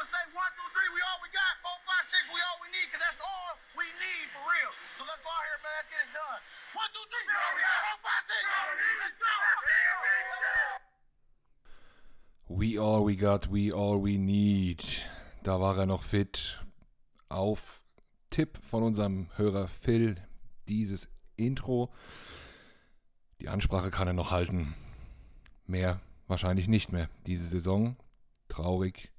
I'ma 0.00 0.08
say 0.08 0.32
one, 0.32 0.48
two, 0.56 0.64
three, 0.72 0.88
we 0.96 1.00
all 1.12 1.20
we 1.20 1.28
got. 1.28 1.60
Four, 1.60 1.76
five, 1.84 2.00
six, 2.08 2.24
we 2.32 2.40
all 2.40 2.56
we 2.64 2.72
need, 2.72 2.88
cause 2.88 3.04
that's 3.04 3.20
all 3.20 3.52
we 3.76 3.84
need 4.00 4.32
for 4.32 4.40
real. 4.48 4.72
So 4.96 5.04
let's 5.04 5.20
go 5.20 5.28
out 5.28 5.44
here, 5.44 5.60
man. 5.60 5.76
Let's 5.76 5.92
get 5.92 6.00
it 6.08 6.16
done. 6.16 6.40
One, 6.72 6.88
two, 6.96 7.04
three, 7.12 7.26
four, 7.28 8.00
five, 8.00 8.24
six. 8.24 8.40
Let's 8.96 9.20
go. 9.20 9.36
We 12.48 12.78
all 12.80 13.04
we 13.04 13.14
got, 13.14 13.52
we 13.52 13.70
all 13.70 14.00
we 14.00 14.16
need. 14.16 14.80
Da 15.42 15.60
war 15.60 15.76
er 15.76 15.84
noch 15.84 16.02
fit. 16.02 16.56
Auf 17.28 17.82
Tipp 18.30 18.56
von 18.64 18.82
unserem 18.82 19.28
Hörer 19.36 19.68
Phil 19.68 20.16
dieses 20.66 21.10
Intro. 21.36 21.92
Die 23.42 23.50
Ansprache 23.50 23.90
kann 23.90 24.08
er 24.08 24.14
noch 24.14 24.30
halten. 24.30 24.74
Mehr 25.66 26.00
wahrscheinlich 26.26 26.68
nicht 26.68 26.90
mehr 26.90 27.10
diese 27.26 27.44
Saison. 27.44 27.98
Traurig. 28.48 29.12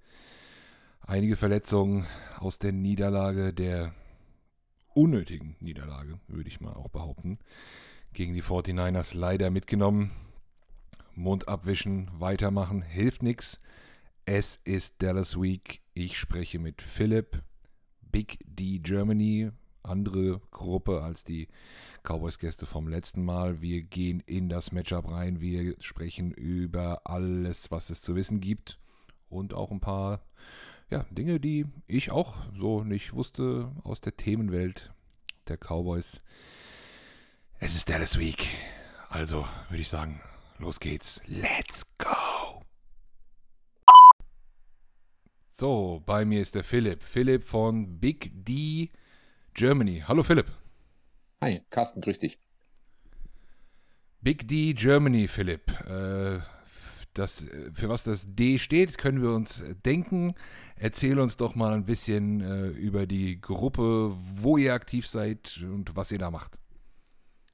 Einige 1.08 1.36
Verletzungen 1.36 2.06
aus 2.40 2.60
der 2.60 2.72
Niederlage, 2.72 3.54
der 3.54 3.94
unnötigen 4.94 5.56
Niederlage, 5.60 6.20
würde 6.28 6.48
ich 6.48 6.62
mal 6.62 6.74
auch 6.74 6.90
behaupten, 6.90 7.40
gegen 8.14 8.34
die 8.34 8.44
49ers 8.44 9.18
leider 9.18 9.50
mitgenommen. 9.50 10.12
Mund 11.14 11.48
abwischen, 11.48 12.10
weitermachen, 12.14 12.82
hilft 12.82 13.24
nichts. 13.24 13.60
Es 14.26 14.60
ist 14.64 15.02
Dallas 15.02 15.40
Week. 15.40 15.82
Ich 15.94 16.18
spreche 16.18 16.60
mit 16.60 16.82
Philipp, 16.82 17.44
Big 18.02 18.40
D 18.46 18.80
Germany, 18.80 19.52
andere 19.84 20.40
Gruppe 20.52 21.02
als 21.02 21.24
die 21.24 21.48
Cowboys-Gäste 22.04 22.66
vom 22.66 22.88
letzten 22.88 23.26
Mal. 23.26 23.62
Wir 23.62 23.82
gehen 23.82 24.22
in 24.26 24.50
das 24.50 24.72
Matchup 24.72 25.10
rein. 25.10 25.42
Wir 25.42 25.76
sprechen 25.80 26.32
über 26.32 27.02
alles, 27.06 27.72
was 27.72 27.90
es 27.90 28.02
zu 28.02 28.16
wissen 28.16 28.40
gibt. 28.40 28.80
Und 29.30 29.54
auch 29.54 29.72
ein 29.72 29.80
paar 29.80 30.22
ja, 30.92 31.06
Dinge, 31.10 31.40
die 31.40 31.66
ich 31.88 32.12
auch 32.12 32.38
so 32.54 32.84
nicht 32.84 33.14
wusste 33.14 33.72
aus 33.84 34.02
der 34.02 34.18
Themenwelt 34.18 34.94
der 35.48 35.58
Cowboys. 35.58 36.22
Es 37.60 37.76
ist 37.76 37.90
Dallas 37.90 38.20
Week. 38.20 38.46
Also 39.10 39.48
würde 39.70 39.82
ich 39.82 39.90
sagen, 39.90 40.22
los 40.60 40.80
geht's. 40.80 41.22
Let's 41.28 41.86
go! 41.98 42.64
So, 45.48 46.02
bei 46.06 46.26
mir 46.26 46.42
ist 46.42 46.56
der 46.56 46.64
Philipp. 46.64 47.04
Philipp 47.04 47.44
von 47.44 48.00
Big 48.00 48.32
D 48.34 48.90
Germany. 49.54 50.04
Hallo 50.06 50.24
Philipp. 50.24 50.48
Hi, 51.42 51.62
Carsten, 51.70 52.02
grüß 52.02 52.20
dich. 52.20 52.38
Big 54.22 54.48
D 54.48 54.74
Germany, 54.74 55.28
Philipp. 55.28 55.72
Äh, 55.88 56.40
das, 57.14 57.46
für 57.74 57.90
was 57.90 58.04
das 58.04 58.26
D 58.28 58.60
steht, 58.60 58.98
können 58.98 59.22
wir 59.22 59.32
uns 59.32 59.64
denken. 59.86 60.36
Erzähl 60.76 61.20
uns 61.20 61.38
doch 61.38 61.56
mal 61.56 61.74
ein 61.74 61.86
bisschen 61.86 62.42
äh, 62.42 62.68
über 62.68 63.06
die 63.06 63.40
Gruppe, 63.40 64.16
wo 64.36 64.58
ihr 64.58 64.74
aktiv 64.74 65.08
seid 65.08 65.60
und 65.64 65.96
was 65.96 66.12
ihr 66.12 66.20
da 66.20 66.32
macht. 66.32 66.58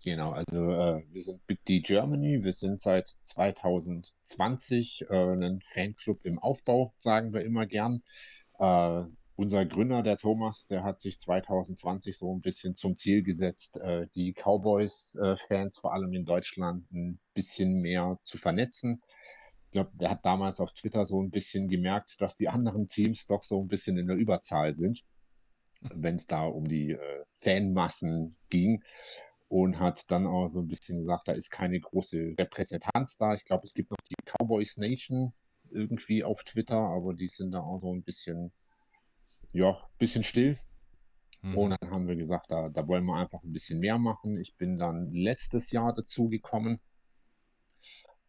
Genau, 0.03 0.31
also 0.31 0.72
äh, 0.72 1.03
wir 1.09 1.22
sind 1.22 1.45
Big 1.47 1.63
D 1.66 1.80
Germany. 1.80 2.44
Wir 2.44 2.53
sind 2.53 2.80
seit 2.80 3.08
2020 3.08 5.05
äh, 5.09 5.16
ein 5.16 5.59
Fanclub 5.61 6.23
im 6.23 6.38
Aufbau, 6.39 6.91
sagen 7.00 7.33
wir 7.33 7.41
immer 7.41 7.66
gern. 7.66 8.03
Äh, 8.59 9.03
unser 9.35 9.66
Gründer, 9.66 10.03
der 10.03 10.17
Thomas, 10.17 10.67
der 10.67 10.83
hat 10.83 11.00
sich 11.00 11.19
2020 11.19 12.17
so 12.17 12.33
ein 12.33 12.41
bisschen 12.41 12.75
zum 12.75 12.95
Ziel 12.95 13.22
gesetzt, 13.22 13.80
äh, 13.81 14.08
die 14.16 14.33
Cowboys-Fans, 14.33 15.78
vor 15.78 15.94
allem 15.94 16.13
in 16.13 16.25
Deutschland, 16.25 16.91
ein 16.91 17.19
bisschen 17.33 17.81
mehr 17.81 18.17
zu 18.23 18.38
vernetzen. 18.38 19.00
Ich 19.68 19.72
glaube, 19.72 19.92
der 20.00 20.10
hat 20.10 20.26
damals 20.26 20.60
auf 20.60 20.73
Twitter 20.73 21.06
so 21.06 21.22
ein 21.22 21.30
bisschen 21.30 21.68
gemerkt, 21.68 22.22
dass 22.22 22.36
die 22.36 22.50
anderen 22.50 22.88
Teams 22.88 23.26
doch 23.26 23.44
so 23.44 23.62
ein 23.62 23.68
bisschen 23.68 23.98
in 23.98 24.08
der 24.08 24.16
Überzahl 24.16 24.74
sind, 24.74 25.04
wenn 25.94 26.16
es 26.16 26.28
da 26.28 26.46
um 26.46 26.68
die 26.68 26.91
äh, 26.91 27.25
Fanmassen 27.34 28.36
ging. 28.50 28.84
Und 29.50 29.80
hat 29.80 30.12
dann 30.12 30.28
auch 30.28 30.50
so 30.50 30.59
ein 30.59 30.68
bisschen 30.68 31.00
gesagt, 31.00 31.30
da 31.30 31.31
ist 31.31 31.52
keine 31.52 31.80
große 31.80 32.36
Repräsentanz 32.38 33.16
da. 33.16 33.34
Ich 33.34 33.46
glaube, 33.46 33.64
es 33.64 33.74
gibt 33.74 33.91
noch 33.91 33.97
die 34.09 34.16
Cowboys 34.25 34.75
Nation 34.75 35.34
irgendwie 35.72 36.25
auf 36.25 36.44
Twitter, 36.44 36.78
aber 36.78 37.14
die 37.14 37.30
sind 37.30 37.53
da 37.53 37.62
auch 37.62 37.78
so 37.78 37.94
ein 37.94 38.03
bisschen 38.03 38.52
ja, 39.53 39.78
bisschen 39.97 40.24
still. 40.24 40.58
Mhm. 41.41 41.58
Und 41.58 41.78
dann 41.80 41.91
haben 41.91 42.08
wir 42.08 42.16
gesagt, 42.16 42.52
da, 42.52 42.70
da 42.70 42.88
wollen 42.88 43.06
wir 43.06 43.16
einfach 43.16 43.44
ein 43.44 43.53
bisschen 43.53 43.80
mehr 43.80 43.97
machen. 43.97 44.38
Ich 44.40 44.58
bin 44.58 44.78
dann 44.78 45.12
letztes 45.12 45.72
Jahr 45.72 45.94
dazu 45.94 46.30
gekommen. 46.30 46.80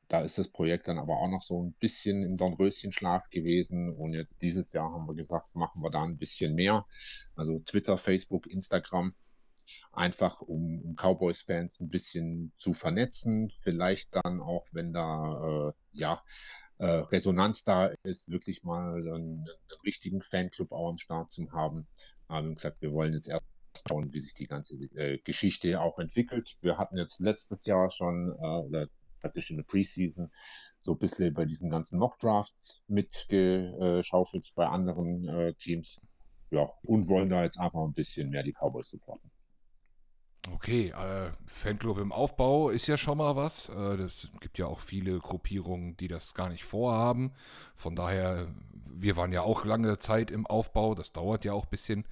Da 0.09 0.23
ist 0.23 0.39
das 0.39 0.49
Projekt 0.49 0.89
dann 0.89 0.99
aber 0.99 1.19
auch 1.19 1.29
noch 1.29 1.43
so 1.43 1.63
ein 1.63 1.75
bisschen 1.75 2.23
im 2.25 2.39
Dornröschenschlaf 2.39 3.29
gewesen. 3.29 3.95
Und 3.95 4.15
jetzt 4.15 4.43
dieses 4.43 4.73
Jahr 4.73 4.91
haben 4.91 5.07
wir 5.07 5.15
gesagt, 5.15 5.55
machen 5.55 5.83
wir 5.83 5.91
da 5.91 6.03
ein 6.03 6.17
bisschen 6.17 6.55
mehr. 6.55 6.87
Also 7.37 7.59
Twitter, 7.61 7.99
Facebook, 7.99 8.47
Instagram. 8.47 9.15
Einfach 9.93 10.41
um, 10.41 10.81
um 10.81 10.97
Cowboys-Fans 10.97 11.81
ein 11.81 11.91
bisschen 11.91 12.53
zu 12.57 12.73
vernetzen. 12.73 13.51
Vielleicht 13.51 14.15
dann 14.15 14.41
auch, 14.41 14.67
wenn 14.73 14.95
da 14.95 15.69
äh, 15.69 15.73
ja 15.93 16.23
äh, 16.79 16.87
Resonanz 16.87 17.65
da 17.65 17.87
ist, 18.03 18.31
wirklich 18.31 18.65
mal 18.65 18.95
einen, 18.95 19.09
einen, 19.09 19.47
richtigen 19.85 20.23
Fanclub 20.23 20.73
auch 20.73 20.89
am 20.89 20.99
Start 20.99 21.31
zu 21.31 21.53
haben. 21.53 21.87
Haben 22.31 22.55
gesagt, 22.55 22.81
wir 22.81 22.93
wollen 22.93 23.13
jetzt 23.13 23.29
erst 23.29 23.45
schauen, 23.87 24.13
wie 24.13 24.21
sich 24.21 24.35
die 24.35 24.47
ganze 24.47 24.75
äh, 24.95 25.19
Geschichte 25.19 25.81
auch 25.81 25.99
entwickelt. 25.99 26.57
Wir 26.63 26.79
hatten 26.79 26.97
jetzt 26.97 27.21
letztes 27.21 27.67
Jahr 27.67 27.91
schon, 27.91 28.33
äh, 28.41 28.47
oder 28.47 28.89
praktisch 29.21 29.51
in 29.51 29.57
der 29.57 29.65
Preseason, 29.65 30.31
so 30.81 30.93
ein 30.93 30.99
bisschen 30.99 31.35
bei 31.35 31.45
diesen 31.45 31.71
ganzen 31.71 31.99
Mock-Drafts 31.99 32.85
mitgeschaufelt 32.89 34.53
bei 34.55 34.67
anderen 34.67 35.29
äh, 35.29 35.55
Teams. 35.55 36.01
Ja, 36.51 36.71
und 36.83 37.09
wollen 37.09 37.29
da 37.29 37.43
jetzt 37.43 37.59
einfach 37.59 37.83
ein 37.83 37.93
bisschen 37.93 38.31
mehr 38.31 38.43
die 38.43 38.55
Cowboys 38.55 38.89
supporten. 38.89 39.31
Okay, 40.55 40.89
äh, 40.91 41.31
Fanclub 41.47 41.99
im 41.99 42.13
Aufbau 42.13 42.71
ist 42.71 42.87
ja 42.87 42.97
schon 42.97 43.19
mal 43.19 43.37
was. 43.37 43.69
Äh, 43.69 44.03
es 44.03 44.29
gibt 44.41 44.59
ja 44.59 44.67
auch 44.67 44.81
viele 44.81 45.19
Gruppierungen, 45.19 45.97
die 45.97 46.09
das 46.09 46.35
gar 46.35 46.49
nicht 46.49 46.65
vorhaben. 46.65 47.33
Von 47.75 47.97
daher, 47.97 48.49
wir 48.87 49.17
waren 49.17 49.33
ja 49.33 49.43
auch 49.43 49.65
lange 49.65 49.99
Zeit 49.99 50.31
im 50.31 50.47
Aufbau. 50.47 50.95
Das 50.95 51.13
dauert 51.13 51.45
ja 51.45 51.53
auch 51.53 51.65
ein 51.65 51.71
bisschen. 51.71 52.05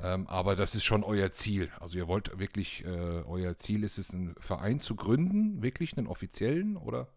Ähm, 0.00 0.26
aber 0.26 0.56
das 0.56 0.74
ist 0.74 0.84
schon 0.84 1.04
euer 1.04 1.32
Ziel. 1.32 1.70
Also 1.80 1.98
ihr 1.98 2.08
wollt 2.08 2.38
wirklich, 2.38 2.84
äh, 2.84 2.88
euer 2.88 3.58
Ziel 3.58 3.84
ist 3.84 3.98
es, 3.98 4.12
einen 4.12 4.34
Verein 4.40 4.80
zu 4.80 4.96
gründen, 4.96 5.62
wirklich 5.62 5.96
einen 5.96 6.06
offiziellen, 6.06 6.76
oder? 6.76 7.08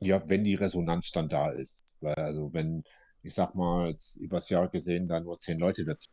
Ja, 0.00 0.28
wenn 0.28 0.44
die 0.44 0.54
Resonanz 0.54 1.10
dann 1.12 1.28
da 1.28 1.50
ist. 1.50 1.96
Weil 2.00 2.14
also 2.14 2.52
wenn, 2.52 2.84
ich 3.22 3.34
sag 3.34 3.54
mal, 3.54 3.90
jetzt 3.90 4.16
übers 4.16 4.50
Jahr 4.50 4.68
gesehen, 4.68 5.08
da 5.08 5.20
nur 5.20 5.38
zehn 5.38 5.58
Leute 5.58 5.84
dazu, 5.84 6.10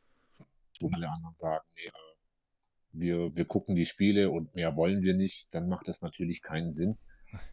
alle 0.94 1.10
anderen 1.10 1.36
sagen, 1.36 1.66
nee, 1.76 1.88
äh, 1.88 1.92
wir, 2.94 3.36
wir 3.36 3.46
gucken 3.46 3.76
die 3.76 3.86
Spiele 3.86 4.30
und 4.30 4.56
mehr 4.56 4.76
wollen 4.76 5.02
wir 5.02 5.14
nicht, 5.14 5.54
dann 5.54 5.68
macht 5.68 5.88
das 5.88 6.02
natürlich 6.02 6.42
keinen 6.42 6.72
Sinn. 6.72 6.98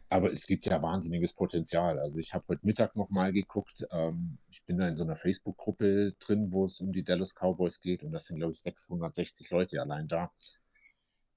Aber 0.09 0.31
es 0.31 0.47
gibt 0.47 0.65
ja 0.65 0.81
wahnsinniges 0.81 1.33
Potenzial. 1.33 1.99
Also 1.99 2.19
ich 2.19 2.33
habe 2.33 2.45
heute 2.49 2.65
Mittag 2.65 2.95
nochmal 2.95 3.33
geguckt. 3.33 3.85
Ähm, 3.91 4.37
ich 4.49 4.65
bin 4.65 4.77
da 4.77 4.87
in 4.87 4.95
so 4.95 5.03
einer 5.03 5.15
Facebook-Gruppe 5.15 6.13
drin, 6.19 6.51
wo 6.51 6.65
es 6.65 6.79
um 6.81 6.91
die 6.93 7.03
Dallas 7.03 7.33
Cowboys 7.33 7.81
geht. 7.81 8.03
Und 8.03 8.11
das 8.11 8.25
sind, 8.25 8.37
glaube 8.37 8.53
ich, 8.53 8.61
660 8.61 9.49
Leute 9.49 9.81
allein 9.81 10.07
da, 10.07 10.31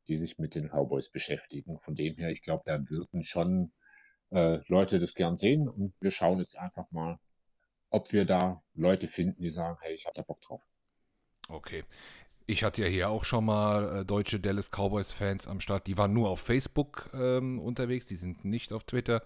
die 0.09 0.17
sich 0.17 0.39
mit 0.39 0.55
den 0.55 0.69
Cowboys 0.69 1.11
beschäftigen. 1.11 1.79
Von 1.81 1.95
dem 1.95 2.17
her, 2.17 2.31
ich 2.31 2.43
glaube, 2.43 2.63
da 2.67 2.79
würden 2.89 3.25
schon 3.25 3.73
äh, 4.31 4.59
Leute 4.69 4.99
das 4.99 5.15
gern 5.15 5.37
sehen. 5.37 5.69
Und 5.69 5.95
wir 6.01 6.11
schauen 6.11 6.39
jetzt 6.39 6.59
einfach 6.59 6.91
mal, 6.91 7.19
ob 7.91 8.13
wir 8.13 8.25
da 8.25 8.61
Leute 8.75 9.07
finden, 9.07 9.43
die 9.43 9.51
sagen, 9.51 9.79
hey, 9.81 9.95
ich 9.95 10.07
habe 10.07 10.15
da 10.15 10.23
Bock 10.23 10.41
drauf. 10.41 10.63
Okay. 11.49 11.85
Ich 12.51 12.65
hatte 12.65 12.81
ja 12.81 12.89
hier 12.89 13.11
auch 13.11 13.27
schon 13.27 13.45
mal 13.45 13.99
äh, 13.99 14.05
deutsche 14.07 14.41
Dallas 14.41 14.71
Cowboys-Fans 14.71 15.47
am 15.49 15.61
Start. 15.61 15.87
Die 15.87 15.99
waren 15.99 16.15
nur 16.15 16.31
auf 16.31 16.41
Facebook 16.41 17.11
ähm, 17.13 17.59
unterwegs, 17.61 18.07
die 18.07 18.17
sind 18.17 18.43
nicht 18.47 18.73
auf 18.73 18.85
Twitter, 18.85 19.23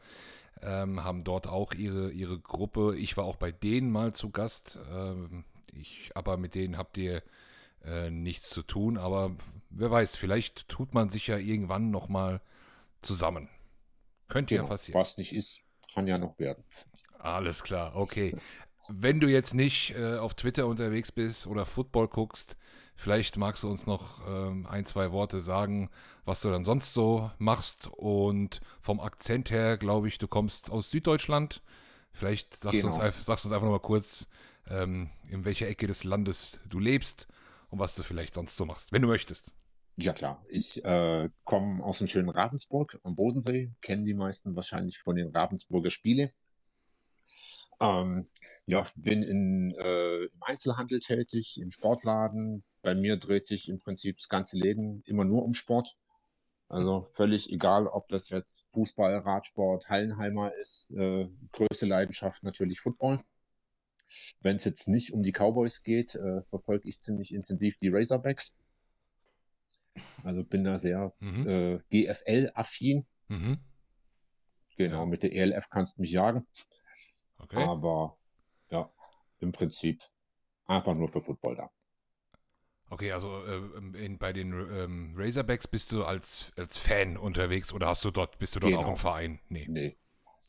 ähm, 0.61 1.05
haben 1.05 1.23
dort 1.23 1.47
auch 1.47 1.73
ihre, 1.73 2.11
ihre 2.11 2.41
Gruppe. 2.41 2.97
Ich 2.97 3.17
war 3.17 3.25
auch 3.25 3.37
bei 3.37 3.53
denen 3.53 3.93
mal 3.93 4.13
zu 4.13 4.31
Gast. 4.31 4.77
Ähm, 4.93 5.45
ich, 5.73 6.11
aber 6.17 6.37
mit 6.37 6.57
denen 6.57 6.77
habt 6.77 6.99
ihr 6.99 7.23
äh, 7.85 8.11
nichts 8.11 8.51
zu 8.51 8.65
tun. 8.65 8.99
Aber 8.99 9.37
wer 9.71 9.93
weiß, 9.93 10.17
vielleicht 10.17 10.69
tut 10.69 10.93
man 10.93 11.09
sich 11.09 11.29
ja 11.29 11.39
irgendwann 11.39 11.93
nochmal 11.93 12.41
zusammen. 13.03 13.49
Könnte 14.27 14.57
genau, 14.57 14.65
ja 14.65 14.71
passieren. 14.71 15.01
Was 15.01 15.17
nicht 15.17 15.33
ist, 15.33 15.63
kann 15.95 16.09
ja 16.09 16.19
noch 16.19 16.41
werden. 16.41 16.65
Alles 17.21 17.63
klar, 17.63 17.95
okay. 17.95 18.37
Wenn 18.89 19.21
du 19.21 19.29
jetzt 19.29 19.55
nicht 19.55 19.95
äh, 19.95 20.17
auf 20.17 20.35
Twitter 20.35 20.67
unterwegs 20.67 21.13
bist 21.13 21.47
oder 21.47 21.65
Football 21.67 22.09
guckst, 22.09 22.57
Vielleicht 23.03 23.37
magst 23.37 23.65
du 23.65 23.69
uns 23.69 23.85
noch 23.85 24.21
ähm, 24.29 24.65
ein, 24.69 24.87
zwei 24.87 25.11
Worte 25.11 25.41
sagen, 25.41 25.91
was 26.25 26.41
du 26.41 26.51
dann 26.51 26.65
sonst 26.65 26.95
so 26.95 27.33
machst. 27.39 27.89
Und 27.89 28.61
vom 28.81 29.01
Akzent 29.01 29.51
her, 29.51 29.77
glaube 29.77 30.07
ich, 30.07 30.19
du 30.19 30.29
kommst 30.29 30.71
aus 30.71 30.93
Süddeutschland. 30.93 31.63
Vielleicht 32.13 32.55
sagst, 32.55 32.81
genau. 32.81 32.97
du, 32.97 33.03
uns, 33.05 33.27
sagst 33.27 33.45
du 33.45 33.49
uns 33.49 33.53
einfach 33.53 33.67
noch 33.67 33.73
mal 33.73 33.81
kurz, 33.81 34.29
ähm, 34.69 35.11
in 35.29 35.45
welcher 35.45 35.67
Ecke 35.67 35.89
des 35.89 36.05
Landes 36.05 36.61
du 36.69 36.79
lebst 36.79 37.27
und 37.71 37.81
was 37.81 37.97
du 37.97 38.05
vielleicht 38.05 38.35
sonst 38.35 38.57
so 38.57 38.67
machst, 38.67 38.93
wenn 38.93 39.03
du 39.03 39.09
möchtest. 39.09 39.51
Ja 39.97 40.13
klar, 40.13 40.41
ich 40.49 40.85
äh, 40.85 41.29
komme 41.43 41.83
aus 41.83 41.99
dem 41.99 42.07
schönen 42.07 42.29
Ravensburg 42.29 43.01
am 43.03 43.17
Bodensee, 43.17 43.73
kennen 43.81 44.05
die 44.05 44.15
meisten 44.15 44.55
wahrscheinlich 44.55 45.01
von 45.01 45.17
den 45.17 45.27
Ravensburger 45.27 45.91
Spiele. 45.91 46.31
Ähm, 47.81 48.29
ja, 48.67 48.85
bin 48.95 49.25
in, 49.25 49.75
äh, 49.77 50.27
im 50.27 50.43
Einzelhandel 50.43 51.01
tätig, 51.01 51.61
im 51.61 51.71
Sportladen. 51.71 52.63
Bei 52.83 52.95
mir 52.95 53.17
dreht 53.17 53.47
sich 53.47 53.69
im 53.69 53.79
Prinzip 53.79 54.17
das 54.19 54.29
ganze 54.29 54.59
Leben 54.59 55.03
immer 55.07 55.25
nur 55.25 55.45
um 55.45 55.55
Sport. 55.55 55.97
Also 56.69 57.01
völlig 57.03 57.53
egal, 57.53 57.87
ob 57.87 58.09
das 58.09 58.31
jetzt 58.31 58.71
Fußball, 58.73 59.19
Radsport, 59.19 59.89
Hallenheimer 59.89 60.55
ist. 60.55 60.91
Äh, 60.93 61.29
größte 61.53 61.87
Leidenschaft 61.87 62.43
natürlich 62.43 62.81
Football. 62.81 63.23
Wenn 64.41 64.57
es 64.57 64.65
jetzt 64.65 64.89
nicht 64.89 65.13
um 65.13 65.23
die 65.23 65.33
Cowboys 65.33 65.83
geht, 65.83 66.15
äh, 66.15 66.41
verfolge 66.43 66.89
ich 66.89 66.99
ziemlich 66.99 67.33
intensiv 67.35 67.77
die 67.79 67.89
Razorbacks. 67.89 68.59
Also 70.25 70.45
bin 70.45 70.65
da 70.65 70.79
sehr 70.79 71.13
Mhm. 71.21 71.47
äh, 71.47 71.79
GFL-affin. 71.91 73.07
Mhm. 73.29 73.59
Genau, 74.77 75.07
mit 75.07 75.23
der 75.23 75.33
ELF 75.33 75.69
kannst 75.69 75.99
du 75.99 76.03
mich 76.03 76.13
jagen. 76.13 76.47
Okay. 77.39 77.63
Aber 77.65 78.17
ja, 78.71 78.91
im 79.41 79.53
Prinzip 79.53 80.03
einfach 80.67 80.95
nur 80.95 81.09
für 81.09 81.21
Football 81.21 81.57
da. 81.57 81.71
Okay, 82.93 83.11
also 83.11 83.43
äh, 83.47 84.05
in, 84.05 84.19
bei 84.19 84.35
den 84.35 84.53
ähm, 84.53 85.15
Razorbacks 85.17 85.67
bist 85.67 85.93
du 85.93 86.05
als, 86.05 86.53
als 86.59 86.77
Fan 86.77 87.17
unterwegs 87.17 87.73
oder 87.73 87.87
hast 87.87 88.05
du 88.05 88.11
dort, 88.11 88.39
bist 88.39 88.55
du 88.55 88.61
dort 88.61 88.75
auch 88.75 88.81
Genau. 88.81 88.91
im 88.91 88.97
Verein? 88.99 89.41
Nee. 89.49 89.67
Nee, 89.67 89.97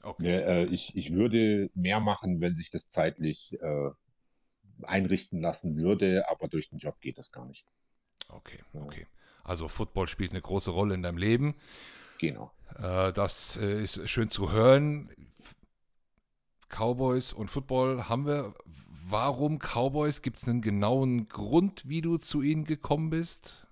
Okay. 0.03 0.23
nee 0.23 0.37
äh, 0.39 0.65
ich, 0.65 0.97
ich 0.97 1.13
würde 1.13 1.69
mehr 1.73 2.01
machen, 2.01 2.41
wenn 2.41 2.53
sich 2.53 2.69
das 2.69 2.89
zeitlich 2.89 3.57
äh, 3.61 3.91
einrichten 4.81 5.39
lassen 5.39 5.77
würde, 5.77 6.29
aber 6.29 6.49
durch 6.49 6.69
den 6.69 6.79
Job 6.79 6.99
geht 6.99 7.17
das 7.17 7.31
gar 7.31 7.45
nicht. 7.45 7.65
Okay, 8.27 8.59
okay. 8.73 9.07
Also 9.45 9.69
Football 9.69 10.09
spielt 10.09 10.31
eine 10.31 10.41
große 10.41 10.71
Rolle 10.71 10.95
in 10.95 11.01
deinem 11.03 11.17
Leben. 11.17 11.55
Genau. 12.17 12.51
Äh, 12.77 13.13
das 13.13 13.57
äh, 13.57 13.83
ist 13.83 14.09
schön 14.09 14.29
zu 14.29 14.51
hören. 14.51 15.09
Cowboys 16.69 17.31
und 17.33 17.49
Football 17.49 18.09
haben 18.09 18.25
wir. 18.25 18.53
Warum 19.05 19.59
Cowboys? 19.59 20.21
Gibt 20.21 20.37
es 20.37 20.47
einen 20.47 20.61
genauen 20.61 21.27
Grund, 21.27 21.89
wie 21.89 22.01
du 22.01 22.17
zu 22.17 22.41
ihnen 22.41 22.63
gekommen 22.63 23.09
bist? 23.09 23.67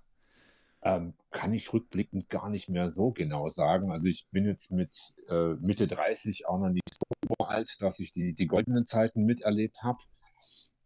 Ähm, 0.82 1.14
kann 1.30 1.54
ich 1.54 1.72
rückblickend 1.72 2.28
gar 2.28 2.50
nicht 2.50 2.68
mehr 2.68 2.90
so 2.90 3.12
genau 3.12 3.48
sagen. 3.48 3.90
Also 3.90 4.08
ich 4.08 4.28
bin 4.30 4.44
jetzt 4.44 4.72
mit 4.72 4.90
äh, 5.28 5.54
Mitte 5.54 5.86
30 5.86 6.48
auch 6.48 6.58
noch 6.58 6.68
nicht 6.68 6.82
so 6.92 7.44
alt, 7.44 7.80
dass 7.80 7.98
ich 7.98 8.12
die, 8.12 8.34
die 8.34 8.46
goldenen 8.46 8.84
Zeiten 8.84 9.24
miterlebt 9.24 9.82
habe. 9.82 9.98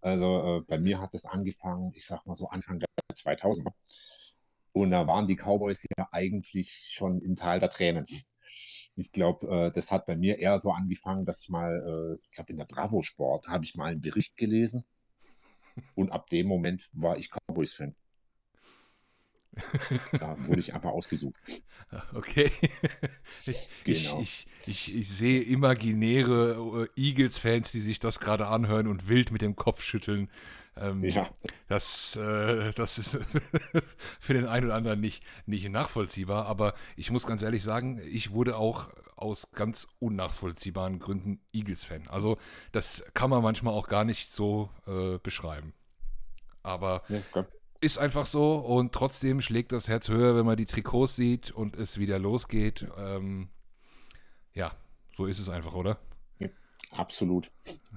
Also 0.01 0.59
äh, 0.59 0.61
bei 0.61 0.79
mir 0.79 1.01
hat 1.01 1.15
es 1.15 1.25
angefangen, 1.25 1.93
ich 1.95 2.07
sag 2.07 2.25
mal 2.27 2.35
so 2.35 2.49
Anfang 2.49 2.79
der 2.79 2.89
2000er. 3.13 3.73
Und 4.73 4.91
da 4.91 5.07
waren 5.09 5.27
die 5.27 5.37
Cowboys 5.37 5.87
ja 5.99 6.07
eigentlich 6.13 6.89
schon 6.91 7.21
im 7.21 7.35
Tal 7.35 7.59
der 7.59 7.71
Tränen. 7.71 8.07
Ich 8.97 9.13
glaube, 9.13 9.47
äh, 9.49 9.71
das 9.71 9.93
hat 9.93 10.07
bei 10.07 10.17
mir 10.17 10.39
eher 10.39 10.59
so 10.59 10.71
angefangen, 10.71 11.25
dass 11.25 11.43
ich 11.43 11.49
mal, 11.51 12.19
äh, 12.19 12.23
ich 12.23 12.31
glaube 12.31 12.53
in 12.53 12.59
der 12.59 12.65
Bravo 12.65 13.03
Sport 13.03 13.49
habe 13.49 13.65
ich 13.65 13.75
mal 13.75 13.87
einen 13.87 14.01
Bericht 14.01 14.37
gelesen. 14.37 14.85
Und 15.95 16.11
ab 16.11 16.29
dem 16.31 16.47
Moment 16.47 16.91
war 16.95 17.19
ich 17.19 17.31
Cowboys-Fan. 17.31 17.95
Da 20.13 20.37
wurde 20.47 20.61
ich 20.61 20.75
einfach 20.75 20.91
ausgesucht. 20.91 21.39
Okay. 22.15 22.51
Ich, 23.47 23.71
Genau. 23.85 24.21
ich, 24.21 24.47
ich, 24.67 24.97
ich, 24.97 25.09
sehe 25.09 25.41
imaginäre 25.43 26.89
äh, 26.97 27.01
Eagles-Fans, 27.01 27.71
die 27.71 27.81
sich 27.81 28.01
das 28.01 28.19
gerade 28.19 28.49
anhören 28.49 28.89
und 28.89 29.09
wild 29.09 29.31
mit 29.31 29.41
dem 29.41 29.55
Kopf 29.55 29.83
schütteln. 29.83 30.29
Ähm, 30.77 31.03
Ja, 31.05 31.29
Das, 31.69 32.17
äh, 32.17 32.73
das 32.73 32.99
ist 32.99 33.19
für 34.21 34.35
den 34.35 34.47
einen 34.47 34.67
oder 34.67 34.75
anderen 34.75 35.01
nicht, 35.01 35.25
nicht 35.47 35.69
nachvollziehbar, 35.69 36.47
aber 36.47 36.75
ich 36.97 37.11
muss 37.11 37.27
ganz 37.27 37.43
ehrlich 37.43 37.63
sagen, 37.63 38.01
ich 38.05 38.33
wurde 38.33 38.57
auch 38.57 38.91
aus 39.17 39.53
ganz 39.53 39.89
unnachvollziehbaren 39.99 40.99
Gründen 40.99 41.41
Eagles-Fan. 41.53 42.09
Also 42.09 42.37
das 42.73 43.05
kann 43.15 43.31
man 43.31 43.43
manchmal 43.43 43.75
auch 43.75 43.89
gar 43.89 44.05
nicht 44.05 44.31
so 44.31 44.71
äh, 44.87 45.19
beschreiben. 45.19 45.73
Aber 46.63 47.03
ja, 47.09 47.21
ist 47.81 47.99
einfach 47.99 48.27
so 48.27 48.57
und 48.57 48.93
trotzdem 48.93 49.41
schlägt 49.41 49.73
das 49.73 49.89
Herz 49.89 50.09
höher, 50.09 50.37
wenn 50.37 50.47
man 50.47 50.57
die 50.57 50.67
Trikots 50.67 51.17
sieht 51.17 51.51
und 51.51 51.77
es 51.77 51.99
wieder 51.99 52.19
losgeht. 52.19 52.87
Ähm, 52.99 53.49
ja, 54.53 54.75
so 55.17 55.27
ist 55.27 55.39
es 55.39 55.49
einfach, 55.49 55.75
oder? 55.75 55.99
absolut. 56.91 57.51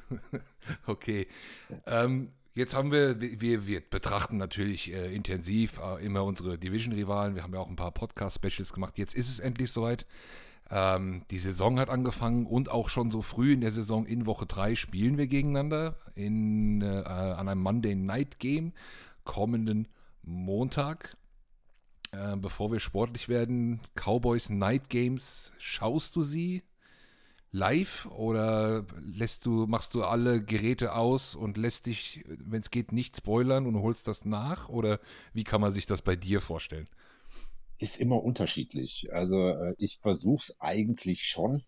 Okay. 0.85 1.27
Ähm, 1.87 2.31
jetzt 2.53 2.73
haben 2.73 2.91
wir, 2.91 3.19
wir, 3.19 3.67
wir 3.67 3.81
betrachten 3.81 4.37
natürlich 4.37 4.93
äh, 4.93 5.13
intensiv 5.13 5.79
äh, 5.79 6.05
immer 6.05 6.23
unsere 6.23 6.57
Division-Rivalen. 6.57 7.35
Wir 7.35 7.43
haben 7.43 7.53
ja 7.53 7.59
auch 7.59 7.69
ein 7.69 7.75
paar 7.75 7.91
Podcast-Specials 7.91 8.73
gemacht. 8.73 8.97
Jetzt 8.97 9.15
ist 9.15 9.29
es 9.29 9.39
endlich 9.39 9.71
soweit. 9.71 10.05
Ähm, 10.71 11.23
die 11.31 11.39
Saison 11.39 11.79
hat 11.79 11.89
angefangen 11.89 12.45
und 12.45 12.69
auch 12.69 12.89
schon 12.89 13.09
so 13.09 13.21
früh 13.21 13.53
in 13.53 13.61
der 13.61 13.71
Saison 13.71 14.05
in 14.05 14.25
Woche 14.25 14.45
3 14.45 14.75
spielen 14.75 15.17
wir 15.17 15.27
gegeneinander 15.27 15.95
in, 16.15 16.81
äh, 16.81 16.85
an 16.85 17.49
einem 17.49 17.61
Monday 17.61 17.95
Night 17.95 18.39
Game 18.39 18.73
kommenden 19.23 19.87
Montag. 20.21 21.15
Äh, 22.11 22.35
bevor 22.37 22.71
wir 22.71 22.79
sportlich 22.79 23.29
werden, 23.29 23.81
Cowboys 23.95 24.49
Night 24.49 24.89
Games, 24.89 25.51
schaust 25.57 26.15
du 26.15 26.21
sie? 26.21 26.63
Live 27.51 28.05
oder 28.07 28.85
lässt 29.01 29.45
du, 29.45 29.65
machst 29.65 29.93
du 29.93 30.03
alle 30.03 30.43
Geräte 30.43 30.93
aus 30.93 31.35
und 31.35 31.57
lässt 31.57 31.85
dich, 31.85 32.23
wenn 32.27 32.61
es 32.61 32.69
geht, 32.69 32.91
nicht 32.91 33.17
spoilern 33.17 33.65
und 33.65 33.81
holst 33.81 34.07
das 34.07 34.25
nach? 34.25 34.69
Oder 34.69 34.99
wie 35.33 35.43
kann 35.43 35.61
man 35.61 35.71
sich 35.71 35.85
das 35.85 36.01
bei 36.01 36.15
dir 36.15 36.41
vorstellen? 36.41 36.87
Ist 37.77 37.99
immer 37.99 38.23
unterschiedlich. 38.23 39.07
Also 39.11 39.49
äh, 39.49 39.73
ich 39.77 39.99
versuche 39.99 40.41
es 40.41 40.59
eigentlich 40.59 41.23
schon, 41.23 41.63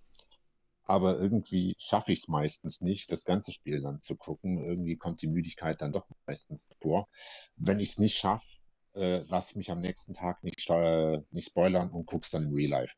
aber 0.83 1.19
irgendwie 1.19 1.75
schaffe 1.79 2.11
ich 2.11 2.19
es 2.19 2.27
meistens 2.27 2.81
nicht, 2.81 3.11
das 3.11 3.23
ganze 3.23 3.51
Spiel 3.51 3.81
dann 3.81 4.01
zu 4.01 4.17
gucken. 4.17 4.63
Irgendwie 4.63 4.97
kommt 4.97 5.21
die 5.21 5.27
Müdigkeit 5.27 5.81
dann 5.81 5.93
doch 5.93 6.05
meistens 6.27 6.69
vor. 6.81 7.07
Wenn 7.55 7.79
ich 7.79 7.91
es 7.91 7.97
nicht 7.97 8.17
schaffe, 8.17 8.45
äh, 8.93 9.23
lasse 9.23 9.51
ich 9.51 9.55
mich 9.55 9.71
am 9.71 9.79
nächsten 9.79 10.13
Tag 10.13 10.43
nicht, 10.43 10.69
äh, 10.69 11.21
nicht 11.31 11.47
spoilern 11.47 11.89
und 11.91 12.05
guck's 12.05 12.29
dann 12.31 12.47
im 12.47 12.53
Real 12.53 12.69
Life. 12.71 12.97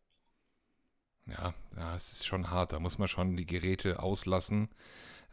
Ja, 1.25 1.53
ja, 1.75 1.95
es 1.95 2.11
ist 2.13 2.25
schon 2.25 2.49
hart. 2.49 2.73
Da 2.73 2.79
muss 2.79 2.97
man 2.97 3.07
schon 3.07 3.35
die 3.37 3.45
Geräte 3.45 3.99
auslassen. 4.01 4.69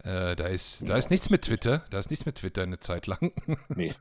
Äh, 0.04 0.36
da 0.36 0.46
ist, 0.46 0.82
da 0.88 0.96
Ja, 0.96 0.96
ist 0.96 1.10
nichts 1.10 1.30
mit 1.30 1.42
Twitter. 1.42 1.84
Da 1.90 1.98
ist 1.98 2.10
nichts 2.10 2.26
mit 2.26 2.36
Twitter 2.36 2.62
eine 2.62 2.80
Zeit 2.80 3.06
lang. 3.06 3.32
Nee. 3.74 3.92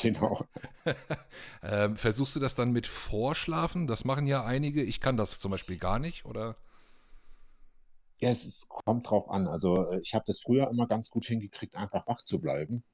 genau. 0.00 0.40
ähm, 1.62 1.96
versuchst 1.96 2.36
du 2.36 2.40
das 2.40 2.54
dann 2.54 2.72
mit 2.72 2.86
Vorschlafen? 2.86 3.86
Das 3.86 4.04
machen 4.04 4.26
ja 4.26 4.44
einige. 4.44 4.82
Ich 4.82 5.00
kann 5.00 5.16
das 5.16 5.40
zum 5.40 5.50
Beispiel 5.50 5.78
gar 5.78 5.98
nicht, 5.98 6.24
oder? 6.24 6.56
Ja, 8.20 8.30
es 8.30 8.44
ist, 8.44 8.68
kommt 8.68 9.10
drauf 9.10 9.28
an. 9.30 9.46
Also 9.48 9.90
äh, 9.90 10.00
ich 10.00 10.14
habe 10.14 10.24
das 10.26 10.40
früher 10.40 10.68
immer 10.70 10.86
ganz 10.86 11.10
gut 11.10 11.26
hingekriegt, 11.26 11.74
einfach 11.76 12.06
wach 12.06 12.22
zu 12.22 12.40
bleiben. 12.40 12.84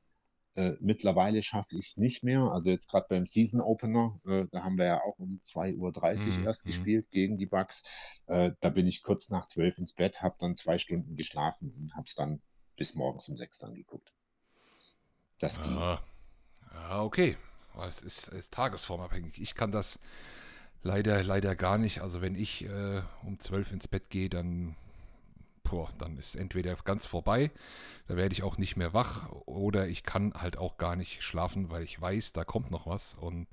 Äh, 0.56 0.74
mittlerweile 0.80 1.42
schaffe 1.42 1.76
ich 1.76 1.88
es 1.88 1.96
nicht 1.96 2.24
mehr. 2.24 2.40
Also 2.42 2.70
jetzt 2.70 2.88
gerade 2.88 3.06
beim 3.08 3.26
Season 3.26 3.60
Opener, 3.60 4.20
äh, 4.26 4.46
da 4.52 4.62
haben 4.64 4.78
wir 4.78 4.86
ja 4.86 5.00
auch 5.00 5.18
um 5.18 5.40
2.30 5.42 6.38
Uhr 6.40 6.44
Mhm, 6.44 6.44
erst 6.46 6.64
mhm. 6.64 6.66
gespielt 6.66 7.10
gegen 7.10 7.36
die 7.36 7.46
Bucks. 7.46 8.22
Äh, 8.26 8.52
da 8.60 8.70
bin 8.70 8.86
ich 8.86 9.02
kurz 9.02 9.30
nach 9.30 9.46
12 9.46 9.78
ins 9.78 9.94
Bett, 9.94 10.22
habe 10.22 10.36
dann 10.38 10.54
zwei 10.56 10.78
Stunden 10.78 11.16
geschlafen 11.16 11.72
und 11.76 11.94
habe 11.94 12.04
es 12.06 12.14
dann 12.14 12.40
bis 12.76 12.94
morgens 12.94 13.28
um 13.28 13.36
6 13.36 13.58
dann 13.58 13.74
geguckt. 13.74 14.12
Das 15.38 15.60
ging. 15.60 15.72
Ah, 15.72 16.00
ja, 16.74 17.02
okay. 17.02 17.36
Aber 17.74 17.86
Es 17.86 18.02
ist, 18.02 18.28
ist 18.28 18.52
tagesformabhängig. 18.52 19.40
Ich 19.40 19.54
kann 19.54 19.72
das 19.72 19.98
leider, 20.82 21.22
leider 21.24 21.56
gar 21.56 21.78
nicht. 21.78 22.00
Also 22.02 22.22
wenn 22.22 22.34
ich 22.36 22.64
äh, 22.66 23.02
um 23.24 23.40
12 23.40 23.72
ins 23.72 23.88
Bett 23.88 24.10
gehe, 24.10 24.30
dann, 24.30 24.76
boah, 25.64 25.90
dann 25.98 26.16
ist 26.16 26.36
entweder 26.36 26.74
ganz 26.76 27.06
vorbei, 27.06 27.50
da 28.06 28.16
werde 28.16 28.32
ich 28.32 28.42
auch 28.42 28.58
nicht 28.58 28.76
mehr 28.76 28.94
wach, 28.94 29.30
oder 29.46 29.88
ich 29.88 30.02
kann 30.04 30.32
halt 30.34 30.56
auch 30.56 30.76
gar 30.76 30.94
nicht 30.94 31.22
schlafen, 31.22 31.70
weil 31.70 31.82
ich 31.82 32.00
weiß, 32.00 32.32
da 32.32 32.44
kommt 32.44 32.70
noch 32.70 32.86
was. 32.86 33.14
Und 33.14 33.48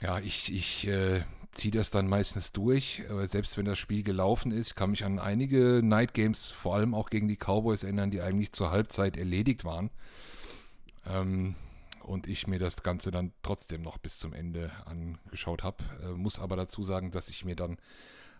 ja, 0.00 0.20
ich, 0.20 0.52
ich 0.52 0.86
äh, 0.86 1.22
ziehe 1.52 1.72
das 1.72 1.90
dann 1.90 2.08
meistens 2.08 2.52
durch, 2.52 3.00
äh, 3.10 3.26
selbst 3.26 3.58
wenn 3.58 3.64
das 3.64 3.78
Spiel 3.78 4.02
gelaufen 4.02 4.52
ist. 4.52 4.76
Kann 4.76 4.90
mich 4.90 5.04
an 5.04 5.18
einige 5.18 5.80
Night 5.82 6.14
Games, 6.14 6.46
vor 6.46 6.76
allem 6.76 6.94
auch 6.94 7.10
gegen 7.10 7.28
die 7.28 7.36
Cowboys, 7.36 7.82
erinnern, 7.82 8.10
die 8.10 8.20
eigentlich 8.20 8.52
zur 8.52 8.70
Halbzeit 8.70 9.16
erledigt 9.16 9.64
waren. 9.64 9.90
Ähm, 11.06 11.56
und 12.02 12.26
ich 12.26 12.46
mir 12.46 12.58
das 12.58 12.82
Ganze 12.82 13.10
dann 13.10 13.32
trotzdem 13.42 13.82
noch 13.82 13.98
bis 13.98 14.18
zum 14.18 14.32
Ende 14.32 14.70
angeschaut 14.86 15.62
habe. 15.62 15.84
Äh, 16.02 16.12
muss 16.12 16.38
aber 16.38 16.56
dazu 16.56 16.84
sagen, 16.84 17.10
dass 17.10 17.28
ich 17.28 17.44
mir 17.44 17.56
dann 17.56 17.76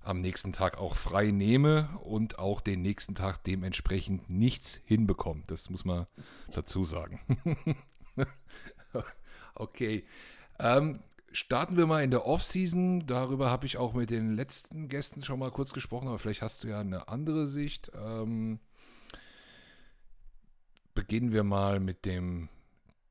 am 0.03 0.21
nächsten 0.21 0.53
Tag 0.53 0.79
auch 0.79 0.97
frei 0.97 1.31
nehme 1.31 1.89
und 2.03 2.39
auch 2.39 2.61
den 2.61 2.83
nächsten 2.83 3.15
Tag 3.15 3.45
dementsprechend 3.45 4.31
nichts 4.31 4.81
hinbekomme. 4.85 5.43
Das 5.47 5.71
muss 5.71 5.85
man 5.85 6.07
dazu 6.53 6.85
sagen. 6.85 7.21
okay. 9.55 10.05
Ähm, 10.59 11.01
starten 11.33 11.77
wir 11.77 11.87
mal 11.87 12.03
in 12.03 12.11
der 12.11 12.27
Offseason. 12.27 13.07
Darüber 13.07 13.51
habe 13.51 13.67
ich 13.67 13.77
auch 13.77 13.93
mit 13.93 14.11
den 14.11 14.35
letzten 14.35 14.89
Gästen 14.89 15.23
schon 15.23 15.39
mal 15.39 15.51
kurz 15.51 15.73
gesprochen, 15.73 16.09
aber 16.09 16.19
vielleicht 16.19 16.43
hast 16.43 16.65
du 16.65 16.69
ja 16.69 16.81
eine 16.81 17.09
andere 17.09 17.47
Sicht. 17.47 17.91
Ähm, 17.95 18.61
beginnen 20.95 21.33
wir 21.33 21.45
mal 21.45 21.81
mit 21.81 22.05
dem 22.05 22.49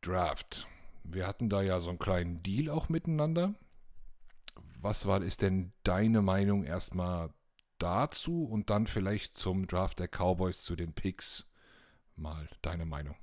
Draft. 0.02 0.68
Wir 1.04 1.26
hatten 1.26 1.50
da 1.50 1.62
ja 1.62 1.80
so 1.80 1.90
einen 1.90 2.00
kleinen 2.00 2.44
Deal 2.44 2.70
auch 2.70 2.90
miteinander. 2.90 3.54
Was 4.88 5.06
war, 5.06 5.22
ist 5.22 5.42
denn 5.42 5.74
deine 5.84 6.22
Meinung 6.22 6.64
erstmal 6.64 7.30
dazu 7.78 8.46
und 8.46 8.70
dann 8.70 8.88
vielleicht 8.88 9.38
zum 9.38 9.68
Draft 9.68 10.00
der 10.00 10.08
Cowboys 10.08 10.64
zu 10.64 10.78
den 10.78 10.94
Picks 10.94 11.46
mal 12.16 12.48
deine 12.62 12.86
Meinung. 12.86 13.18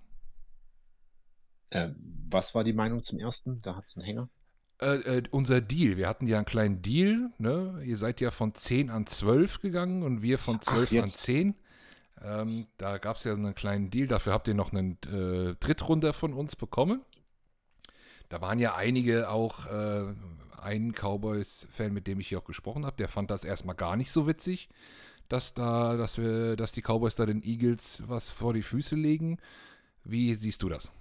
Ähm, 1.70 2.26
was 2.30 2.54
war 2.54 2.64
die 2.64 2.74
Meinung 2.74 3.02
zum 3.02 3.18
ersten? 3.18 3.62
Da 3.62 3.76
hat 3.76 3.86
es 3.86 3.96
einen 3.96 4.04
Hänger. 4.04 4.28
Äh, 4.78 4.96
äh, 5.16 5.22
unser 5.30 5.62
Deal, 5.62 5.96
wir 5.96 6.06
hatten 6.06 6.26
ja 6.26 6.36
einen 6.36 6.44
kleinen 6.44 6.82
Deal, 6.82 7.30
ne? 7.38 7.82
Ihr 7.82 7.96
seid 7.96 8.20
ja 8.20 8.30
von 8.30 8.54
10 8.54 8.90
an 8.90 9.06
12 9.06 9.60
gegangen 9.60 10.02
und 10.02 10.20
wir 10.20 10.36
von 10.36 10.60
12 10.60 10.92
Ach, 10.98 11.02
an 11.02 11.08
10. 11.08 11.54
Ähm, 12.20 12.66
da 12.76 12.98
gab 12.98 13.16
es 13.16 13.24
ja 13.24 13.32
einen 13.32 13.54
kleinen 13.54 13.90
Deal, 13.90 14.06
dafür 14.06 14.34
habt 14.34 14.48
ihr 14.48 14.54
noch 14.54 14.74
einen 14.74 14.98
äh, 15.04 15.54
Drittrunder 15.54 16.12
von 16.12 16.34
uns 16.34 16.56
bekommen. 16.56 17.00
Da 18.28 18.42
waren 18.42 18.58
ja 18.58 18.74
einige 18.74 19.30
auch, 19.30 19.66
äh, 20.64 20.68
ein 20.68 20.92
Cowboys-Fan, 20.92 21.92
mit 21.92 22.06
dem 22.06 22.20
ich 22.20 22.28
hier 22.28 22.38
auch 22.38 22.44
gesprochen 22.44 22.86
habe, 22.86 22.96
der 22.96 23.08
fand 23.08 23.30
das 23.30 23.44
erstmal 23.44 23.76
gar 23.76 23.96
nicht 23.96 24.10
so 24.10 24.26
witzig, 24.26 24.68
dass 25.28 25.54
da, 25.54 25.96
dass 25.96 26.18
wir, 26.18 26.56
dass 26.56 26.72
die 26.72 26.82
Cowboys 26.82 27.16
da 27.16 27.26
den 27.26 27.42
Eagles 27.42 28.02
was 28.06 28.30
vor 28.30 28.54
die 28.54 28.62
Füße 28.62 28.96
legen. 28.96 29.38
Wie 30.04 30.34
siehst 30.34 30.62
du 30.62 30.68
das? 30.68 30.92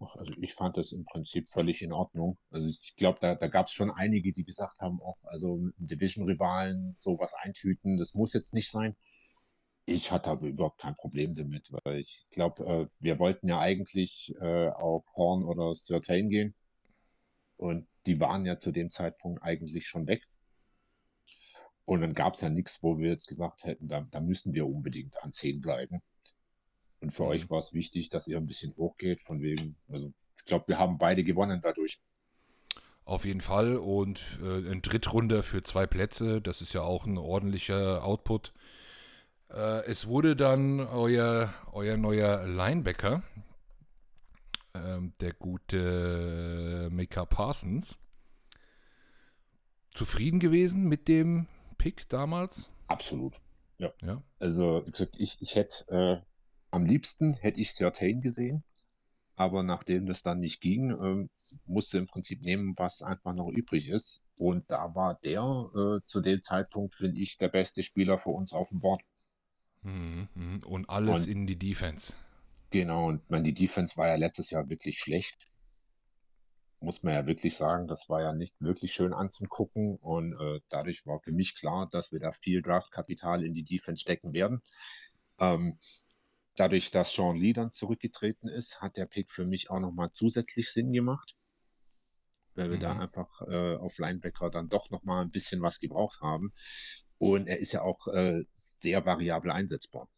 Also 0.00 0.32
ich 0.40 0.54
fand 0.54 0.76
das 0.76 0.90
im 0.92 1.04
Prinzip 1.04 1.48
völlig 1.48 1.80
in 1.82 1.92
Ordnung. 1.92 2.36
Also 2.50 2.68
ich 2.68 2.96
glaube, 2.96 3.18
da, 3.20 3.36
da 3.36 3.46
gab 3.46 3.66
es 3.66 3.72
schon 3.72 3.90
einige, 3.90 4.32
die 4.32 4.44
gesagt 4.44 4.80
haben, 4.80 5.00
auch 5.00 5.18
also 5.22 5.56
mit 5.56 5.74
Division-Rivalen 5.78 6.96
sowas 6.98 7.34
eintüten, 7.34 7.96
das 7.96 8.14
muss 8.14 8.32
jetzt 8.32 8.52
nicht 8.52 8.68
sein. 8.68 8.96
Ich 9.84 10.10
hatte 10.10 10.30
aber 10.30 10.46
überhaupt 10.46 10.80
kein 10.80 10.94
Problem 10.94 11.34
damit, 11.34 11.70
weil 11.84 11.98
ich 11.98 12.24
glaube, 12.30 12.64
äh, 12.64 12.86
wir 13.00 13.18
wollten 13.20 13.48
ja 13.48 13.58
eigentlich 13.58 14.34
äh, 14.40 14.68
auf 14.70 15.04
Horn 15.14 15.44
oder 15.44 15.72
Certain 15.74 16.28
gehen 16.28 16.54
und 17.62 17.86
die 18.06 18.18
waren 18.18 18.44
ja 18.44 18.58
zu 18.58 18.72
dem 18.72 18.90
Zeitpunkt 18.90 19.42
eigentlich 19.42 19.86
schon 19.86 20.08
weg. 20.08 20.26
Und 21.84 22.00
dann 22.00 22.14
gab 22.14 22.34
es 22.34 22.40
ja 22.40 22.50
nichts, 22.50 22.82
wo 22.82 22.98
wir 22.98 23.10
jetzt 23.10 23.28
gesagt 23.28 23.64
hätten, 23.64 23.86
da, 23.88 24.00
da 24.10 24.20
müssen 24.20 24.52
wir 24.52 24.66
unbedingt 24.66 25.22
an 25.22 25.30
10 25.32 25.60
bleiben. 25.60 26.00
Und 27.00 27.12
für 27.12 27.24
Mhm. 27.24 27.28
euch 27.28 27.50
war 27.50 27.58
es 27.58 27.72
wichtig, 27.72 28.10
dass 28.10 28.26
ihr 28.26 28.36
ein 28.38 28.46
bisschen 28.46 28.74
hochgeht, 28.76 29.22
von 29.22 29.40
wegen, 29.40 29.76
also 29.88 30.12
ich 30.38 30.44
glaube, 30.44 30.66
wir 30.68 30.78
haben 30.78 30.98
beide 30.98 31.22
gewonnen 31.24 31.60
dadurch. 31.62 32.00
Auf 33.04 33.24
jeden 33.24 33.40
Fall 33.40 33.76
und 33.76 34.20
äh, 34.42 34.70
ein 34.70 34.80
Drittrunder 34.82 35.42
für 35.42 35.62
zwei 35.64 35.86
Plätze, 35.86 36.40
das 36.40 36.62
ist 36.62 36.72
ja 36.72 36.82
auch 36.82 37.04
ein 37.04 37.18
ordentlicher 37.18 38.04
Output. 38.04 38.52
Äh, 39.50 39.84
es 39.86 40.06
wurde 40.06 40.36
dann 40.36 40.80
euer, 40.80 41.52
euer 41.72 41.96
neuer 41.96 42.46
Linebacker, 42.46 43.22
ähm, 44.74 45.12
der 45.20 45.32
gute 45.34 46.88
Micah 46.90 47.26
Parsons, 47.26 47.98
zufrieden 49.94 50.40
gewesen 50.40 50.84
mit 50.84 51.08
dem 51.08 51.46
Pick 51.78 52.08
damals? 52.08 52.70
Absolut. 52.86 53.40
Ja. 53.78 54.22
Also, 54.38 54.82
wie 54.86 54.92
gesagt, 54.92 55.16
ich, 55.18 55.40
ich 55.40 55.56
hätte 55.56 55.84
äh, 55.88 56.20
am 56.70 56.86
liebsten 56.86 57.34
hätte 57.34 57.60
ich 57.60 57.72
Certain 57.72 58.20
gesehen, 58.20 58.62
aber 59.34 59.62
nachdem 59.62 60.06
das 60.06 60.22
dann 60.22 60.38
nicht 60.38 60.60
ging, 60.60 60.90
ähm, 60.90 61.28
musste 61.66 61.98
im 61.98 62.06
Prinzip 62.06 62.42
nehmen, 62.42 62.74
was 62.76 63.02
einfach 63.02 63.34
noch 63.34 63.48
übrig 63.48 63.88
ist. 63.88 64.24
Und 64.38 64.70
da 64.70 64.94
war 64.94 65.18
der 65.24 65.42
äh, 65.74 66.04
zu 66.04 66.20
dem 66.20 66.42
Zeitpunkt, 66.42 66.94
finde 66.94 67.20
ich, 67.20 67.38
der 67.38 67.48
beste 67.48 67.82
Spieler 67.82 68.18
für 68.18 68.30
uns 68.30 68.52
auf 68.52 68.68
dem 68.68 68.80
Board. 68.80 69.02
Mhm, 69.82 70.28
mhm. 70.34 70.62
Und 70.64 70.88
alles 70.88 71.26
Und- 71.26 71.32
in 71.32 71.46
die 71.46 71.58
Defense. 71.58 72.14
Genau, 72.72 73.08
und 73.08 73.30
man, 73.30 73.44
die 73.44 73.52
Defense 73.54 73.96
war 73.98 74.08
ja 74.08 74.14
letztes 74.16 74.50
Jahr 74.50 74.68
wirklich 74.70 74.98
schlecht. 74.98 75.46
Muss 76.80 77.02
man 77.02 77.14
ja 77.14 77.26
wirklich 77.26 77.54
sagen, 77.54 77.86
das 77.86 78.08
war 78.08 78.22
ja 78.22 78.32
nicht 78.32 78.60
wirklich 78.60 78.92
schön 78.92 79.12
anzugucken. 79.12 79.96
Und 79.96 80.32
äh, 80.32 80.60
dadurch 80.70 81.06
war 81.06 81.20
für 81.22 81.32
mich 81.32 81.54
klar, 81.54 81.88
dass 81.90 82.12
wir 82.12 82.18
da 82.18 82.32
viel 82.32 82.62
Draftkapital 82.62 83.44
in 83.44 83.54
die 83.54 83.62
Defense 83.62 84.00
stecken 84.00 84.32
werden. 84.32 84.62
Ähm, 85.38 85.78
dadurch, 86.56 86.90
dass 86.90 87.12
Sean 87.12 87.36
Lee 87.36 87.52
dann 87.52 87.70
zurückgetreten 87.70 88.48
ist, 88.48 88.80
hat 88.80 88.96
der 88.96 89.06
Pick 89.06 89.30
für 89.30 89.44
mich 89.44 89.70
auch 89.70 89.80
nochmal 89.80 90.10
zusätzlich 90.10 90.72
Sinn 90.72 90.92
gemacht. 90.92 91.36
Weil 92.54 92.70
wir 92.70 92.78
da 92.78 92.94
Mhm. 92.94 93.00
einfach 93.00 93.42
äh, 93.48 93.76
auf 93.76 93.98
Linebacker 93.98 94.50
dann 94.50 94.68
doch 94.70 94.90
nochmal 94.90 95.22
ein 95.24 95.30
bisschen 95.30 95.62
was 95.62 95.78
gebraucht 95.78 96.20
haben. 96.22 96.52
Und 97.18 97.48
er 97.48 97.58
ist 97.58 97.72
ja 97.72 97.82
auch 97.82 98.08
äh, 98.08 98.44
sehr 98.50 99.04
variabel 99.06 99.50
einsetzbar. 99.50 100.08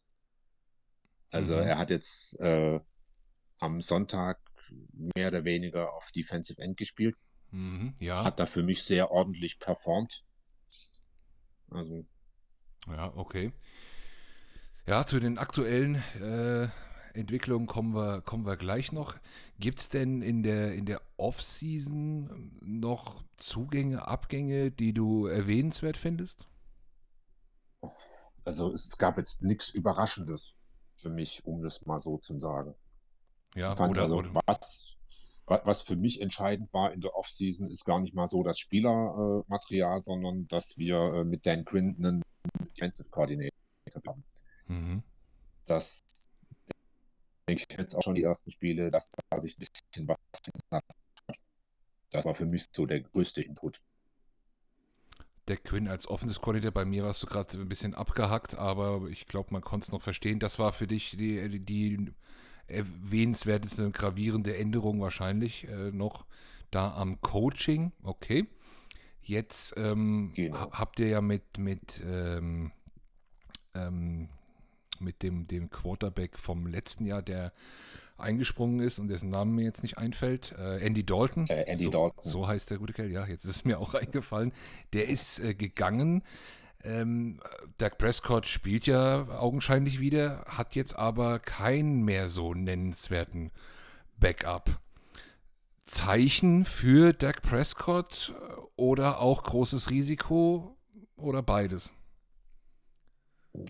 Also 1.35 1.53
Mhm. 1.55 1.61
er 1.61 1.77
hat 1.77 1.89
jetzt 1.89 2.39
äh, 2.39 2.79
am 3.59 3.81
Sonntag 3.81 4.39
mehr 5.15 5.27
oder 5.29 5.43
weniger 5.43 5.93
auf 5.93 6.11
Defensive 6.11 6.61
End 6.61 6.77
gespielt, 6.77 7.15
Mhm, 7.51 7.93
ja. 7.99 8.23
hat 8.23 8.39
da 8.39 8.45
für 8.45 8.63
mich 8.63 8.83
sehr 8.83 9.11
ordentlich 9.11 9.59
performt. 9.59 10.23
Also 11.69 12.05
Ja, 12.87 13.11
okay. 13.15 13.51
Ja, 14.87 15.05
zu 15.05 15.19
den 15.19 15.37
aktuellen 15.37 15.95
äh, 16.21 16.67
Entwicklungen 17.13 17.65
kommen 17.67 17.93
wir, 17.95 18.21
kommen 18.21 18.45
wir 18.45 18.55
gleich 18.57 18.91
noch. 18.91 19.15
Gibt 19.59 19.79
es 19.79 19.89
denn 19.89 20.21
in 20.21 20.43
der, 20.43 20.73
in 20.73 20.85
der 20.85 21.01
Off-Season 21.17 22.59
noch 22.61 23.23
Zugänge, 23.37 24.07
Abgänge, 24.07 24.71
die 24.71 24.93
du 24.93 25.25
erwähnenswert 25.27 25.97
findest? 25.97 26.47
Also 28.43 28.73
es 28.73 28.97
gab 28.97 29.17
jetzt 29.17 29.43
nichts 29.43 29.69
Überraschendes 29.69 30.57
für 30.97 31.09
mich, 31.09 31.45
um 31.45 31.61
das 31.61 31.85
mal 31.85 31.99
so 31.99 32.17
zu 32.17 32.39
sagen. 32.39 32.75
Ja, 33.55 33.71
Ich 33.71 33.77
fand 33.77 33.91
oder, 33.91 34.03
also, 34.03 34.17
oder 34.17 34.31
was, 34.47 34.97
wa- 35.47 35.61
was 35.65 35.81
für 35.81 35.95
mich 35.95 36.21
entscheidend 36.21 36.73
war 36.73 36.93
in 36.93 37.01
der 37.01 37.15
Offseason, 37.15 37.69
ist 37.69 37.85
gar 37.85 37.99
nicht 37.99 38.13
mal 38.15 38.27
so 38.27 38.43
das 38.43 38.59
Spielermaterial, 38.59 39.99
sondern 40.01 40.47
dass 40.47 40.77
wir 40.77 40.97
äh, 40.97 41.23
mit 41.23 41.45
Dan 41.45 41.65
Quinn 41.65 41.95
einen 41.97 42.21
Defensive 42.77 43.09
Coordinator 43.09 43.51
haben. 44.07 44.23
mhm. 44.67 45.03
Das 45.65 46.01
denke 47.47 47.65
ich 47.69 47.77
jetzt 47.77 47.95
auch 47.95 48.01
schon 48.01 48.15
die 48.15 48.23
ersten 48.23 48.51
Spiele, 48.51 48.91
dass 48.91 49.09
da 49.29 49.39
sich 49.39 49.57
ein 49.57 49.65
bisschen 49.65 50.07
was 50.07 50.17
hat. 50.71 50.83
Das 52.11 52.25
war 52.25 52.33
für 52.35 52.45
mich 52.45 52.65
so 52.73 52.85
der 52.85 53.01
größte 53.01 53.41
Input. 53.41 53.81
Der 55.47 55.57
Quinn 55.57 55.87
als 55.87 56.07
Offensive 56.07 56.39
Coordinator, 56.39 56.71
bei 56.71 56.85
mir 56.85 57.03
warst 57.03 57.21
du 57.23 57.27
gerade 57.27 57.57
ein 57.59 57.69
bisschen 57.69 57.93
abgehackt, 57.93 58.55
aber 58.55 59.07
ich 59.09 59.27
glaube, 59.27 59.49
man 59.53 59.61
konnte 59.61 59.85
es 59.85 59.91
noch 59.91 60.01
verstehen. 60.01 60.39
Das 60.39 60.57
war 60.59 60.73
für 60.73 60.87
dich 60.87 61.11
die, 61.17 61.47
die, 61.49 61.59
die 61.59 62.11
erwähnenswerteste, 62.67 63.91
gravierende 63.91 64.57
Änderung 64.57 65.01
wahrscheinlich 65.01 65.67
äh, 65.67 65.91
noch 65.91 66.25
da 66.71 66.93
am 66.95 67.21
Coaching. 67.21 67.91
Okay. 68.03 68.47
Jetzt 69.21 69.73
ähm, 69.77 70.31
Genau. 70.35 70.57
ha- 70.59 70.69
habt 70.71 70.99
ihr 70.99 71.07
ja 71.07 71.21
mit, 71.21 71.57
mit, 71.57 72.01
ähm, 72.05 72.71
ähm, 73.73 74.29
mit 74.99 75.23
dem, 75.23 75.47
dem 75.47 75.69
Quarterback 75.69 76.37
vom 76.39 76.67
letzten 76.67 77.05
Jahr, 77.05 77.21
der 77.21 77.53
eingesprungen 78.17 78.79
ist 78.79 78.99
und 78.99 79.07
dessen 79.07 79.29
Name 79.29 79.51
mir 79.51 79.63
jetzt 79.63 79.83
nicht 79.83 79.97
einfällt, 79.97 80.53
äh, 80.57 80.85
Andy 80.85 81.05
Dalton. 81.05 81.45
Äh, 81.47 81.63
Andy 81.63 81.85
so, 81.85 81.89
Dalton. 81.89 82.23
So 82.23 82.47
heißt 82.47 82.69
der 82.69 82.77
gute 82.77 82.93
Kerl, 82.93 83.11
ja, 83.11 83.25
jetzt 83.25 83.45
ist 83.45 83.55
es 83.57 83.65
mir 83.65 83.79
auch 83.79 83.93
eingefallen. 83.93 84.53
Der 84.93 85.07
ist 85.07 85.39
äh, 85.39 85.53
gegangen. 85.53 86.23
Ähm, 86.83 87.39
Dak 87.77 87.97
Prescott 87.97 88.47
spielt 88.47 88.85
ja 88.85 89.27
augenscheinlich 89.39 89.99
wieder, 89.99 90.45
hat 90.47 90.75
jetzt 90.75 90.95
aber 90.95 91.39
keinen 91.39 92.03
mehr 92.03 92.29
so 92.29 92.53
nennenswerten 92.53 93.51
Backup. 94.17 94.79
Zeichen 95.81 96.65
für 96.65 97.13
Dak 97.13 97.41
Prescott 97.41 98.33
äh, 98.35 98.53
oder 98.75 99.19
auch 99.19 99.43
großes 99.43 99.89
Risiko 99.89 100.77
oder 101.17 101.41
beides? 101.41 101.93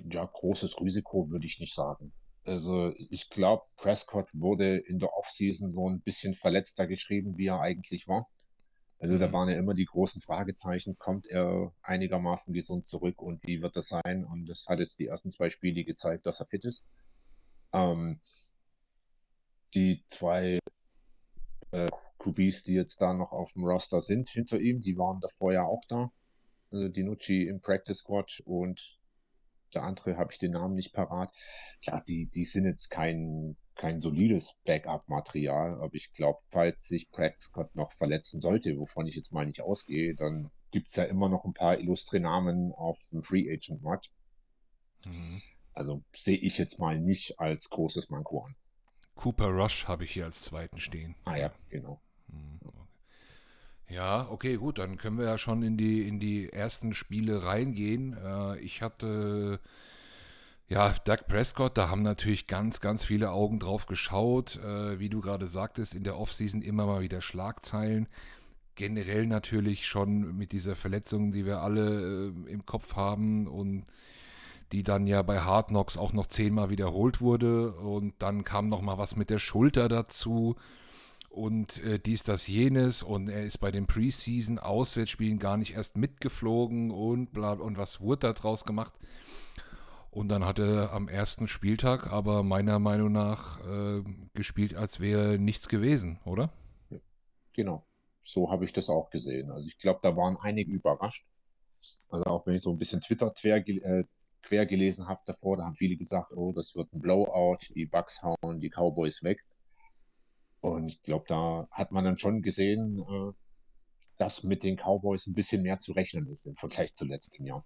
Ja, 0.10 0.26
großes 0.26 0.82
Risiko 0.82 1.30
würde 1.30 1.46
ich 1.46 1.60
nicht 1.60 1.74
sagen. 1.74 2.12
Also 2.46 2.94
ich 3.10 3.30
glaube, 3.30 3.64
Prescott 3.76 4.30
wurde 4.34 4.78
in 4.78 5.00
der 5.00 5.14
Offseason 5.14 5.72
so 5.72 5.90
ein 5.90 6.02
bisschen 6.02 6.36
verletzter 6.36 6.88
geschrieben, 6.88 7.38
wie 7.38 7.48
er 7.48 7.60
eigentlich 7.62 8.08
war. 8.08 8.28
Also 9.00 9.18
da 9.18 9.28
Mhm. 9.28 9.34
waren 9.34 9.50
ja 9.50 9.58
immer 9.58 9.74
die 9.74 9.86
großen 9.86 10.22
Fragezeichen, 10.22 10.98
kommt 10.98 11.28
er 11.28 11.74
einigermaßen 11.82 12.54
gesund 12.54 12.88
zurück 12.88 13.22
und 13.22 13.44
wie 13.44 13.62
wird 13.62 13.76
das 13.76 13.90
sein? 13.90 14.26
Und 14.26 14.46
das 14.48 14.68
hat 14.68 14.80
jetzt 14.80 15.00
die 15.00 15.08
ersten 15.08 15.32
zwei 15.32 15.50
Spiele 15.50 15.84
gezeigt, 15.84 16.26
dass 16.26 16.40
er 16.40 16.46
fit 16.48 16.66
ist. 16.66 16.86
Ähm, 17.74 18.20
die 19.74 20.04
zwei 20.08 20.60
äh, 21.72 21.90
QBs, 22.20 22.64
die 22.64 22.74
jetzt 22.76 23.02
da 23.02 23.14
noch 23.14 23.32
auf 23.32 23.54
dem 23.54 23.66
Roster 23.66 24.02
sind 24.02 24.30
hinter 24.30 24.60
ihm, 24.60 24.82
die 24.82 24.98
waren 24.98 25.20
davor 25.20 25.54
ja 25.54 25.64
auch 25.64 25.84
da. 25.88 26.12
Also 26.72 26.88
Dinucci 26.88 27.48
im 27.48 27.62
Practice 27.62 28.00
Squad 28.00 28.42
und 28.46 29.00
der 29.76 29.84
andere 29.84 30.18
habe 30.18 30.32
ich 30.32 30.40
den 30.40 30.52
Namen 30.52 30.76
nicht 30.76 30.94
parat. 30.94 31.36
Klar, 31.84 32.04
die, 32.08 32.28
die 32.28 32.46
sind 32.46 32.66
jetzt 32.66 32.90
kein, 32.90 33.58
kein 33.76 34.00
solides 34.00 34.60
Backup-Material, 34.66 35.82
aber 35.82 35.94
ich 35.94 36.14
glaube, 36.14 36.40
falls 36.50 36.88
sich 36.88 37.12
Prescott 37.12 37.76
noch 37.76 37.92
verletzen 37.92 38.40
sollte, 38.40 38.78
wovon 38.78 39.08
ich 39.08 39.16
jetzt 39.16 39.34
mal 39.34 39.46
nicht 39.46 39.62
ausgehe, 39.62 40.16
dann 40.16 40.52
gibt 40.72 40.90
es 40.90 40.96
ja 40.96 41.04
immer 41.04 41.30
noch 41.30 41.46
ein 41.46 41.54
paar 41.54 41.78
illustre 41.80 42.20
Namen 42.20 42.72
auf 42.74 43.00
dem 43.12 43.22
Free 43.22 43.52
Agent 43.52 43.84
Markt. 43.84 44.12
Mhm. 45.06 45.42
Also 45.74 46.04
sehe 46.14 46.38
ich 46.38 46.58
jetzt 46.58 46.80
mal 46.80 47.00
nicht 47.00 47.40
als 47.40 47.70
großes 47.70 48.10
Manko 48.10 48.42
an. 48.46 48.56
Cooper 49.16 49.48
Rush 49.48 49.88
habe 49.88 50.06
ich 50.06 50.12
hier 50.12 50.26
als 50.26 50.42
zweiten 50.42 50.80
stehen. 50.80 51.16
Ah 51.24 51.38
ja, 51.38 51.54
genau. 51.70 52.02
Mhm. 52.28 52.60
Ja, 53.88 54.28
okay, 54.30 54.56
gut, 54.56 54.80
dann 54.80 54.98
können 54.98 55.18
wir 55.20 55.26
ja 55.26 55.38
schon 55.38 55.62
in 55.62 55.78
die, 55.78 56.08
in 56.08 56.20
die 56.20 56.52
ersten 56.52 56.94
Spiele 56.94 57.44
reingehen. 57.44 58.18
Äh, 58.18 58.60
ich 58.60 58.82
hatte, 58.82 59.60
ja, 60.68 60.94
Doug 61.06 61.28
Prescott, 61.28 61.78
da 61.78 61.90
haben 61.90 62.02
natürlich 62.02 62.48
ganz, 62.48 62.80
ganz 62.82 63.04
viele 63.04 63.32
Augen 63.32 63.60
drauf 63.60 63.86
geschaut. 63.86 64.58
Äh, 64.58 65.00
wie 65.00 65.10
du 65.10 65.22
gerade 65.22 65.48
sagtest, 65.48 65.94
in 65.94 66.04
der 66.04 66.18
Offseason 66.18 66.64
immer 66.64 66.88
mal 66.88 67.02
wieder 67.02 67.22
Schlagzeilen. 67.22 68.08
Generell 68.74 69.28
natürlich 69.28 69.86
schon 69.86 70.36
mit 70.36 70.52
dieser 70.52 70.76
Verletzung, 70.76 71.32
die 71.32 71.46
wir 71.46 71.60
alle 71.62 72.32
äh, 72.48 72.52
im 72.52 72.66
Kopf 72.66 72.96
haben 72.96 73.48
und 73.48 73.86
die 74.72 74.82
dann 74.84 75.06
ja 75.06 75.22
bei 75.22 75.42
Hard 75.42 75.68
Knocks 75.68 75.96
auch 75.96 76.12
noch 76.12 76.26
zehnmal 76.26 76.72
wiederholt 76.72 77.22
wurde. 77.22 77.74
Und 77.74 78.16
dann 78.20 78.44
kam 78.44 78.68
noch 78.68 78.82
mal 78.82 78.98
was 78.98 79.16
mit 79.16 79.30
der 79.30 79.40
Schulter 79.40 79.88
dazu 79.90 80.56
und 81.36 81.84
äh, 81.84 82.00
dies, 82.00 82.24
das, 82.24 82.48
jenes 82.48 83.04
und 83.04 83.28
er 83.30 83.46
ist 83.46 83.58
bei 83.58 83.70
den 83.70 83.88
Preseason-Auswärtsspielen 83.88 85.38
gar 85.38 85.58
nicht 85.58 85.74
erst 85.74 85.98
mitgeflogen 85.98 86.92
und 86.92 87.34
bla 87.34 87.54
und 87.54 87.78
was 87.78 88.00
wurde 88.00 88.28
da 88.28 88.34
draus 88.34 88.64
gemacht. 88.64 88.94
Und 90.12 90.30
dann 90.30 90.46
hat 90.46 90.60
er 90.60 90.94
am 90.94 91.10
ersten 91.10 91.50
Spieltag 91.50 92.08
aber 92.08 92.42
meiner 92.42 92.80
Meinung 92.80 93.12
nach 93.12 93.60
äh, 93.68 94.02
gespielt, 94.34 94.76
als 94.76 95.02
wäre 95.02 95.38
nichts 95.38 95.68
gewesen, 95.68 96.20
oder? 96.24 96.54
Genau, 97.52 97.86
so 98.24 98.50
habe 98.50 98.64
ich 98.64 98.72
das 98.72 98.90
auch 98.90 99.10
gesehen. 99.10 99.52
Also 99.52 99.68
ich 99.68 99.78
glaube, 99.78 100.00
da 100.02 100.16
waren 100.16 100.38
einige 100.40 100.72
überrascht. 100.72 101.26
Also 102.10 102.24
auch 102.26 102.48
wenn 102.48 102.56
ich 102.56 102.62
so 102.62 102.72
ein 102.72 102.78
bisschen 102.78 103.02
Twitter 103.02 103.30
quer, 103.32 103.58
äh, 103.68 104.06
quer 104.42 104.66
gelesen 104.66 105.08
habe 105.08 105.20
davor, 105.26 105.58
da 105.58 105.66
haben 105.66 105.76
viele 105.76 105.98
gesagt, 105.98 106.32
oh, 106.34 106.54
das 106.54 106.78
wird 106.78 106.94
ein 106.94 107.02
Blowout, 107.02 107.58
die 107.76 107.86
Bugs 107.86 108.24
hauen 108.24 108.62
die 108.62 108.70
Cowboys 108.70 109.22
weg. 109.24 109.44
Und 110.66 110.90
ich 110.90 111.02
glaube, 111.04 111.26
da 111.28 111.68
hat 111.70 111.92
man 111.92 112.04
dann 112.04 112.18
schon 112.18 112.42
gesehen, 112.42 113.00
äh, 113.00 113.34
dass 114.18 114.44
mit 114.44 114.64
den 114.64 114.78
Cowboys 114.78 115.28
ein 115.28 115.36
bisschen 115.36 115.62
mehr 115.62 115.78
zu 115.78 115.92
rechnen 115.92 116.28
ist 116.28 116.48
im 116.48 116.56
Vergleich 116.56 116.96
zu 116.96 117.06
letztem 117.06 117.46
Jahr. 117.46 117.64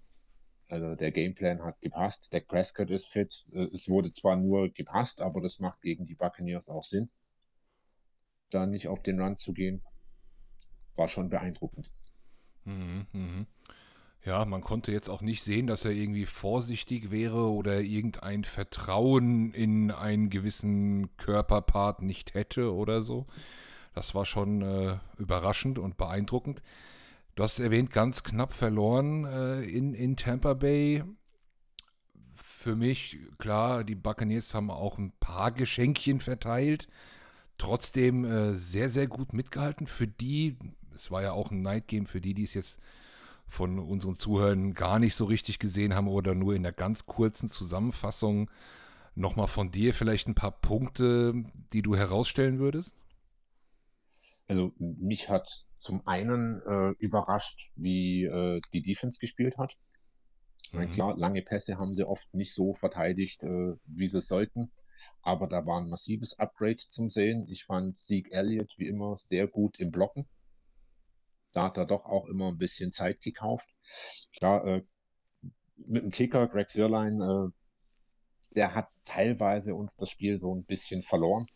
Also 0.67 0.95
der 0.95 1.11
Gameplan 1.11 1.63
hat 1.63 1.79
gepasst, 1.79 2.33
Dak 2.33 2.47
Prescott 2.47 2.89
ist 2.89 3.07
fit. 3.07 3.47
Äh, 3.53 3.67
es 3.73 3.87
wurde 3.87 4.11
zwar 4.11 4.35
nur 4.35 4.69
gepasst, 4.69 5.21
aber 5.21 5.39
das 5.39 5.59
macht 5.59 5.81
gegen 5.81 6.05
die 6.05 6.15
Buccaneers 6.15 6.67
auch 6.67 6.83
Sinn, 6.83 7.09
da 8.49 8.65
nicht 8.65 8.89
auf 8.89 9.01
den 9.01 9.21
Run 9.21 9.37
zu 9.37 9.53
gehen. 9.53 9.81
War 10.95 11.07
schon 11.07 11.29
beeindruckend. 11.29 11.91
Mhm, 12.65 13.07
mh. 13.13 13.45
Ja, 14.25 14.43
man 14.43 14.61
konnte 14.61 14.91
jetzt 14.91 15.09
auch 15.09 15.21
nicht 15.21 15.43
sehen, 15.43 15.67
dass 15.67 15.85
er 15.85 15.91
irgendwie 15.91 16.25
vorsichtig 16.25 17.09
wäre 17.09 17.49
oder 17.49 17.79
irgendein 17.79 18.43
Vertrauen 18.43 19.53
in 19.53 19.91
einen 19.91 20.29
gewissen 20.29 21.15
Körperpart 21.17 22.01
nicht 22.01 22.33
hätte 22.33 22.73
oder 22.73 23.01
so. 23.01 23.27
Das 23.95 24.13
war 24.15 24.25
schon 24.25 24.61
äh, 24.61 24.97
überraschend 25.17 25.79
und 25.79 25.97
beeindruckend. 25.97 26.61
Du 27.35 27.43
hast 27.43 27.59
erwähnt, 27.59 27.91
ganz 27.91 28.23
knapp 28.23 28.51
verloren 28.51 29.23
äh, 29.23 29.61
in, 29.61 29.93
in 29.93 30.17
Tampa 30.17 30.53
Bay. 30.53 31.05
Für 32.35 32.75
mich, 32.75 33.17
klar, 33.37 33.85
die 33.85 33.95
Buccaneers 33.95 34.53
haben 34.53 34.69
auch 34.69 34.97
ein 34.97 35.13
paar 35.21 35.51
Geschenkchen 35.51 36.19
verteilt. 36.19 36.89
Trotzdem 37.57 38.25
äh, 38.25 38.55
sehr, 38.55 38.89
sehr 38.89 39.07
gut 39.07 39.31
mitgehalten. 39.31 39.87
Für 39.87 40.07
die, 40.07 40.57
es 40.93 41.09
war 41.09 41.21
ja 41.21 41.31
auch 41.31 41.51
ein 41.51 41.61
Night 41.61 41.87
Game, 41.87 42.05
für 42.05 42.19
die, 42.19 42.33
die 42.33 42.43
es 42.43 42.53
jetzt 42.53 42.79
von 43.49 43.79
unseren 43.79 44.17
Zuhörern 44.17 44.73
gar 44.73 44.99
nicht 44.99 45.15
so 45.15 45.25
richtig 45.25 45.59
gesehen 45.59 45.95
haben 45.95 46.07
oder 46.07 46.35
nur 46.35 46.55
in 46.55 46.63
der 46.63 46.71
ganz 46.71 47.05
kurzen 47.05 47.49
Zusammenfassung 47.49 48.49
nochmal 49.15 49.47
von 49.47 49.71
dir 49.71 49.93
vielleicht 49.93 50.27
ein 50.27 50.35
paar 50.35 50.51
Punkte, 50.51 51.33
die 51.73 51.81
du 51.81 51.95
herausstellen 51.95 52.59
würdest? 52.59 52.95
Also 54.47 54.73
mich 54.77 55.29
hat 55.29 55.47
zum 55.77 56.05
einen 56.07 56.61
äh, 56.65 56.93
überrascht, 56.99 57.71
wie 57.75 58.23
äh, 58.23 58.61
die 58.73 58.81
Defense 58.81 59.19
gespielt 59.19 59.57
hat. 59.57 59.77
Mhm. 60.71 60.89
Klar, 60.89 61.17
lange 61.17 61.41
Pässe 61.41 61.77
haben 61.77 61.93
sie 61.93 62.07
oft 62.07 62.33
nicht 62.33 62.53
so 62.53 62.73
verteidigt, 62.73 63.43
äh, 63.43 63.75
wie 63.85 64.07
sie 64.07 64.21
sollten. 64.21 64.71
Aber 65.21 65.47
da 65.47 65.65
war 65.65 65.79
ein 65.79 65.89
massives 65.89 66.37
Upgrade 66.39 66.77
zum 66.77 67.09
Sehen. 67.09 67.45
Ich 67.47 67.63
fand 67.63 67.97
Sieg 67.97 68.31
Elliott 68.31 68.75
wie 68.77 68.87
immer 68.87 69.15
sehr 69.15 69.47
gut 69.47 69.79
im 69.79 69.91
Blocken. 69.91 70.27
Da 71.51 71.63
hat 71.63 71.77
er 71.77 71.85
doch 71.85 72.05
auch 72.05 72.27
immer 72.27 72.47
ein 72.47 72.57
bisschen 72.57 72.91
Zeit 72.91 73.21
gekauft. 73.21 73.69
Klar, 74.37 74.65
äh, 74.65 74.83
mit 75.77 76.03
dem 76.03 76.11
Kicker, 76.11 76.47
Greg 76.47 76.69
Sirlein, 76.69 77.21
äh, 77.21 77.51
der 78.55 78.75
hat 78.75 78.89
teilweise 79.05 79.75
uns 79.75 79.95
das 79.95 80.09
Spiel 80.09 80.37
so 80.37 80.53
ein 80.53 80.63
bisschen 80.63 81.03
verloren. 81.03 81.47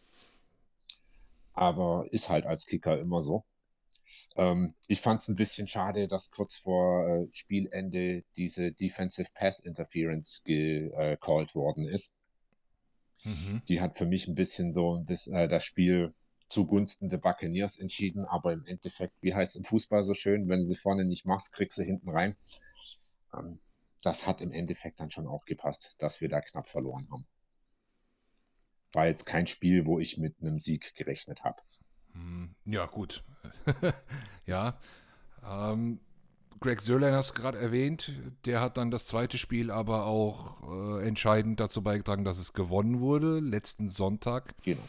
Aber 1.53 2.05
ist 2.11 2.29
halt 2.29 2.45
als 2.45 2.65
Kicker 2.65 2.99
immer 2.99 3.21
so. 3.21 3.45
Ähm, 4.35 4.73
ich 4.87 5.01
fand 5.01 5.21
es 5.21 5.27
ein 5.27 5.35
bisschen 5.35 5.67
schade, 5.67 6.07
dass 6.07 6.31
kurz 6.31 6.57
vor 6.57 7.07
äh, 7.07 7.27
Spielende 7.31 8.23
diese 8.35 8.71
Defensive 8.71 9.29
Pass 9.33 9.59
Interference 9.59 10.41
gecallt 10.43 11.51
äh, 11.51 11.55
worden 11.55 11.87
ist. 11.87 12.15
Mhm. 13.23 13.61
Die 13.67 13.79
hat 13.79 13.95
für 13.95 14.05
mich 14.05 14.27
ein 14.27 14.35
bisschen 14.35 14.71
so 14.71 14.95
ein 14.95 15.05
bisschen, 15.05 15.35
äh, 15.35 15.47
das 15.47 15.63
Spiel 15.63 16.13
zugunsten 16.53 17.09
der 17.09 17.17
Buccaneers 17.17 17.79
entschieden, 17.79 18.25
aber 18.25 18.53
im 18.53 18.63
Endeffekt, 18.65 19.21
wie 19.21 19.33
heißt 19.33 19.55
es 19.55 19.59
im 19.59 19.65
Fußball 19.65 20.03
so 20.03 20.13
schön, 20.13 20.47
wenn 20.47 20.59
du 20.59 20.65
sie 20.65 20.75
vorne 20.75 21.03
nicht 21.03 21.25
machst, 21.25 21.53
kriegst 21.53 21.77
du 21.79 21.83
hinten 21.83 22.09
rein. 22.09 22.35
Ähm, 23.33 23.59
das 24.03 24.27
hat 24.27 24.41
im 24.41 24.51
Endeffekt 24.51 24.99
dann 24.99 25.11
schon 25.11 25.27
auch 25.27 25.45
gepasst, 25.45 25.95
dass 25.99 26.21
wir 26.21 26.29
da 26.29 26.41
knapp 26.41 26.67
verloren 26.67 27.07
haben. 27.11 27.25
War 28.91 29.07
jetzt 29.07 29.25
kein 29.25 29.47
Spiel, 29.47 29.87
wo 29.87 29.99
ich 29.99 30.17
mit 30.17 30.35
einem 30.41 30.59
Sieg 30.59 30.93
gerechnet 30.95 31.43
habe. 31.43 31.57
Hm, 32.11 32.53
ja, 32.65 32.85
gut. 32.85 33.23
ja. 34.45 34.79
Ähm, 35.43 35.99
Greg 36.59 36.81
Sörlein 36.81 37.15
hast 37.15 37.31
du 37.31 37.33
gerade 37.33 37.57
erwähnt. 37.57 38.13
Der 38.45 38.61
hat 38.61 38.77
dann 38.77 38.91
das 38.91 39.07
zweite 39.07 39.39
Spiel 39.39 39.71
aber 39.71 40.05
auch 40.05 40.99
äh, 40.99 41.07
entscheidend 41.07 41.59
dazu 41.59 41.81
beigetragen, 41.81 42.23
dass 42.23 42.37
es 42.37 42.53
gewonnen 42.53 42.99
wurde, 42.99 43.39
letzten 43.39 43.89
Sonntag. 43.89 44.53
Genau 44.61 44.83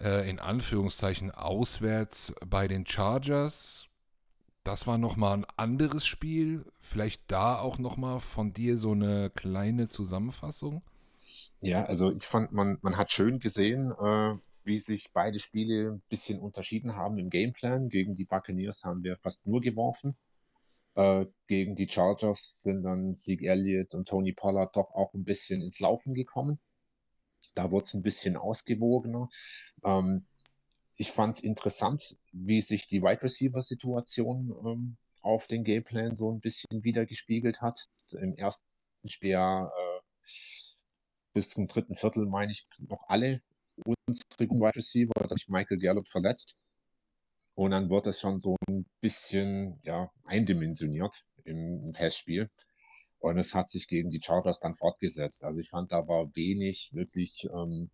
äh, 0.00 0.28
in 0.28 0.38
Anführungszeichen 0.38 1.30
auswärts 1.30 2.34
bei 2.44 2.68
den 2.68 2.86
Chargers. 2.86 3.88
Das 4.64 4.86
war 4.86 4.98
nochmal 4.98 5.38
ein 5.38 5.46
anderes 5.56 6.06
Spiel. 6.06 6.64
Vielleicht 6.80 7.22
da 7.28 7.58
auch 7.58 7.78
nochmal 7.78 8.20
von 8.20 8.52
dir 8.52 8.78
so 8.78 8.92
eine 8.92 9.30
kleine 9.30 9.88
Zusammenfassung. 9.88 10.82
Ja, 11.60 11.84
also 11.84 12.10
ich 12.10 12.24
fand, 12.24 12.52
man, 12.52 12.78
man 12.82 12.96
hat 12.96 13.12
schön 13.12 13.38
gesehen, 13.38 13.92
äh, 13.92 14.34
wie 14.64 14.78
sich 14.78 15.12
beide 15.12 15.38
Spiele 15.38 15.92
ein 15.92 16.02
bisschen 16.08 16.40
unterschieden 16.40 16.96
haben 16.96 17.18
im 17.18 17.30
Gameplan. 17.30 17.88
Gegen 17.88 18.14
die 18.14 18.24
Buccaneers 18.24 18.84
haben 18.84 19.04
wir 19.04 19.16
fast 19.16 19.46
nur 19.46 19.60
geworfen. 19.60 20.16
Äh, 20.96 21.26
gegen 21.46 21.76
die 21.76 21.88
Chargers 21.88 22.62
sind 22.62 22.82
dann 22.82 23.14
Sieg 23.14 23.42
Elliott 23.42 23.94
und 23.94 24.08
Tony 24.08 24.32
Pollard 24.32 24.74
doch 24.76 24.90
auch 24.94 25.14
ein 25.14 25.24
bisschen 25.24 25.62
ins 25.62 25.78
Laufen 25.80 26.14
gekommen. 26.14 26.58
Da 27.56 27.72
wurde 27.72 27.84
es 27.84 27.94
ein 27.94 28.02
bisschen 28.02 28.36
ausgewogener. 28.36 29.28
Ähm, 29.84 30.26
ich 30.96 31.10
fand 31.10 31.36
es 31.36 31.42
interessant, 31.42 32.16
wie 32.32 32.60
sich 32.60 32.86
die 32.86 33.02
Wide 33.02 33.22
Receiver-Situation 33.22 34.54
ähm, 34.64 34.96
auf 35.22 35.46
den 35.46 35.64
Gameplan 35.64 36.14
so 36.14 36.30
ein 36.30 36.40
bisschen 36.40 36.84
wieder 36.84 37.06
gespiegelt 37.06 37.60
hat. 37.60 37.78
Im 38.12 38.34
ersten 38.36 38.64
Spiel 39.06 39.32
äh, 39.32 39.68
bis 41.32 41.48
zum 41.50 41.66
dritten 41.66 41.96
Viertel, 41.96 42.26
meine 42.26 42.52
ich, 42.52 42.66
noch 42.78 43.08
alle 43.08 43.42
unsere 43.84 44.50
Wide 44.50 44.76
Receiver, 44.76 45.12
da 45.14 45.34
sich 45.34 45.48
Michael 45.48 45.78
Gallup 45.78 46.08
verletzt. 46.08 46.56
Und 47.54 47.70
dann 47.70 47.88
wird 47.88 48.06
es 48.06 48.20
schon 48.20 48.38
so 48.38 48.56
ein 48.68 48.86
bisschen 49.00 49.80
ja, 49.82 50.10
eindimensioniert 50.24 51.26
im, 51.44 51.80
im 51.80 51.92
Testspiel. 51.94 52.50
Und 53.18 53.38
es 53.38 53.54
hat 53.54 53.68
sich 53.68 53.88
gegen 53.88 54.10
die 54.10 54.20
Chargers 54.22 54.60
dann 54.60 54.74
fortgesetzt. 54.74 55.44
Also 55.44 55.58
ich 55.58 55.68
fand, 55.68 55.92
da 55.92 56.06
war 56.06 56.34
wenig 56.36 56.90
wirklich, 56.92 57.48
ähm, 57.52 57.90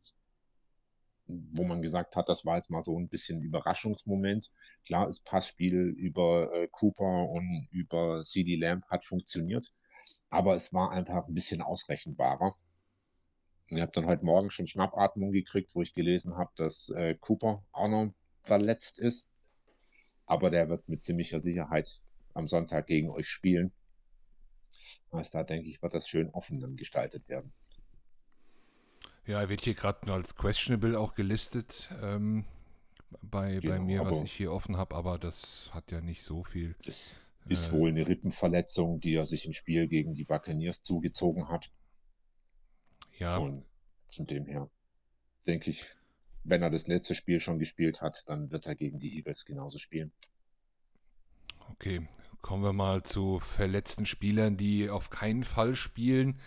wo 1.26 1.64
man 1.64 1.82
gesagt 1.82 2.16
hat, 2.16 2.28
das 2.28 2.44
war 2.44 2.56
jetzt 2.56 2.70
mal 2.70 2.82
so 2.82 2.98
ein 2.98 3.08
bisschen 3.08 3.42
Überraschungsmoment. 3.42 4.50
Klar, 4.85 5.06
das 5.06 5.20
Passspiel 5.20 5.94
über 5.96 6.52
äh, 6.52 6.68
Cooper 6.70 7.28
und 7.28 7.68
über 7.70 8.22
CD 8.24 8.56
Lamb 8.56 8.85
hat 8.88 9.04
funktioniert, 9.04 9.72
aber 10.30 10.54
es 10.54 10.72
war 10.72 10.90
einfach 10.92 11.28
ein 11.28 11.35
bisschen 11.35 11.62
ausrechenbarer. 11.62 12.54
Ich 13.68 13.80
habe 13.80 13.92
dann 13.92 14.06
heute 14.06 14.24
Morgen 14.24 14.50
schon 14.50 14.66
Schnappatmung 14.66 15.30
gekriegt, 15.30 15.74
wo 15.74 15.82
ich 15.82 15.94
gelesen 15.94 16.37
habe, 16.37 16.50
dass 16.56 16.90
äh, 16.90 17.14
Cooper 17.14 17.64
auch 17.72 17.88
noch 17.88 18.12
verletzt 18.42 18.98
ist. 18.98 19.30
Aber 20.26 20.50
der 20.50 20.68
wird 20.68 20.88
mit 20.88 21.02
ziemlicher 21.02 21.40
Sicherheit 21.40 21.88
am 22.35 22.46
Sonntag 22.48 22.87
gegen 22.87 23.11
euch 23.11 23.28
spielen. 23.28 23.72
Also 25.12 25.38
da 25.38 25.44
denke 25.44 25.68
ich, 25.68 25.83
wird 25.83 25.94
das 25.94 26.09
schön 26.09 26.31
offen 26.31 26.61
dann 26.61 26.77
gestaltet 26.77 27.29
werden. 27.29 27.53
Ja, 29.27 29.40
er 29.40 29.48
wird 29.48 29.61
hier 29.61 29.75
gerade 29.75 30.12
als 30.12 30.35
questionable 30.35 30.98
auch 30.98 31.14
gelistet 31.14 31.90
ähm, 32.03 32.44
bei, 33.20 33.59
genau, 33.59 33.75
bei 33.75 33.79
mir, 33.79 34.05
was 34.05 34.22
ich 34.22 34.33
hier 34.33 34.53
offen 34.53 34.77
habe, 34.77 34.94
aber 34.96 35.18
das 35.18 35.70
hat 35.72 35.92
ja 35.92 36.01
nicht 36.01 36.25
so 36.25 36.42
viel. 36.42 36.75
Das 36.85 37.14
ist 37.46 37.68
äh, 37.68 37.72
wohl 37.72 37.90
eine 37.90 38.09
Rippenverletzung, 38.09 38.98
die 39.01 39.14
er 39.14 39.27
sich 39.27 39.46
im 39.46 39.53
Spiel 39.53 39.87
gegen 39.87 40.14
die 40.14 40.25
Buccaneers 40.25 40.83
zugezogen 40.83 41.48
hat. 41.48 41.70
Ja. 43.18 43.37
Und 43.37 43.64
von 44.11 44.27
dem 44.27 44.46
her 44.46 44.68
denke 45.46 45.70
ich, 45.70 45.85
wenn 46.44 46.62
er 46.62 46.70
das 46.70 46.88
letzte 46.88 47.14
Spiel 47.14 47.38
schon 47.38 47.59
gespielt 47.59 48.03
hat, 48.03 48.29
dann 48.29 48.51
wird 48.51 48.66
er 48.66 48.75
gegen 48.75 48.98
die 48.98 49.16
Eagles 49.16 49.44
genauso 49.44 49.79
spielen. 49.79 50.11
Okay, 51.70 52.09
kommen 52.42 52.62
wir 52.62 52.72
mal 52.72 53.02
zu 53.02 53.38
verletzten 53.38 54.05
Spielern, 54.05 54.57
die 54.57 54.90
auf 54.90 55.11
keinen 55.11 55.44
Fall 55.44 55.74
spielen 55.74 56.38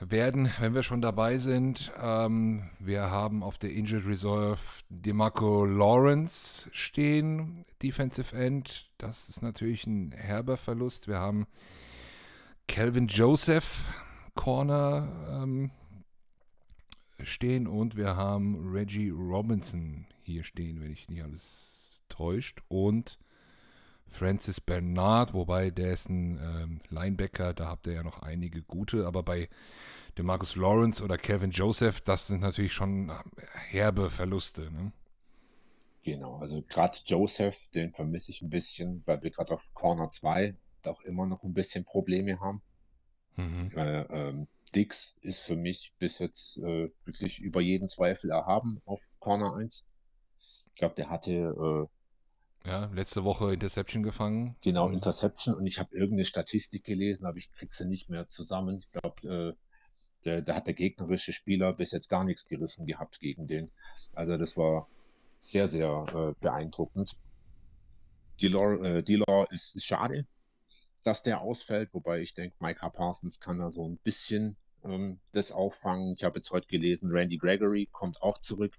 werden, 0.00 0.50
wenn 0.58 0.74
wir 0.74 0.82
schon 0.82 1.00
dabei 1.02 1.38
sind. 1.38 1.92
Ähm, 2.00 2.70
wir 2.78 3.10
haben 3.10 3.42
auf 3.42 3.58
der 3.58 3.72
Injured 3.72 4.06
Reserve 4.06 4.58
DeMarco 4.88 5.64
Lawrence 5.64 6.68
stehen, 6.72 7.64
Defensive 7.82 8.36
End. 8.36 8.90
Das 8.98 9.28
ist 9.28 9.42
natürlich 9.42 9.86
ein 9.86 10.12
herber 10.12 10.56
Verlust. 10.56 11.08
Wir 11.08 11.18
haben 11.18 11.46
Calvin 12.66 13.08
Joseph, 13.08 13.84
Corner, 14.34 15.42
ähm, 15.42 15.70
stehen 17.24 17.66
und 17.66 17.96
wir 17.96 18.16
haben 18.16 18.70
Reggie 18.72 19.10
Robinson 19.10 20.06
hier 20.22 20.44
stehen, 20.44 20.80
wenn 20.80 20.92
ich 20.92 21.08
nicht 21.08 21.22
alles 21.22 22.00
täuscht. 22.08 22.62
Und 22.68 23.18
Francis 24.10 24.60
Bernard, 24.60 25.34
wobei 25.34 25.70
der 25.70 25.92
ist 25.92 26.08
ein 26.08 26.38
ähm, 26.38 26.80
Linebacker, 26.88 27.54
da 27.54 27.66
habt 27.66 27.86
ihr 27.86 27.94
ja 27.94 28.02
noch 28.02 28.22
einige 28.22 28.62
gute, 28.62 29.06
aber 29.06 29.22
bei 29.22 29.48
dem 30.16 30.26
Marcus 30.26 30.56
Lawrence 30.56 31.02
oder 31.02 31.16
Kevin 31.16 31.50
Joseph, 31.50 32.00
das 32.00 32.26
sind 32.26 32.40
natürlich 32.40 32.72
schon 32.72 33.12
herbe 33.70 34.10
Verluste. 34.10 34.70
Ne? 34.70 34.92
Genau, 36.02 36.38
also 36.38 36.62
gerade 36.62 36.98
Joseph, 37.04 37.68
den 37.68 37.92
vermisse 37.92 38.30
ich 38.30 38.42
ein 38.42 38.50
bisschen, 38.50 39.02
weil 39.06 39.22
wir 39.22 39.30
gerade 39.30 39.54
auf 39.54 39.72
Corner 39.74 40.08
2 40.08 40.56
auch 40.86 41.02
immer 41.02 41.26
noch 41.26 41.42
ein 41.42 41.54
bisschen 41.54 41.84
Probleme 41.84 42.40
haben. 42.40 42.62
Mhm. 43.36 43.70
Weil 43.74 44.06
ähm, 44.10 44.48
Dix 44.74 45.16
ist 45.20 45.40
für 45.40 45.56
mich 45.56 45.94
bis 45.98 46.18
jetzt 46.18 46.58
äh, 46.58 46.88
wirklich 47.04 47.40
über 47.40 47.60
jeden 47.60 47.88
Zweifel 47.88 48.30
erhaben 48.30 48.80
auf 48.84 49.16
Corner 49.20 49.54
1. 49.56 49.86
Ich 50.38 50.74
glaube, 50.74 50.94
der 50.94 51.10
hatte 51.10 51.32
äh, 51.32 51.97
ja, 52.66 52.86
letzte 52.92 53.24
Woche 53.24 53.52
Interception 53.52 54.02
gefangen. 54.02 54.56
Genau, 54.62 54.90
Interception 54.90 55.54
und 55.54 55.66
ich 55.66 55.78
habe 55.78 55.94
irgendeine 55.94 56.24
Statistik 56.24 56.84
gelesen, 56.84 57.26
aber 57.26 57.38
ich 57.38 57.52
kriege 57.52 57.74
sie 57.74 57.86
nicht 57.86 58.10
mehr 58.10 58.26
zusammen. 58.26 58.76
Ich 58.76 58.90
glaube, 58.90 59.56
äh, 60.24 60.40
da, 60.42 60.54
hat 60.54 60.66
der 60.66 60.74
gegnerische 60.74 61.32
Spieler 61.32 61.72
bis 61.72 61.92
jetzt 61.92 62.08
gar 62.08 62.24
nichts 62.24 62.46
gerissen 62.46 62.86
gehabt 62.86 63.20
gegen 63.20 63.46
den. 63.46 63.70
Also 64.12 64.36
das 64.36 64.56
war 64.56 64.88
sehr, 65.38 65.66
sehr 65.66 66.04
äh, 66.14 66.34
beeindruckend. 66.40 67.16
D-Law 68.40 68.84
äh, 68.84 69.54
ist, 69.54 69.76
ist, 69.76 69.86
schade, 69.86 70.26
dass 71.02 71.22
der 71.22 71.40
ausfällt, 71.40 71.94
wobei 71.94 72.20
ich 72.20 72.34
denke, 72.34 72.56
Micah 72.60 72.90
Parsons 72.90 73.40
kann 73.40 73.58
da 73.58 73.70
so 73.70 73.88
ein 73.88 73.98
bisschen 73.98 74.56
ähm, 74.84 75.20
das 75.32 75.52
auffangen. 75.52 76.14
Ich 76.16 76.24
habe 76.24 76.38
jetzt 76.38 76.50
heute 76.50 76.68
gelesen, 76.68 77.10
Randy 77.10 77.38
Gregory 77.38 77.88
kommt 77.90 78.22
auch 78.22 78.38
zurück. 78.38 78.74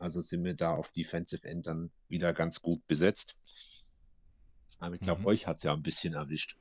Also 0.00 0.20
sind 0.20 0.44
wir 0.44 0.54
da 0.54 0.74
auf 0.74 0.92
Defensive 0.92 1.46
End 1.46 1.66
dann 1.66 1.90
wieder 2.08 2.32
ganz 2.32 2.62
gut 2.62 2.86
besetzt. 2.86 3.36
Aber 4.78 4.94
ich 4.94 5.00
glaube, 5.00 5.20
mhm. 5.20 5.26
euch 5.26 5.46
hat 5.46 5.58
es 5.58 5.62
ja 5.62 5.72
ein 5.74 5.82
bisschen 5.82 6.14
erwischt. 6.14 6.56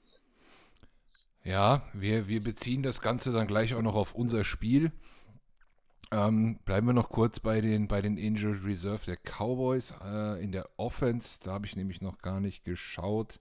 Ja, 1.43 1.89
wir, 1.93 2.27
wir 2.27 2.43
beziehen 2.43 2.83
das 2.83 3.01
Ganze 3.01 3.31
dann 3.31 3.47
gleich 3.47 3.73
auch 3.73 3.81
noch 3.81 3.95
auf 3.95 4.13
unser 4.13 4.43
Spiel. 4.43 4.91
Ähm, 6.11 6.59
bleiben 6.65 6.87
wir 6.87 6.93
noch 6.93 7.09
kurz 7.09 7.39
bei 7.39 7.61
den, 7.61 7.87
bei 7.87 8.01
den 8.01 8.17
Injured 8.17 8.63
Reserve 8.63 9.05
der 9.05 9.17
Cowboys 9.17 9.93
äh, 10.03 10.43
in 10.43 10.51
der 10.51 10.69
Offense. 10.77 11.39
Da 11.41 11.53
habe 11.53 11.65
ich 11.65 11.75
nämlich 11.75 12.01
noch 12.01 12.17
gar 12.19 12.39
nicht 12.39 12.65
geschaut. 12.65 13.39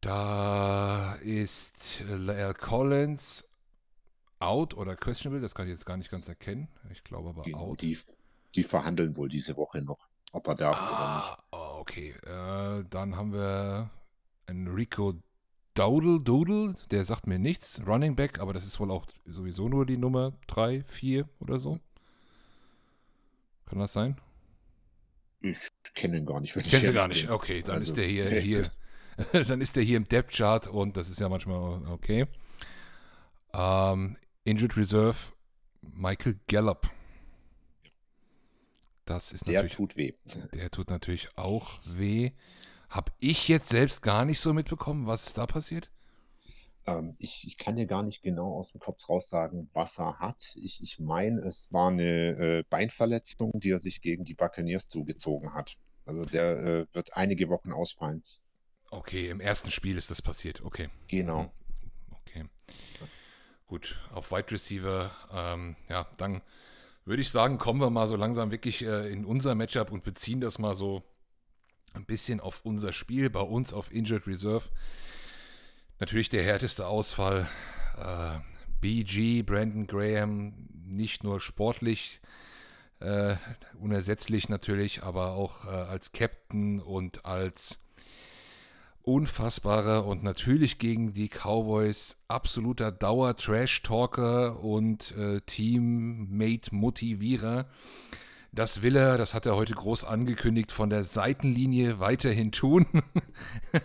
Da 0.00 1.14
ist 1.16 2.02
L. 2.02 2.54
Collins 2.54 3.44
out 4.38 4.74
oder 4.74 4.96
questionable, 4.96 5.42
das 5.42 5.54
kann 5.54 5.66
ich 5.66 5.72
jetzt 5.72 5.84
gar 5.84 5.96
nicht 5.96 6.10
ganz 6.10 6.26
erkennen. 6.26 6.68
Ich 6.90 7.04
glaube 7.04 7.30
aber 7.30 7.42
genau, 7.42 7.58
out. 7.58 7.82
Die, 7.82 7.96
die 8.54 8.62
verhandeln 8.62 9.16
wohl 9.16 9.28
diese 9.28 9.56
Woche 9.56 9.82
noch, 9.82 10.08
ob 10.32 10.48
er 10.48 10.54
darf 10.54 10.78
ah, 10.78 10.88
oder 10.88 11.16
nicht. 11.16 11.38
Okay, 11.80 12.10
äh, 12.26 12.84
dann 12.88 13.16
haben 13.16 13.32
wir 13.32 13.90
Enrico 14.46 15.14
Dowdle, 15.74 16.20
Doodle, 16.20 16.74
der 16.90 17.04
sagt 17.04 17.26
mir 17.26 17.38
nichts. 17.38 17.80
Running 17.86 18.16
Back, 18.16 18.40
aber 18.40 18.52
das 18.52 18.66
ist 18.66 18.80
wohl 18.80 18.90
auch 18.90 19.06
sowieso 19.24 19.68
nur 19.68 19.86
die 19.86 19.96
Nummer 19.96 20.32
3, 20.48 20.82
4 20.82 21.28
oder 21.38 21.58
so. 21.58 21.78
Kann 23.66 23.78
das 23.78 23.92
sein? 23.92 24.20
Ich 25.40 25.68
kenne 25.94 26.18
ihn 26.18 26.26
gar 26.26 26.40
nicht. 26.40 26.54
Ich 26.56 26.68
kenne 26.68 26.88
ihn 26.88 26.94
gar 26.94 27.08
nicht. 27.08 27.30
Okay, 27.30 27.62
dann 27.62 27.76
also, 27.76 27.92
ist 27.92 27.96
der 27.96 28.06
hier, 28.06 28.24
okay. 28.24 28.40
hier 28.42 28.68
dann 29.46 29.60
ist 29.60 29.76
der 29.76 29.82
hier 29.82 29.96
im 29.96 30.08
Depth 30.08 30.32
Chart 30.32 30.66
und 30.66 30.96
das 30.96 31.08
ist 31.08 31.20
ja 31.20 31.28
manchmal 31.28 31.82
okay. 31.88 32.26
Ähm, 33.52 34.16
Injured 34.44 34.76
Reserve 34.76 35.16
Michael 35.82 36.38
Gallup. 36.46 36.88
Das 39.04 39.32
ist 39.32 39.48
der 39.48 39.68
tut 39.68 39.96
weh. 39.96 40.12
Der 40.54 40.70
tut 40.70 40.90
natürlich 40.90 41.36
auch 41.36 41.78
weh. 41.84 42.32
Habe 42.88 43.12
ich 43.18 43.48
jetzt 43.48 43.68
selbst 43.68 44.02
gar 44.02 44.24
nicht 44.24 44.40
so 44.40 44.52
mitbekommen, 44.52 45.06
was 45.06 45.28
ist 45.28 45.38
da 45.38 45.46
passiert? 45.46 45.90
Ähm, 46.86 47.12
ich, 47.18 47.46
ich, 47.46 47.58
kann 47.58 47.76
dir 47.76 47.86
gar 47.86 48.02
nicht 48.02 48.22
genau 48.22 48.54
aus 48.54 48.72
dem 48.72 48.80
Kopf 48.80 49.08
raus 49.08 49.28
sagen, 49.28 49.68
was 49.74 49.98
er 49.98 50.18
hat. 50.18 50.56
Ich, 50.60 50.82
ich 50.82 50.98
meine, 50.98 51.40
es 51.40 51.72
war 51.72 51.90
eine 51.90 52.02
äh, 52.04 52.64
Beinverletzung, 52.68 53.52
die 53.60 53.70
er 53.70 53.78
sich 53.78 54.00
gegen 54.00 54.24
die 54.24 54.34
Buccaneers 54.34 54.88
zugezogen 54.88 55.54
hat. 55.54 55.76
Also 56.04 56.24
der 56.24 56.56
äh, 56.56 56.86
wird 56.92 57.16
einige 57.16 57.48
Wochen 57.48 57.72
ausfallen. 57.72 58.24
Okay, 58.90 59.28
im 59.28 59.40
ersten 59.40 59.70
Spiel 59.70 59.96
ist 59.96 60.10
das 60.10 60.22
passiert. 60.22 60.62
Okay. 60.62 60.88
Genau. 61.06 61.42
Hm. 61.42 61.50
Okay. 62.10 62.44
Gut, 63.66 64.00
auf 64.12 64.32
Wide 64.32 64.50
Receiver, 64.50 65.12
ähm, 65.32 65.76
ja, 65.88 66.08
dann 66.16 66.42
würde 67.04 67.22
ich 67.22 67.30
sagen, 67.30 67.58
kommen 67.58 67.80
wir 67.80 67.90
mal 67.90 68.08
so 68.08 68.16
langsam 68.16 68.50
wirklich 68.50 68.82
äh, 68.84 69.12
in 69.12 69.24
unser 69.24 69.54
Matchup 69.54 69.90
und 69.90 70.04
beziehen 70.04 70.40
das 70.40 70.58
mal 70.58 70.74
so 70.74 71.02
ein 71.92 72.04
bisschen 72.04 72.40
auf 72.40 72.60
unser 72.64 72.92
Spiel, 72.92 73.30
bei 73.30 73.40
uns 73.40 73.72
auf 73.72 73.92
Injured 73.92 74.26
Reserve. 74.26 74.64
Natürlich 75.98 76.28
der 76.28 76.42
härteste 76.42 76.86
Ausfall. 76.86 77.48
Äh, 77.98 78.38
BG, 78.80 79.42
Brandon 79.42 79.86
Graham, 79.86 80.68
nicht 80.72 81.22
nur 81.22 81.40
sportlich 81.40 82.20
äh, 83.00 83.36
unersetzlich 83.78 84.48
natürlich, 84.48 85.02
aber 85.02 85.32
auch 85.32 85.66
äh, 85.66 85.68
als 85.68 86.12
Captain 86.12 86.80
und 86.80 87.24
als 87.24 87.78
unfassbarer 89.02 90.06
und 90.06 90.22
natürlich 90.22 90.78
gegen 90.78 91.12
die 91.14 91.28
Cowboys 91.28 92.18
absoluter 92.28 92.92
Dauer-Trash-Talker 92.92 94.62
und 94.62 95.16
äh, 95.16 95.40
Teammate-Motivierer. 95.40 97.66
Das 98.52 98.82
will 98.82 98.96
er, 98.96 99.16
das 99.16 99.32
hat 99.32 99.46
er 99.46 99.56
heute 99.56 99.74
groß 99.74 100.04
angekündigt, 100.04 100.72
von 100.72 100.90
der 100.90 101.04
Seitenlinie 101.04 102.00
weiterhin 102.00 102.52
tun. 102.52 102.86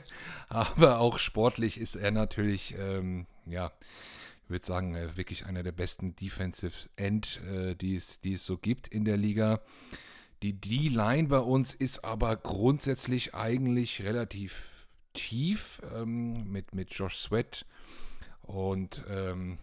Aber 0.50 1.00
auch 1.00 1.20
sportlich 1.20 1.80
ist 1.80 1.96
er 1.96 2.12
natürlich, 2.12 2.76
ähm, 2.78 3.28
ja, 3.46 3.72
ich 4.44 4.50
würde 4.50 4.66
sagen, 4.66 4.96
äh, 4.96 5.16
wirklich 5.18 5.46
einer 5.46 5.64
der 5.64 5.72
besten 5.72 6.16
Defensive 6.16 6.90
End, 6.96 7.42
äh, 7.48 7.76
die, 7.76 7.96
es, 7.96 8.22
die 8.22 8.34
es 8.34 8.46
so 8.46 8.58
gibt 8.58 8.88
in 8.88 9.06
der 9.06 9.18
Liga. 9.18 9.62
Die 10.44 10.54
D-Line 10.54 11.28
bei 11.28 11.40
uns 11.40 11.74
ist 11.74 12.04
aber 12.04 12.36
grundsätzlich 12.36 13.34
eigentlich 13.34 14.04
relativ 14.04 14.75
tief 15.16 15.82
ähm, 15.96 16.52
mit, 16.52 16.76
mit 16.76 16.94
Josh 16.94 17.18
Sweat 17.18 17.66
und 18.44 19.04
ähm, 19.10 19.58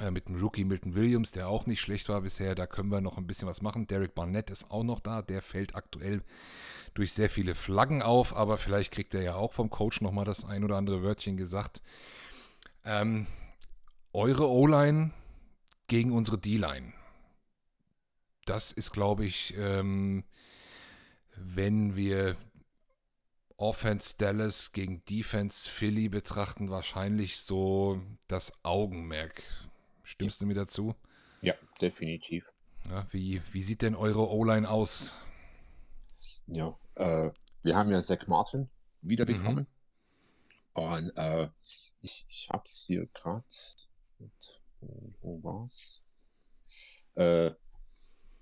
äh, 0.00 0.10
mit 0.10 0.28
dem 0.28 0.36
Rookie 0.36 0.64
Milton 0.64 0.94
Williams, 0.94 1.32
der 1.32 1.48
auch 1.48 1.66
nicht 1.66 1.80
schlecht 1.80 2.08
war 2.08 2.20
bisher. 2.20 2.54
Da 2.54 2.66
können 2.66 2.90
wir 2.90 3.00
noch 3.00 3.16
ein 3.16 3.26
bisschen 3.26 3.48
was 3.48 3.62
machen. 3.62 3.86
Derek 3.86 4.14
Barnett 4.14 4.50
ist 4.50 4.70
auch 4.70 4.84
noch 4.84 5.00
da. 5.00 5.22
Der 5.22 5.42
fällt 5.42 5.74
aktuell 5.74 6.22
durch 6.94 7.12
sehr 7.12 7.30
viele 7.30 7.54
Flaggen 7.54 8.02
auf, 8.02 8.36
aber 8.36 8.58
vielleicht 8.58 8.92
kriegt 8.92 9.14
er 9.14 9.22
ja 9.22 9.34
auch 9.34 9.52
vom 9.52 9.70
Coach 9.70 10.00
nochmal 10.00 10.24
das 10.24 10.44
ein 10.44 10.64
oder 10.64 10.76
andere 10.76 11.02
Wörtchen 11.02 11.36
gesagt. 11.36 11.82
Ähm, 12.84 13.26
eure 14.12 14.48
O-Line 14.48 15.12
gegen 15.88 16.12
unsere 16.12 16.38
D-Line. 16.38 16.92
Das 18.44 18.72
ist, 18.72 18.92
glaube 18.92 19.24
ich, 19.24 19.54
ähm, 19.58 20.24
wenn 21.36 21.96
wir 21.96 22.36
Offense 23.56 24.16
Dallas 24.18 24.72
gegen 24.72 25.04
Defense 25.04 25.68
Philly 25.68 26.08
betrachten, 26.08 26.70
wahrscheinlich 26.70 27.40
so 27.40 28.00
das 28.28 28.52
Augenmerk 28.62 29.42
Stimmst 30.06 30.40
du 30.40 30.46
mir 30.46 30.54
dazu? 30.54 30.94
Ja, 31.40 31.54
definitiv. 31.80 32.54
Ja, 32.88 33.08
wie, 33.10 33.42
wie 33.50 33.64
sieht 33.64 33.82
denn 33.82 33.96
eure 33.96 34.30
O-Line 34.30 34.70
aus? 34.70 35.12
Ja, 36.46 36.78
äh, 36.94 37.32
wir 37.64 37.76
haben 37.76 37.90
ja 37.90 38.00
Zach 38.00 38.24
Martin 38.28 38.70
wiederbekommen. 39.02 39.66
Mhm. 40.76 40.82
Und 40.84 41.16
äh, 41.16 41.48
ich, 42.02 42.24
ich 42.28 42.48
hab's 42.50 42.84
hier 42.86 43.08
gerade. 43.08 43.44
Wo, 44.80 45.12
wo 45.22 45.42
war's? 45.42 46.04
Äh, 47.16 47.50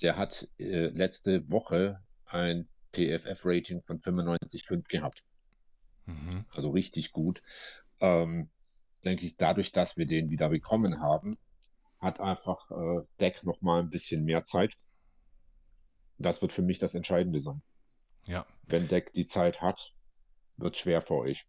der 0.02 0.18
hat 0.18 0.46
äh, 0.58 0.88
letzte 0.88 1.50
Woche 1.50 2.02
ein 2.26 2.68
PFF-Rating 2.94 3.82
von 3.82 4.00
95,5 4.00 4.88
gehabt. 4.88 5.24
Mhm. 6.06 6.44
Also 6.54 6.70
richtig 6.70 7.12
gut. 7.12 7.42
Ähm, 8.00 8.50
denke 9.04 9.24
ich, 9.26 9.36
dadurch, 9.36 9.72
dass 9.72 9.96
wir 9.96 10.06
den 10.06 10.30
wieder 10.30 10.48
bekommen 10.48 11.00
haben, 11.00 11.38
hat 11.98 12.20
einfach 12.20 12.70
äh, 12.70 13.02
Deck 13.20 13.44
noch 13.44 13.60
mal 13.60 13.80
ein 13.80 13.90
bisschen 13.90 14.24
mehr 14.24 14.44
Zeit. 14.44 14.74
Das 16.18 16.42
wird 16.42 16.52
für 16.52 16.62
mich 16.62 16.78
das 16.78 16.94
Entscheidende 16.94 17.40
sein. 17.40 17.62
Ja. 18.24 18.46
Wenn 18.66 18.88
Deck 18.88 19.12
die 19.12 19.26
Zeit 19.26 19.60
hat, 19.60 19.94
wird 20.56 20.76
schwer 20.76 21.00
für 21.00 21.14
euch. 21.14 21.46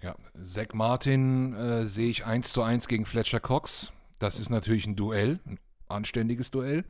Ja, 0.00 0.16
Zach 0.40 0.72
Martin 0.74 1.54
äh, 1.54 1.86
sehe 1.86 2.08
ich 2.08 2.24
1 2.24 2.52
zu 2.52 2.62
1 2.62 2.88
gegen 2.88 3.04
Fletcher 3.04 3.40
Cox. 3.40 3.92
Das 4.18 4.38
ist 4.38 4.48
natürlich 4.48 4.86
ein 4.86 4.96
Duell, 4.96 5.40
ein 5.44 5.58
anständiges 5.88 6.50
Duell. 6.50 6.84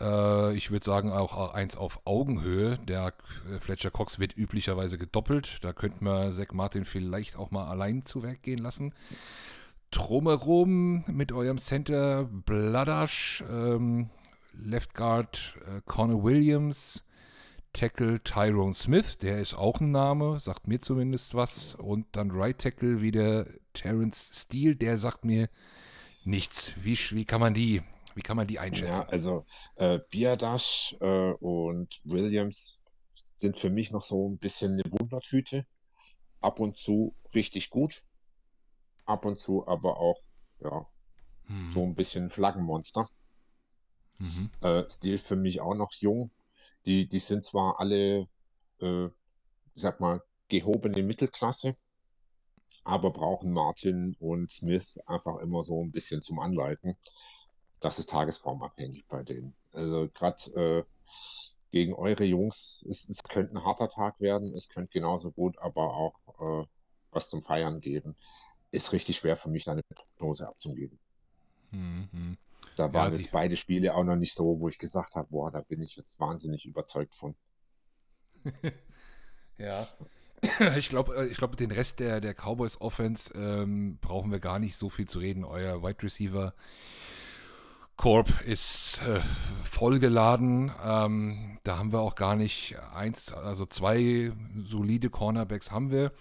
Äh, 0.00 0.54
ich 0.54 0.70
würde 0.70 0.84
sagen 0.84 1.12
auch 1.12 1.54
eins 1.54 1.76
auf 1.76 2.00
Augenhöhe. 2.04 2.78
Der 2.78 3.12
äh, 3.52 3.58
Fletcher 3.60 3.90
Cox 3.90 4.18
wird 4.18 4.36
üblicherweise 4.36 4.98
gedoppelt. 4.98 5.58
Da 5.62 5.72
könnte 5.72 6.02
man 6.02 6.32
Zach 6.32 6.52
Martin 6.52 6.84
vielleicht 6.84 7.36
auch 7.36 7.50
mal 7.50 7.68
allein 7.68 8.04
zu 8.04 8.22
Werk 8.22 8.42
gehen 8.42 8.58
lassen. 8.58 8.92
Drumherum 9.90 11.04
mit 11.06 11.30
eurem 11.30 11.58
Center 11.58 12.24
Bladash, 12.24 13.44
ähm, 13.48 14.10
Left 14.52 14.94
Guard 14.94 15.54
äh, 15.66 15.80
Connor 15.86 16.24
Williams, 16.24 17.04
Tackle 17.72 18.20
Tyrone 18.22 18.74
Smith, 18.74 19.18
der 19.18 19.40
ist 19.40 19.54
auch 19.54 19.80
ein 19.80 19.90
Name, 19.90 20.38
sagt 20.40 20.68
mir 20.68 20.80
zumindest 20.80 21.34
was. 21.34 21.74
Und 21.74 22.06
dann 22.12 22.30
Right 22.30 22.58
Tackle 22.58 23.02
wieder 23.02 23.46
Terence 23.72 24.30
Steele, 24.32 24.76
der 24.76 24.98
sagt 24.98 25.24
mir 25.24 25.48
nichts. 26.24 26.72
Wie, 26.82 26.96
wie 26.96 27.24
kann 27.24 27.40
man 27.40 27.54
die, 27.54 27.82
wie 28.14 28.22
kann 28.22 28.36
man 28.36 28.46
die 28.46 28.58
einschätzen? 28.58 29.02
Ja, 29.02 29.08
also 29.08 29.44
äh, 29.76 29.98
Biadash 30.10 30.96
äh, 31.00 31.32
und 31.32 32.00
Williams 32.04 32.84
sind 33.36 33.58
für 33.58 33.70
mich 33.70 33.90
noch 33.90 34.02
so 34.02 34.28
ein 34.28 34.38
bisschen 34.38 34.72
eine 34.72 34.90
Wundertüte. 34.90 35.66
Ab 36.40 36.60
und 36.60 36.76
zu 36.76 37.14
richtig 37.34 37.70
gut, 37.70 38.06
ab 39.06 39.24
und 39.24 39.38
zu 39.38 39.66
aber 39.66 39.98
auch, 39.98 40.20
ja, 40.60 40.86
hm. 41.46 41.70
so 41.70 41.82
ein 41.82 41.94
bisschen 41.94 42.30
Flaggenmonster. 42.30 43.08
Mhm. 44.18 44.50
Äh, 44.60 44.84
Stil 44.90 45.18
für 45.18 45.36
mich 45.36 45.60
auch 45.60 45.74
noch 45.74 45.92
jung. 45.98 46.30
Die, 46.86 47.08
die 47.08 47.18
sind 47.18 47.44
zwar 47.44 47.80
alle, 47.80 48.28
äh, 48.80 49.06
ich 49.06 49.82
sag 49.82 50.00
mal, 50.00 50.22
gehobene 50.48 51.02
Mittelklasse, 51.02 51.76
aber 52.84 53.10
brauchen 53.10 53.52
Martin 53.52 54.16
und 54.20 54.52
Smith 54.52 54.98
einfach 55.06 55.38
immer 55.38 55.64
so 55.64 55.82
ein 55.82 55.90
bisschen 55.90 56.22
zum 56.22 56.38
Anleiten. 56.38 56.96
Das 57.84 57.98
ist 57.98 58.08
tagesformabhängig 58.08 59.04
bei 59.08 59.22
denen. 59.22 59.54
Also 59.74 60.08
gerade 60.14 60.42
äh, 60.54 60.84
gegen 61.70 61.92
eure 61.92 62.24
Jungs, 62.24 62.82
es, 62.88 63.10
es 63.10 63.22
könnte 63.22 63.54
ein 63.54 63.62
harter 63.62 63.90
Tag 63.90 64.22
werden, 64.22 64.54
es 64.54 64.70
könnte 64.70 64.90
genauso 64.90 65.30
gut 65.32 65.58
aber 65.58 65.94
auch 65.94 66.14
äh, 66.40 66.66
was 67.10 67.28
zum 67.28 67.42
Feiern 67.42 67.80
geben. 67.80 68.16
Ist 68.70 68.94
richtig 68.94 69.18
schwer 69.18 69.36
für 69.36 69.50
mich, 69.50 69.64
da 69.64 69.72
eine 69.72 69.82
Prognose 69.82 70.48
abzugeben. 70.48 70.98
Mhm. 71.72 72.38
Da 72.74 72.90
waren 72.90 73.12
ja, 73.12 73.18
jetzt 73.18 73.32
beide 73.32 73.54
Spiele 73.54 73.94
auch 73.94 74.04
noch 74.04 74.16
nicht 74.16 74.32
so, 74.32 74.58
wo 74.60 74.68
ich 74.68 74.78
gesagt 74.78 75.14
habe, 75.14 75.28
boah, 75.28 75.50
da 75.50 75.60
bin 75.60 75.82
ich 75.82 75.94
jetzt 75.96 76.18
wahnsinnig 76.18 76.64
überzeugt 76.64 77.14
von. 77.14 77.34
ja. 79.58 79.86
Ich 80.78 80.88
glaube, 80.88 81.16
äh, 81.16 81.26
ich 81.26 81.36
glaub, 81.36 81.54
den 81.58 81.70
Rest 81.70 82.00
der, 82.00 82.22
der 82.22 82.34
Cowboys 82.34 82.80
Offense 82.80 83.32
ähm, 83.34 83.98
brauchen 84.00 84.30
wir 84.30 84.40
gar 84.40 84.58
nicht 84.58 84.76
so 84.76 84.88
viel 84.88 85.06
zu 85.06 85.18
reden. 85.18 85.44
Euer 85.44 85.82
Wide 85.82 86.02
Receiver 86.02 86.54
Corp 87.96 88.40
ist 88.42 89.00
äh, 89.02 89.20
vollgeladen. 89.62 90.72
Ähm, 90.84 91.58
da 91.62 91.78
haben 91.78 91.92
wir 91.92 92.00
auch 92.00 92.14
gar 92.14 92.36
nicht 92.36 92.76
eins, 92.94 93.32
also 93.32 93.66
zwei 93.66 94.32
solide 94.56 95.10
Cornerbacks 95.10 95.70
haben 95.70 95.90
wir 95.90 96.12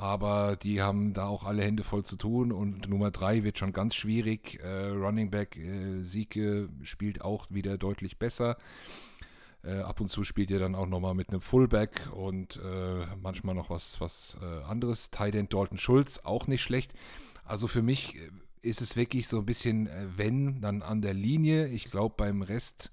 aber 0.00 0.56
die 0.56 0.80
haben 0.80 1.12
da 1.12 1.26
auch 1.26 1.44
alle 1.44 1.62
Hände 1.62 1.82
voll 1.82 2.04
zu 2.04 2.16
tun 2.16 2.52
und 2.52 2.88
Nummer 2.88 3.10
drei 3.10 3.44
wird 3.44 3.58
schon 3.58 3.74
ganz 3.74 3.94
schwierig. 3.94 4.58
Äh, 4.62 4.88
Running 4.88 5.30
Back 5.30 5.58
äh, 5.58 6.00
Sieke 6.00 6.70
spielt 6.84 7.20
auch 7.20 7.46
wieder 7.50 7.76
deutlich 7.76 8.18
besser. 8.18 8.56
Äh, 9.62 9.80
ab 9.80 10.00
und 10.00 10.10
zu 10.10 10.24
spielt 10.24 10.50
ihr 10.50 10.58
dann 10.58 10.74
auch 10.74 10.86
nochmal 10.86 11.14
mit 11.14 11.28
einem 11.28 11.42
Fullback 11.42 12.08
und 12.14 12.58
äh, 12.64 13.04
manchmal 13.20 13.54
noch 13.54 13.68
was, 13.68 14.00
was 14.00 14.38
äh, 14.40 14.64
anderes. 14.64 15.10
Tight 15.10 15.34
End 15.34 15.52
Dalton 15.52 15.76
Schulz, 15.76 16.18
auch 16.24 16.46
nicht 16.46 16.62
schlecht. 16.62 16.94
Also 17.44 17.68
für 17.68 17.82
mich 17.82 18.16
äh, 18.16 18.30
ist 18.62 18.80
es 18.80 18.96
wirklich 18.96 19.28
so 19.28 19.38
ein 19.38 19.46
bisschen, 19.46 19.86
äh, 19.86 20.06
wenn, 20.16 20.60
dann 20.60 20.82
an 20.82 21.02
der 21.02 21.14
Linie. 21.14 21.68
Ich 21.68 21.84
glaube, 21.84 22.14
beim 22.16 22.42
Rest 22.42 22.90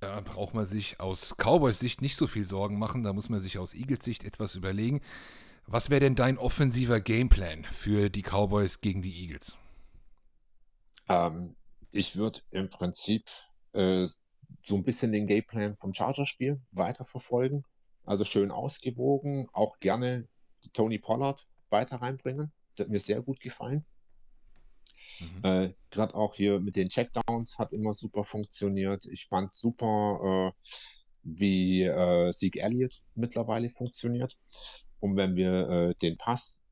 da 0.00 0.20
braucht 0.20 0.54
man 0.54 0.66
sich 0.66 1.00
aus 1.00 1.34
Cowboys 1.36 1.78
Sicht 1.78 2.02
nicht 2.02 2.16
so 2.16 2.26
viel 2.26 2.46
Sorgen 2.46 2.78
machen. 2.78 3.02
Da 3.02 3.12
muss 3.12 3.28
man 3.28 3.40
sich 3.40 3.58
aus 3.58 3.74
Eagles 3.74 4.04
Sicht 4.04 4.24
etwas 4.24 4.54
überlegen. 4.54 5.00
Was 5.66 5.90
wäre 5.90 6.00
denn 6.00 6.14
dein 6.14 6.38
offensiver 6.38 7.00
Gameplan 7.00 7.64
für 7.64 8.08
die 8.10 8.22
Cowboys 8.22 8.80
gegen 8.80 9.02
die 9.02 9.22
Eagles? 9.22 9.56
Ähm, 11.08 11.56
ich 11.90 12.16
würde 12.16 12.40
im 12.50 12.68
Prinzip 12.68 13.24
äh, 13.72 14.06
so 14.60 14.76
ein 14.76 14.84
bisschen 14.84 15.12
den 15.12 15.26
Gameplan 15.26 15.76
vom 15.78 15.92
Chargers-Spiel 15.92 16.60
weiterverfolgen. 16.72 17.64
Also 18.04 18.24
schön 18.24 18.50
ausgewogen, 18.50 19.48
auch 19.52 19.80
gerne 19.80 20.28
Tony 20.72 20.98
Pollard 20.98 21.48
weiter 21.70 21.96
reinbringen. 21.96 22.52
Das 22.76 22.86
hat 22.86 22.92
mir 22.92 23.00
sehr 23.00 23.22
gut 23.22 23.40
gefallen. 23.40 23.84
Mhm. 25.20 25.44
Äh, 25.44 25.74
Gerade 25.90 26.14
auch 26.14 26.34
hier 26.34 26.60
mit 26.60 26.76
den 26.76 26.88
Checkdowns 26.88 27.58
hat 27.58 27.72
immer 27.72 27.94
super 27.94 28.24
funktioniert. 28.24 29.06
Ich 29.06 29.26
fand 29.26 29.52
super, 29.52 30.52
äh, 30.54 30.68
wie 31.22 31.82
äh, 31.82 32.30
Zeke 32.32 32.60
Elliott 32.60 33.02
mittlerweile 33.14 33.70
funktioniert 33.70 34.36
um 35.00 35.16
wenn 35.16 35.36
wir 35.36 35.68
äh, 35.68 35.94
den 35.96 36.16
Pass 36.16 36.62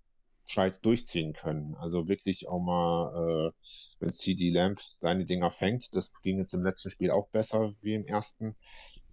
gescheit 0.47 0.85
durchziehen 0.85 1.33
können. 1.33 1.75
Also 1.77 2.09
wirklich 2.09 2.49
auch 2.49 2.61
mal, 2.61 3.51
äh, 3.51 3.53
wenn 4.01 4.11
CD 4.11 4.51
Lamp 4.51 4.79
seine 4.81 5.25
Dinger 5.25 5.51
fängt, 5.51 5.95
das 5.95 6.13
ging 6.23 6.39
jetzt 6.39 6.53
im 6.53 6.65
letzten 6.65 6.91
Spiel 6.91 7.11
auch 7.11 7.29
besser 7.29 7.75
wie 7.81 7.95
im 7.95 8.05
ersten. 8.05 8.57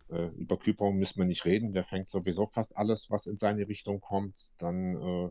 Äh, 0.10 0.28
über 0.36 0.58
Küper 0.58 0.91
müssen 0.91 1.19
wir 1.19 1.26
nicht 1.26 1.45
reden, 1.45 1.74
der 1.74 1.84
fängt 1.84 2.10
sowieso 2.10 2.47
fast 2.47 2.76
alles, 2.76 3.10
was 3.12 3.28
in 3.28 3.38
seine 3.38 3.67
Richtung 3.67 4.02
kommt. 4.02 4.62
Dann 4.62 4.95
äh, 4.95 5.30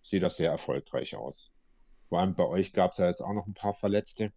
sieht 0.00 0.22
das 0.22 0.36
sehr 0.36 0.50
erfolgreich 0.50 1.16
aus. 1.16 1.52
Vor 2.08 2.20
allem 2.20 2.34
bei 2.34 2.44
euch 2.44 2.72
gab 2.72 2.92
es 2.92 2.98
ja 2.98 3.06
jetzt 3.06 3.20
auch 3.20 3.32
noch 3.32 3.46
ein 3.46 3.54
paar 3.54 3.74
Verletzte 3.74 4.32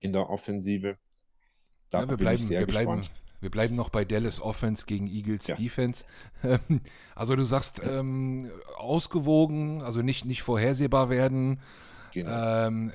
in 0.00 0.12
der 0.12 0.30
Offensive. 0.30 0.96
Da 1.90 2.00
ja, 2.00 2.04
wir 2.04 2.16
bin 2.16 2.24
bleiben, 2.24 2.34
ich 2.36 2.46
sehr 2.46 2.60
wir 2.60 2.66
gespannt. 2.66 2.86
Bleiben, 2.86 3.22
wir 3.40 3.50
bleiben 3.50 3.76
noch 3.76 3.90
bei 3.90 4.04
Dallas 4.04 4.40
Offense 4.40 4.86
gegen 4.86 5.06
Eagles 5.06 5.48
ja. 5.48 5.56
Defense. 5.56 6.04
also 7.14 7.36
du 7.36 7.44
sagst 7.44 7.80
ähm, 7.84 8.50
ausgewogen, 8.76 9.82
also 9.82 10.00
nicht, 10.00 10.24
nicht 10.24 10.42
vorhersehbar 10.42 11.10
werden. 11.10 11.60
Genau. 12.12 12.66
Ähm, 12.66 12.92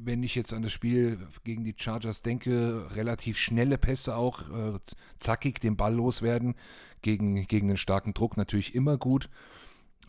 wenn 0.00 0.22
ich 0.22 0.34
jetzt 0.34 0.52
an 0.52 0.62
das 0.62 0.72
Spiel 0.72 1.18
gegen 1.44 1.64
die 1.64 1.74
Chargers 1.76 2.22
denke, 2.22 2.88
relativ 2.94 3.38
schnelle 3.38 3.78
Pässe 3.78 4.16
auch, 4.16 4.48
äh, 4.50 4.78
zackig 5.20 5.60
den 5.60 5.76
Ball 5.76 5.94
loswerden, 5.94 6.54
gegen, 7.02 7.46
gegen 7.46 7.68
den 7.68 7.76
starken 7.76 8.14
Druck 8.14 8.36
natürlich 8.36 8.74
immer 8.74 8.96
gut. 8.96 9.28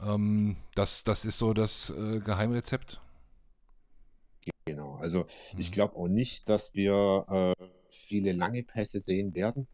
Ähm, 0.02 0.58
das, 0.76 1.04
das 1.04 1.26
ist 1.26 1.38
so 1.38 1.54
das 1.54 1.90
äh, 1.90 2.20
Geheimrezept. 2.20 3.02
Genau, 4.66 4.96
also 4.96 5.22
mhm. 5.22 5.60
ich 5.60 5.72
glaube 5.72 5.96
auch 5.96 6.08
nicht, 6.08 6.48
dass 6.48 6.76
wir 6.76 7.26
äh, 7.30 7.66
viele 7.90 8.32
lange 8.34 8.64
Pässe 8.64 9.02
sehen 9.02 9.34
werden. 9.36 9.68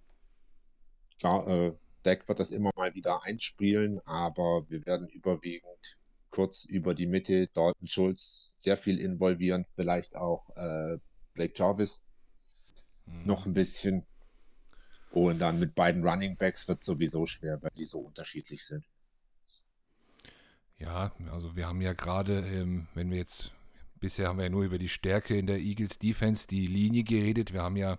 Klar, 1.20 1.48
äh, 1.48 1.74
Deck 2.06 2.28
wird 2.28 2.40
das 2.40 2.52
immer 2.52 2.72
mal 2.76 2.94
wieder 2.94 3.24
einspielen, 3.24 4.00
aber 4.06 4.66
wir 4.70 4.86
werden 4.86 5.08
überwiegend 5.10 5.98
kurz 6.30 6.66
über 6.66 6.94
die 6.94 7.08
Mitte 7.08 7.48
Dalton 7.48 7.88
Schulz 7.88 8.56
sehr 8.58 8.78
viel 8.78 9.00
involvieren, 9.00 9.66
vielleicht 9.76 10.16
auch 10.16 10.50
äh, 10.56 10.98
Blake 11.34 11.54
Jarvis 11.56 12.06
mhm. 13.06 13.26
noch 13.26 13.46
ein 13.46 13.54
bisschen. 13.54 14.06
Und 15.12 15.40
dann 15.40 15.60
mit 15.60 15.76
beiden 15.76 16.06
Running 16.06 16.36
Backs 16.36 16.68
wird 16.68 16.84
sowieso 16.84 17.26
schwer, 17.26 17.62
weil 17.62 17.72
die 17.78 17.86
so 17.86 18.00
unterschiedlich 18.00 18.66
sind. 18.66 18.84
Ja, 20.78 21.12
also 21.32 21.56
wir 21.56 21.68
haben 21.68 21.82
ja 21.82 21.94
gerade, 21.94 22.40
ähm, 22.40 22.88
wenn 22.94 23.10
wir 23.10 23.18
jetzt 23.18 23.52
bisher 24.00 24.28
haben 24.28 24.38
wir 24.38 24.46
ja 24.46 24.50
nur 24.50 24.64
über 24.64 24.78
die 24.78 24.90
Stärke 24.90 25.38
in 25.38 25.48
der 25.48 25.60
Eagles 25.60 26.00
Defense, 26.00 26.48
die 26.48 26.68
Linie 26.68 27.04
geredet. 27.04 27.54
Wir 27.54 27.64
haben 27.64 27.78
ja 27.78 27.98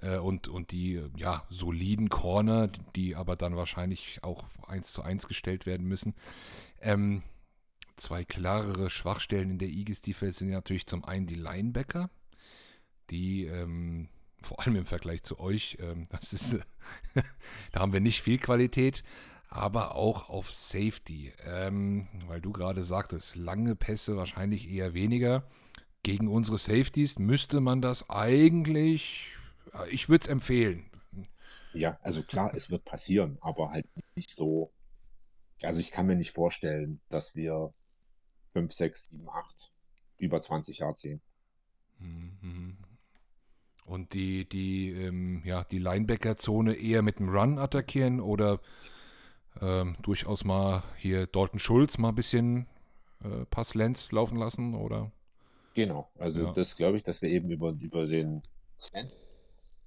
äh, 0.00 0.16
und, 0.16 0.48
und 0.48 0.70
die 0.70 1.02
ja, 1.16 1.44
soliden 1.50 2.08
Corner, 2.08 2.68
die 2.94 3.16
aber 3.16 3.36
dann 3.36 3.56
wahrscheinlich 3.56 4.22
auch 4.22 4.44
eins 4.66 4.92
zu 4.92 5.02
eins 5.02 5.26
gestellt 5.26 5.66
werden 5.66 5.86
müssen. 5.86 6.14
Ähm, 6.80 7.22
zwei 7.96 8.24
klarere 8.24 8.90
Schwachstellen 8.90 9.50
in 9.50 9.58
der 9.58 9.68
Eagles 9.68 10.00
Defense 10.00 10.38
sind 10.38 10.50
natürlich 10.50 10.86
zum 10.86 11.04
einen 11.04 11.26
die 11.26 11.34
Linebacker, 11.34 12.10
die 13.10 13.44
ähm, 13.46 14.08
vor 14.40 14.60
allem 14.60 14.76
im 14.76 14.86
Vergleich 14.86 15.24
zu 15.24 15.40
euch, 15.40 15.78
ähm, 15.80 16.04
das 16.10 16.32
ist, 16.32 16.58
da 17.72 17.80
haben 17.80 17.92
wir 17.92 18.00
nicht 18.00 18.22
viel 18.22 18.38
Qualität 18.38 19.02
aber 19.48 19.94
auch 19.94 20.28
auf 20.28 20.52
Safety. 20.52 21.32
Ähm, 21.44 22.08
weil 22.26 22.40
du 22.40 22.52
gerade 22.52 22.84
sagtest, 22.84 23.36
lange 23.36 23.74
Pässe 23.74 24.16
wahrscheinlich 24.16 24.68
eher 24.68 24.94
weniger. 24.94 25.44
Gegen 26.02 26.28
unsere 26.28 26.58
Safeties 26.58 27.18
müsste 27.18 27.60
man 27.60 27.82
das 27.82 28.08
eigentlich, 28.08 29.32
ich 29.90 30.08
würde 30.08 30.22
es 30.24 30.28
empfehlen. 30.28 30.88
Ja, 31.72 31.98
also 32.02 32.22
klar, 32.22 32.52
es 32.54 32.70
wird 32.70 32.84
passieren, 32.84 33.38
aber 33.40 33.70
halt 33.70 33.86
nicht 34.14 34.30
so. 34.30 34.72
Also 35.62 35.80
ich 35.80 35.90
kann 35.90 36.06
mir 36.06 36.16
nicht 36.16 36.30
vorstellen, 36.30 37.00
dass 37.08 37.34
wir 37.34 37.72
5, 38.52 38.72
6, 38.72 39.04
7, 39.10 39.28
8 39.28 39.72
über 40.18 40.40
20 40.40 40.78
Jahre. 40.78 41.20
Mhm. 41.98 42.76
Und 43.84 44.12
die, 44.12 44.48
die, 44.48 44.90
ähm, 44.90 45.42
ja, 45.44 45.64
die 45.64 45.78
Linebacker-Zone 45.78 46.74
eher 46.74 47.02
mit 47.02 47.18
dem 47.18 47.30
Run 47.30 47.58
attackieren 47.58 48.20
oder 48.20 48.60
ähm, 49.60 49.96
durchaus 50.02 50.44
mal 50.44 50.82
hier 50.96 51.26
Dalton 51.26 51.58
Schulz 51.58 51.98
mal 51.98 52.10
ein 52.10 52.14
bisschen 52.14 52.66
äh, 53.22 53.44
Pass-Lens 53.46 54.12
laufen 54.12 54.38
lassen, 54.38 54.74
oder? 54.74 55.10
Genau, 55.74 56.10
also 56.18 56.44
Ja. 56.44 56.52
das 56.52 56.76
glaube 56.76 56.96
ich, 56.96 57.02
dass 57.02 57.22
wir 57.22 57.28
eben 57.28 57.50
über, 57.50 57.70
über 57.70 58.04
den 58.06 58.42
Slant 58.80 59.12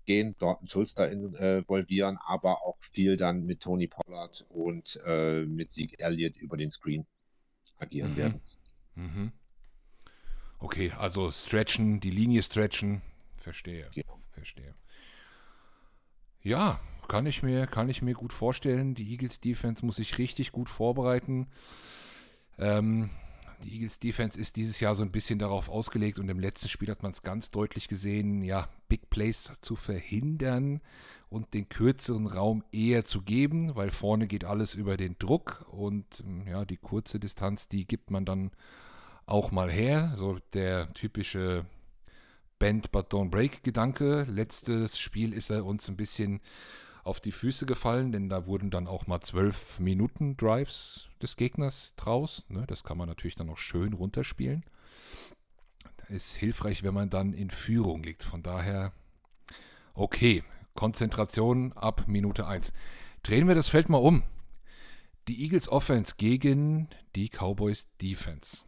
gehen, 0.06 0.36
einen 0.40 0.68
Schulz 0.68 0.94
da 0.96 1.06
äh, 1.06 1.58
involvieren, 1.60 2.18
aber 2.26 2.64
auch 2.66 2.78
viel 2.80 3.18
dann 3.18 3.46
mit 3.46 3.62
Tony 3.62 3.88
Pollard 3.88 4.46
und 4.50 5.00
äh, 5.06 5.46
mit 5.46 5.72
Sieg 5.72 6.00
Elliott 6.00 6.38
über 6.38 6.58
den 6.58 6.70
Screen 6.70 7.06
agieren 7.78 8.12
Mhm. 8.12 8.18
werden. 8.18 8.42
Mhm. 8.96 9.32
Okay, 10.60 10.92
also 10.92 11.32
stretchen, 11.32 12.00
die 12.00 12.12
Linie 12.12 12.44
stretchen. 12.44 13.02
Verstehe. 13.38 13.90
Genau. 13.94 14.20
Verstehe. 14.32 14.76
Ja, 16.44 16.80
kann 17.12 17.26
ich 17.26 17.44
mir, 17.44 17.68
kann 17.68 17.90
ich 17.90 18.02
mir 18.02 18.14
gut 18.14 18.32
vorstellen. 18.32 18.96
Die 18.96 19.12
Eagles 19.12 19.42
Defense 19.42 19.86
muss 19.86 19.98
sich 19.98 20.18
richtig 20.18 20.54
gut 20.54 20.70
vorbereiten. 20.70 21.48
Ähm, 22.58 23.10
die 23.66 23.74
Eagles 23.74 24.00
Defense 24.00 24.40
ist 24.40 24.56
dieses 24.56 24.80
Jahr 24.80 24.96
so 24.96 25.04
ein 25.04 25.12
bisschen 25.12 25.38
darauf 25.38 25.68
ausgelegt 25.68 26.20
und 26.20 26.30
im 26.30 26.40
letzten 26.40 26.70
Spiel 26.70 26.90
hat 26.90 27.04
man 27.04 27.12
es 27.12 27.22
ganz 27.22 27.52
deutlich 27.52 27.90
gesehen, 27.90 28.44
ja, 28.44 28.70
Big 28.88 29.10
Plays 29.10 29.52
zu 29.60 29.76
verhindern 29.76 30.80
und 31.28 31.54
den 31.54 31.68
kürzeren 31.68 32.28
Raum 32.28 32.64
eher 32.72 33.04
zu 33.04 33.22
geben, 33.24 33.76
weil 33.76 33.90
vorne 33.90 34.26
geht 34.26 34.46
alles 34.46 34.74
über 34.74 34.96
den 34.96 35.18
Druck 35.20 35.66
und 35.70 36.24
ähm, 36.26 36.48
ja, 36.48 36.64
die 36.64 36.78
kurze 36.78 37.20
Distanz, 37.20 37.68
die 37.68 37.86
gibt 37.86 38.10
man 38.10 38.24
dann 38.24 38.52
auch 39.26 39.52
mal 39.52 39.70
her. 39.70 40.14
So 40.16 40.40
der 40.54 40.94
typische 40.94 41.66
Bend 42.58 42.90
but 42.94 43.12
don't 43.12 43.32
break 43.32 43.64
Gedanke. 43.64 44.26
Letztes 44.30 44.98
Spiel 44.98 45.34
ist 45.34 45.50
er 45.50 45.66
uns 45.66 45.90
ein 45.90 45.98
bisschen 45.98 46.40
auf 47.04 47.20
die 47.20 47.32
Füße 47.32 47.66
gefallen, 47.66 48.12
denn 48.12 48.30
da 48.30 48.46
wurden 48.46 48.70
dann 48.70 48.88
auch 48.88 49.08
mal 49.08 49.22
zwölf 49.22 49.80
Minuten 49.80 50.38
Drives 50.38 51.08
des 51.22 51.36
Gegners 51.36 51.94
draus. 51.96 52.46
Ne, 52.50 52.66
das 52.68 52.84
kann 52.84 52.98
man 52.98 53.08
natürlich 53.08 53.36
dann 53.36 53.50
auch 53.50 53.58
schön 53.58 53.94
runterspielen. 53.94 54.64
Das 55.98 56.10
ist 56.10 56.36
hilfreich, 56.36 56.84
wenn 56.84 56.94
man 56.94 57.10
dann 57.10 57.34
in 57.34 57.50
Führung 57.50 58.04
liegt. 58.04 58.24
Von 58.24 58.44
daher, 58.44 58.94
okay, 59.94 60.44
Konzentration 60.76 61.74
ab 61.74 62.08
Minute 62.08 62.48
1. 62.48 62.72
Drehen 63.24 63.48
wir 63.48 63.56
das 63.56 63.70
Feld 63.70 63.90
mal 63.90 63.98
um. 63.98 64.24
Die 65.28 65.44
Eagles 65.44 65.70
Offense 65.70 66.16
gegen 66.18 66.90
die 67.16 67.30
Cowboys 67.30 67.90
Defense. 68.02 68.64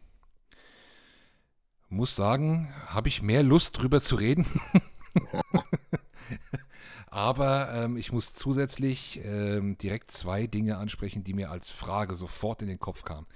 Muss 1.88 2.16
sagen, 2.16 2.72
habe 2.86 3.08
ich 3.08 3.22
mehr 3.22 3.42
Lust 3.42 3.80
drüber 3.80 4.00
zu 4.00 4.16
reden. 4.16 4.46
Aber 7.14 7.72
ähm, 7.72 7.96
ich 7.96 8.10
muss 8.10 8.34
zusätzlich 8.34 9.20
ähm, 9.22 9.78
direkt 9.78 10.10
zwei 10.10 10.48
Dinge 10.48 10.78
ansprechen, 10.78 11.22
die 11.22 11.32
mir 11.32 11.48
als 11.48 11.70
Frage 11.70 12.16
sofort 12.16 12.60
in 12.60 12.66
den 12.66 12.80
Kopf 12.80 13.04
kamen. 13.04 13.28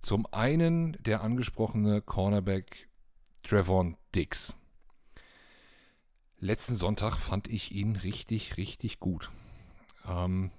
Zum 0.00 0.26
einen 0.30 0.98
der 1.02 1.22
angesprochene 1.22 2.02
Cornerback 2.02 2.86
Trevon 3.42 3.96
Dix. 4.14 4.54
Letzten 6.38 6.76
Sonntag 6.76 7.16
fand 7.16 7.48
ich 7.48 7.72
ihn 7.72 7.96
richtig, 7.96 8.58
richtig 8.58 9.00
gut. 9.00 9.30
Ähm, 10.06 10.50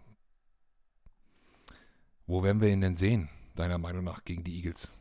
wo 2.25 2.41
werden 2.41 2.61
wir 2.61 2.69
ihn 2.69 2.81
denn 2.81 2.95
sehen, 2.95 3.29
deiner 3.53 3.77
Meinung 3.77 4.03
nach, 4.03 4.25
gegen 4.25 4.43
die 4.43 4.55
Eagles? 4.55 4.91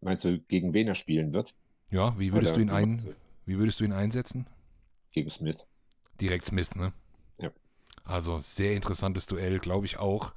Meinst 0.00 0.24
du, 0.24 0.40
gegen 0.40 0.72
wen 0.72 0.88
er 0.88 0.94
spielen 0.94 1.34
wird? 1.34 1.54
Ja, 1.90 2.18
wie 2.18 2.32
würdest 2.32 2.54
Oder 2.54 2.64
du 2.64 2.70
ihn 2.70 2.70
ein? 2.70 3.16
Wie 3.46 3.58
würdest 3.58 3.80
du 3.80 3.84
ihn 3.84 3.92
einsetzen? 3.92 4.46
Gegen 5.12 5.30
Smith. 5.30 5.66
Direkt 6.20 6.44
Smith, 6.44 6.74
ne? 6.74 6.92
Ja. 7.38 7.50
Also 8.04 8.38
sehr 8.40 8.74
interessantes 8.74 9.26
Duell, 9.26 9.58
glaube 9.58 9.86
ich 9.86 9.98
auch. 9.98 10.34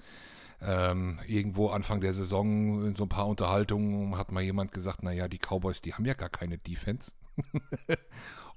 Ähm, 0.62 1.20
irgendwo 1.26 1.70
Anfang 1.70 2.02
der 2.02 2.14
Saison 2.14 2.86
in 2.86 2.96
so 2.96 3.04
ein 3.04 3.10
paar 3.10 3.28
Unterhaltungen 3.28 4.18
hat 4.18 4.32
mal 4.32 4.44
jemand 4.44 4.72
gesagt, 4.72 5.04
naja, 5.04 5.28
die 5.28 5.40
Cowboys, 5.40 5.82
die 5.82 5.94
haben 5.94 6.06
ja 6.06 6.14
gar 6.14 6.30
keine 6.30 6.58
Defense. 6.58 7.14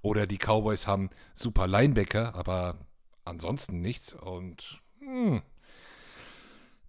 Oder 0.02 0.26
die 0.26 0.38
Cowboys 0.38 0.86
haben 0.86 1.10
super 1.34 1.66
Linebacker, 1.66 2.34
aber 2.34 2.76
ansonsten 3.24 3.80
nichts. 3.80 4.14
Und 4.14 4.82
hm, 4.98 5.42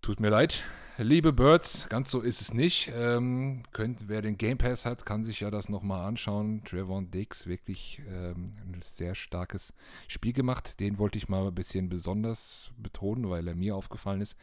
tut 0.01 0.19
mir 0.19 0.29
leid, 0.29 0.63
liebe 0.97 1.33
Birds, 1.33 1.87
ganz 1.89 2.11
so 2.11 2.21
ist 2.21 2.41
es 2.41 2.53
nicht. 2.53 2.91
Ähm, 2.93 3.63
könnt, 3.71 4.07
wer 4.07 4.21
den 4.21 4.37
Game 4.37 4.57
Pass 4.57 4.85
hat, 4.85 5.05
kann 5.05 5.23
sich 5.23 5.39
ja 5.39 5.49
das 5.49 5.69
nochmal 5.69 6.05
anschauen. 6.05 6.63
Trevon 6.65 7.09
Dix, 7.09 7.47
wirklich 7.47 8.01
ähm, 8.07 8.51
ein 8.65 8.81
sehr 8.83 9.15
starkes 9.15 9.73
Spiel 10.07 10.33
gemacht. 10.33 10.79
Den 10.79 10.99
wollte 10.99 11.17
ich 11.17 11.29
mal 11.29 11.47
ein 11.47 11.55
bisschen 11.55 11.89
besonders 11.89 12.71
betonen, 12.77 13.29
weil 13.29 13.47
er 13.47 13.55
mir 13.55 13.75
aufgefallen 13.75 14.21
ist. 14.21 14.35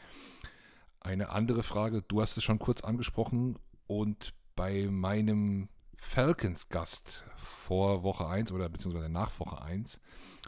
Eine 1.00 1.30
andere 1.30 1.62
Frage, 1.62 2.02
du 2.02 2.20
hast 2.20 2.36
es 2.36 2.44
schon 2.44 2.58
kurz 2.58 2.82
angesprochen 2.82 3.58
und 3.86 4.34
bei 4.56 4.88
meinem 4.90 5.68
Falcons-Gast 5.96 7.24
vor 7.36 8.02
Woche 8.02 8.26
1 8.26 8.52
oder 8.52 8.68
beziehungsweise 8.68 9.08
nach 9.08 9.38
Woche 9.38 9.62
1 9.62 10.00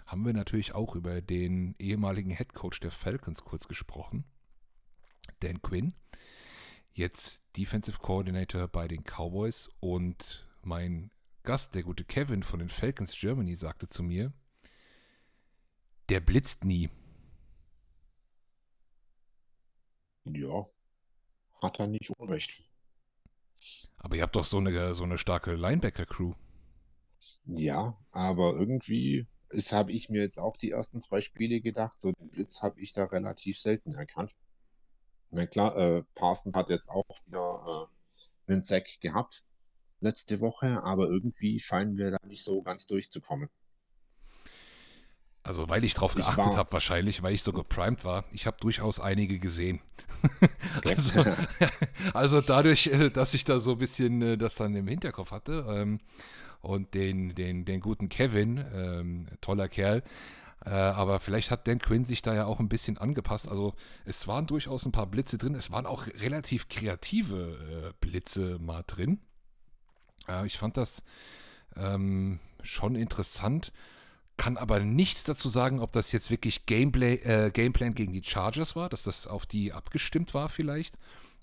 haben 0.06 0.26
wir 0.26 0.32
natürlich 0.32 0.74
auch 0.74 0.94
über 0.96 1.20
den 1.20 1.74
ehemaligen 1.78 2.30
Head 2.30 2.54
Coach 2.54 2.80
der 2.80 2.90
Falcons 2.90 3.44
kurz 3.44 3.68
gesprochen, 3.68 4.24
Dan 5.42 5.60
Quinn, 5.62 5.94
jetzt 6.92 7.42
Defensive 7.56 7.98
Coordinator 7.98 8.68
bei 8.68 8.88
den 8.88 9.02
Cowboys 9.02 9.68
und 9.80 10.46
mein 10.62 11.10
Gast, 11.42 11.74
der 11.74 11.82
gute 11.82 12.04
Kevin 12.04 12.42
von 12.42 12.60
den 12.60 12.68
Falcons 12.68 13.18
Germany, 13.18 13.56
sagte 13.56 13.88
zu 13.88 14.02
mir, 14.02 14.32
der 16.08 16.20
blitzt 16.20 16.64
nie. 16.64 16.88
Ja, 20.24 20.66
hat 21.60 21.80
er 21.80 21.88
nicht 21.88 22.10
unrecht. 22.10 22.70
Aber 23.98 24.16
ihr 24.16 24.22
habt 24.22 24.36
doch 24.36 24.44
so 24.44 24.58
eine, 24.58 24.94
so 24.94 25.04
eine 25.04 25.18
starke 25.18 25.54
Linebacker-Crew. 25.54 26.34
Ja, 27.44 27.96
aber 28.10 28.54
irgendwie 28.54 29.26
habe 29.70 29.92
ich 29.92 30.08
mir 30.08 30.22
jetzt 30.22 30.38
auch 30.38 30.56
die 30.56 30.70
ersten 30.70 31.00
zwei 31.00 31.20
Spiele 31.20 31.60
gedacht, 31.60 31.98
so 31.98 32.12
den 32.12 32.30
Blitz 32.30 32.62
habe 32.62 32.80
ich 32.80 32.92
da 32.92 33.04
relativ 33.04 33.58
selten 33.58 33.94
erkannt. 33.94 34.34
Na 35.32 35.46
klar, 35.46 35.76
äh, 35.76 36.04
Parsons 36.14 36.54
hat 36.54 36.68
jetzt 36.68 36.90
auch 36.90 37.06
wieder 37.26 37.88
äh, 38.48 38.52
einen 38.52 38.62
Sack 38.62 39.00
gehabt 39.00 39.42
letzte 40.00 40.40
Woche, 40.40 40.82
aber 40.82 41.06
irgendwie 41.06 41.58
scheinen 41.58 41.96
wir 41.96 42.10
da 42.10 42.18
nicht 42.26 42.44
so 42.44 42.60
ganz 42.62 42.86
durchzukommen. 42.86 43.48
Also 45.44 45.68
weil 45.68 45.84
ich 45.84 45.94
drauf 45.94 46.14
geachtet 46.14 46.56
habe 46.56 46.70
wahrscheinlich, 46.72 47.22
weil 47.22 47.34
ich 47.34 47.42
so 47.42 47.50
geprimed 47.50 48.04
war. 48.04 48.24
Ich 48.32 48.46
habe 48.46 48.58
durchaus 48.60 49.00
einige 49.00 49.38
gesehen. 49.38 49.80
Okay. 50.76 50.94
also, 50.96 51.24
also 52.14 52.40
dadurch, 52.40 52.88
äh, 52.88 53.10
dass 53.10 53.34
ich 53.34 53.44
da 53.44 53.58
so 53.58 53.72
ein 53.72 53.78
bisschen 53.78 54.22
äh, 54.22 54.38
das 54.38 54.54
dann 54.54 54.76
im 54.76 54.86
Hinterkopf 54.86 55.30
hatte 55.30 55.66
ähm, 55.68 56.00
und 56.60 56.94
den, 56.94 57.34
den, 57.34 57.64
den 57.64 57.80
guten 57.80 58.08
Kevin, 58.08 58.64
ähm, 58.72 59.26
toller 59.40 59.68
Kerl, 59.68 60.04
äh, 60.64 60.70
aber 60.70 61.18
vielleicht 61.20 61.50
hat 61.50 61.66
Dan 61.66 61.78
Quinn 61.78 62.04
sich 62.04 62.22
da 62.22 62.34
ja 62.34 62.44
auch 62.44 62.60
ein 62.60 62.68
bisschen 62.68 62.98
angepasst. 62.98 63.48
Also 63.48 63.74
es 64.04 64.28
waren 64.28 64.46
durchaus 64.46 64.86
ein 64.86 64.92
paar 64.92 65.06
Blitze 65.06 65.38
drin. 65.38 65.54
Es 65.54 65.70
waren 65.70 65.86
auch 65.86 66.06
relativ 66.06 66.68
kreative 66.68 67.92
äh, 67.92 67.92
Blitze 68.00 68.58
mal 68.60 68.84
drin. 68.86 69.20
Äh, 70.28 70.46
ich 70.46 70.58
fand 70.58 70.76
das 70.76 71.02
ähm, 71.76 72.38
schon 72.62 72.94
interessant. 72.94 73.72
Kann 74.36 74.56
aber 74.56 74.80
nichts 74.80 75.24
dazu 75.24 75.48
sagen, 75.48 75.80
ob 75.80 75.92
das 75.92 76.12
jetzt 76.12 76.30
wirklich 76.30 76.66
Gameplay, 76.66 77.16
äh, 77.16 77.50
Gameplan 77.50 77.94
gegen 77.94 78.12
die 78.12 78.24
Chargers 78.24 78.76
war, 78.76 78.88
dass 78.88 79.02
das 79.02 79.26
auf 79.26 79.46
die 79.46 79.72
abgestimmt 79.72 80.32
war 80.32 80.48
vielleicht. 80.48 80.96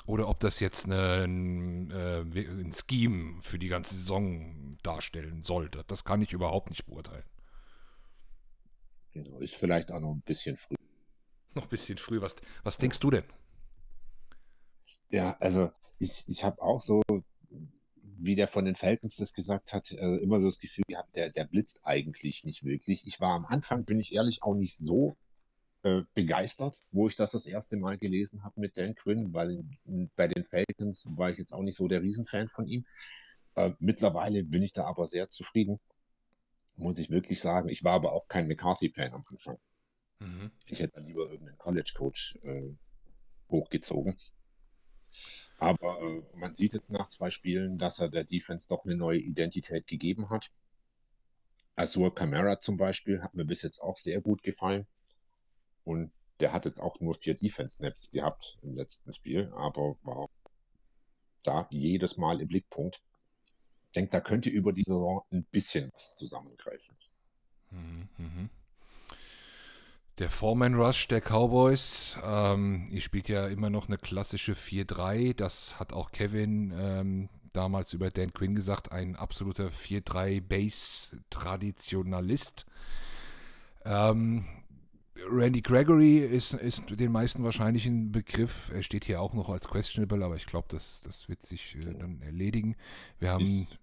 Oder 0.05 0.27
ob 0.27 0.39
das 0.39 0.59
jetzt 0.59 0.85
eine, 0.85 1.23
ein, 1.25 1.91
äh, 1.91 2.21
ein 2.21 2.71
Scheme 2.71 3.35
für 3.41 3.59
die 3.59 3.67
ganze 3.67 3.95
Saison 3.95 4.77
darstellen 4.81 5.43
sollte. 5.43 5.83
Das 5.87 6.03
kann 6.03 6.21
ich 6.21 6.31
überhaupt 6.31 6.69
nicht 6.69 6.85
beurteilen. 6.85 7.23
Genau, 9.13 9.39
ist 9.39 9.55
vielleicht 9.55 9.91
auch 9.91 9.99
noch 9.99 10.13
ein 10.13 10.21
bisschen 10.21 10.57
früh. 10.57 10.75
Noch 11.55 11.63
ein 11.63 11.69
bisschen 11.69 11.97
früh. 11.97 12.21
Was, 12.21 12.35
was 12.63 12.77
denkst 12.77 12.99
du 12.99 13.09
denn? 13.09 13.23
Ja, 15.09 15.35
also 15.39 15.71
ich, 15.97 16.23
ich 16.27 16.43
habe 16.43 16.61
auch 16.61 16.81
so, 16.81 17.01
wie 18.01 18.35
der 18.35 18.47
von 18.47 18.65
den 18.65 18.75
Falcons 18.75 19.17
das 19.17 19.33
gesagt 19.33 19.73
hat, 19.73 19.91
äh, 19.91 20.17
immer 20.17 20.39
so 20.39 20.47
das 20.47 20.59
Gefühl 20.59 20.83
gehabt, 20.87 21.15
der, 21.15 21.29
der 21.29 21.45
blitzt 21.45 21.81
eigentlich 21.83 22.43
nicht 22.43 22.63
wirklich. 22.63 23.05
Ich 23.07 23.19
war 23.19 23.33
am 23.33 23.45
Anfang, 23.45 23.85
bin 23.85 23.99
ich 23.99 24.13
ehrlich, 24.13 24.43
auch 24.43 24.55
nicht 24.55 24.77
so 24.77 25.17
äh, 25.83 26.03
begeistert, 26.13 26.83
wo 26.91 27.07
ich 27.07 27.15
das 27.15 27.31
das 27.31 27.45
erste 27.45 27.77
Mal 27.77 27.97
gelesen 27.97 28.43
habe 28.43 28.59
mit 28.59 28.77
Dan 28.77 28.95
Quinn, 28.95 29.33
weil 29.33 29.63
bei 30.15 30.27
den 30.27 30.45
Falcons 30.45 31.07
war 31.15 31.31
ich 31.31 31.37
jetzt 31.37 31.53
auch 31.53 31.63
nicht 31.63 31.77
so 31.77 31.87
der 31.87 32.01
Riesenfan 32.01 32.49
von 32.49 32.67
ihm. 32.67 32.85
Äh, 33.55 33.71
mittlerweile 33.79 34.43
bin 34.43 34.61
ich 34.61 34.73
da 34.73 34.85
aber 34.85 35.07
sehr 35.07 35.29
zufrieden, 35.29 35.79
muss 36.79 36.97
ich 36.97 37.09
wirklich 37.09 37.39
sagen. 37.41 37.69
Ich 37.69 37.83
war 37.83 37.93
aber 37.93 38.13
auch 38.13 38.27
kein 38.27 38.47
McCarthy-Fan 38.47 39.13
am 39.13 39.23
Anfang. 39.29 39.57
Mhm. 40.19 40.51
Ich 40.65 40.79
hätte 40.79 40.99
lieber 41.01 41.29
irgendeinen 41.29 41.57
College-Coach 41.57 42.39
äh, 42.41 42.75
hochgezogen. 43.49 44.17
Aber 45.57 46.01
äh, 46.01 46.23
man 46.37 46.53
sieht 46.53 46.73
jetzt 46.73 46.91
nach 46.91 47.09
zwei 47.09 47.29
Spielen, 47.29 47.77
dass 47.77 47.99
er 47.99 48.09
der 48.09 48.23
Defense 48.23 48.67
doch 48.67 48.85
eine 48.85 48.95
neue 48.95 49.19
Identität 49.19 49.87
gegeben 49.87 50.29
hat. 50.29 50.49
Azur 51.75 52.13
Camara 52.13 52.59
zum 52.59 52.77
Beispiel 52.77 53.21
hat 53.21 53.33
mir 53.33 53.45
bis 53.45 53.61
jetzt 53.61 53.79
auch 53.79 53.97
sehr 53.97 54.21
gut 54.21 54.43
gefallen. 54.43 54.87
Und 55.83 56.11
der 56.39 56.53
hat 56.53 56.65
jetzt 56.65 56.79
auch 56.79 56.99
nur 56.99 57.13
vier 57.13 57.35
Defense-Snaps 57.35 58.11
gehabt 58.11 58.59
im 58.61 58.75
letzten 58.75 59.13
Spiel, 59.13 59.51
aber 59.55 59.97
war 60.03 60.29
da 61.43 61.67
jedes 61.71 62.17
Mal 62.17 62.41
im 62.41 62.47
Blickpunkt. 62.47 63.01
Denke, 63.95 64.11
da 64.11 64.21
könnte 64.21 64.49
über 64.49 64.71
die 64.71 64.83
Saison 64.83 65.23
ein 65.31 65.43
bisschen 65.45 65.89
was 65.93 66.15
zusammengreifen. 66.15 66.95
Mhm, 67.71 68.09
mhm. 68.17 68.49
Der 70.19 70.29
Foreman 70.29 70.75
Rush 70.75 71.07
der 71.07 71.21
Cowboys, 71.21 72.19
ähm, 72.21 72.87
ihr 72.91 73.01
spielt 73.01 73.29
ja 73.29 73.47
immer 73.47 73.69
noch 73.69 73.87
eine 73.87 73.97
klassische 73.97 74.53
4-3. 74.53 75.33
Das 75.33 75.79
hat 75.79 75.93
auch 75.93 76.11
Kevin 76.11 76.73
ähm, 76.75 77.29
damals 77.53 77.93
über 77.93 78.09
Dan 78.09 78.33
Quinn 78.33 78.53
gesagt, 78.53 78.91
ein 78.91 79.15
absoluter 79.15 79.69
4-3 79.69 80.41
Base-Traditionalist. 80.41 82.65
Ähm, 83.85 84.45
Randy 85.29 85.61
Gregory 85.61 86.19
ist, 86.19 86.53
ist 86.53 86.83
den 86.89 87.11
meisten 87.11 87.43
wahrscheinlich 87.43 87.85
ein 87.85 88.11
Begriff. 88.11 88.71
Er 88.73 88.83
steht 88.83 89.05
hier 89.05 89.21
auch 89.21 89.33
noch 89.33 89.49
als 89.49 89.67
questionable, 89.67 90.23
aber 90.23 90.35
ich 90.35 90.45
glaube, 90.45 90.67
das, 90.69 91.01
das 91.01 91.29
wird 91.29 91.45
sich 91.45 91.75
äh, 91.75 91.79
dann 91.79 92.21
erledigen. 92.21 92.75
Wir 93.19 93.31
haben 93.31 93.43
Ist 93.43 93.81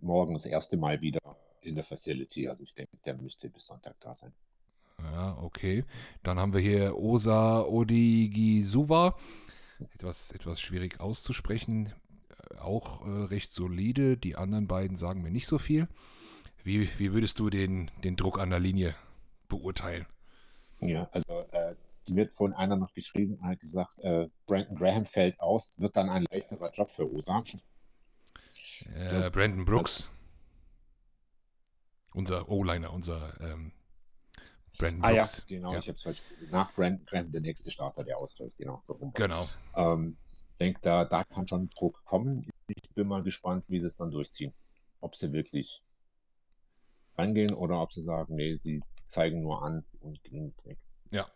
morgen 0.00 0.34
das 0.34 0.46
erste 0.46 0.76
Mal 0.76 1.00
wieder 1.00 1.20
in 1.60 1.74
der 1.74 1.84
Facility. 1.84 2.48
Also 2.48 2.62
ich 2.64 2.74
denke, 2.74 2.96
der 3.04 3.16
müsste 3.16 3.48
bis 3.48 3.66
Sonntag 3.66 3.96
da 4.00 4.14
sein. 4.14 4.32
Ja, 5.00 5.36
okay. 5.38 5.84
Dann 6.22 6.38
haben 6.38 6.52
wir 6.52 6.60
hier 6.60 6.96
Osa 6.96 7.62
Odigisuwa. 7.62 9.16
Etwas, 9.94 10.30
etwas 10.32 10.60
schwierig 10.60 11.00
auszusprechen. 11.00 11.92
Äh, 12.50 12.58
Auch 12.58 13.06
äh, 13.06 13.24
recht 13.24 13.52
solide. 13.52 14.16
Die 14.16 14.36
anderen 14.36 14.68
beiden 14.68 14.96
sagen 14.96 15.22
mir 15.22 15.30
nicht 15.30 15.46
so 15.46 15.58
viel. 15.58 15.88
Wie, 16.64 16.88
wie 16.98 17.12
würdest 17.12 17.38
du 17.40 17.50
den, 17.50 17.90
den 18.04 18.16
Druck 18.16 18.38
an 18.38 18.50
der 18.50 18.60
Linie 18.60 18.94
beurteilen? 19.48 20.06
Ja, 20.82 21.08
also 21.12 21.46
äh, 21.52 21.76
die 22.08 22.16
wird 22.16 22.32
von 22.32 22.52
einer 22.52 22.76
noch 22.76 22.92
geschrieben, 22.92 23.38
hat 23.42 23.60
gesagt, 23.60 24.00
äh, 24.00 24.28
Brandon 24.46 24.76
Graham 24.76 25.06
fällt 25.06 25.38
aus, 25.40 25.78
wird 25.78 25.96
dann 25.96 26.10
ein 26.10 26.26
leichterer 26.30 26.72
Job 26.72 26.90
für 26.90 27.10
Osa. 27.10 27.42
Äh, 28.94 29.30
Brandon 29.30 29.64
Brooks. 29.64 30.08
Unser 32.14 32.48
O-Liner, 32.48 32.92
unser 32.92 33.40
ähm, 33.40 33.72
Brandon 34.76 35.04
Ah 35.04 35.10
ja, 35.10 35.28
genau, 35.46 35.72
Ja. 35.72 35.78
ich 35.78 35.86
habe 35.86 35.96
es 35.96 36.02
falsch 36.02 36.28
gesehen. 36.28 36.50
Nach 36.50 36.72
Brandon 36.74 37.06
Graham 37.06 37.30
der 37.30 37.40
nächste 37.42 37.70
Starter, 37.70 38.02
der 38.02 38.18
ausfällt, 38.18 38.56
genau, 38.56 38.78
so 38.80 38.94
rum. 38.94 39.12
Genau. 39.14 39.48
Ähm, 39.76 40.16
denke, 40.58 40.80
da, 40.82 41.04
da 41.04 41.22
kann 41.22 41.46
schon 41.46 41.70
Druck 41.70 42.04
kommen. 42.04 42.44
Ich 42.66 42.90
bin 42.94 43.06
mal 43.06 43.22
gespannt, 43.22 43.64
wie 43.68 43.80
sie 43.80 43.86
es 43.86 43.96
dann 43.96 44.10
durchziehen. 44.10 44.52
Ob 45.00 45.14
sie 45.14 45.32
wirklich 45.32 45.84
rangehen 47.16 47.54
oder 47.54 47.80
ob 47.80 47.92
sie 47.92 48.02
sagen, 48.02 48.34
nee, 48.34 48.54
sie 48.54 48.82
zeigen 49.04 49.42
nur 49.42 49.62
an 49.62 49.84
und 50.00 50.22
gehen 50.24 50.44
nicht 50.44 50.64
weg. 50.64 50.78
Ja. 51.10 51.26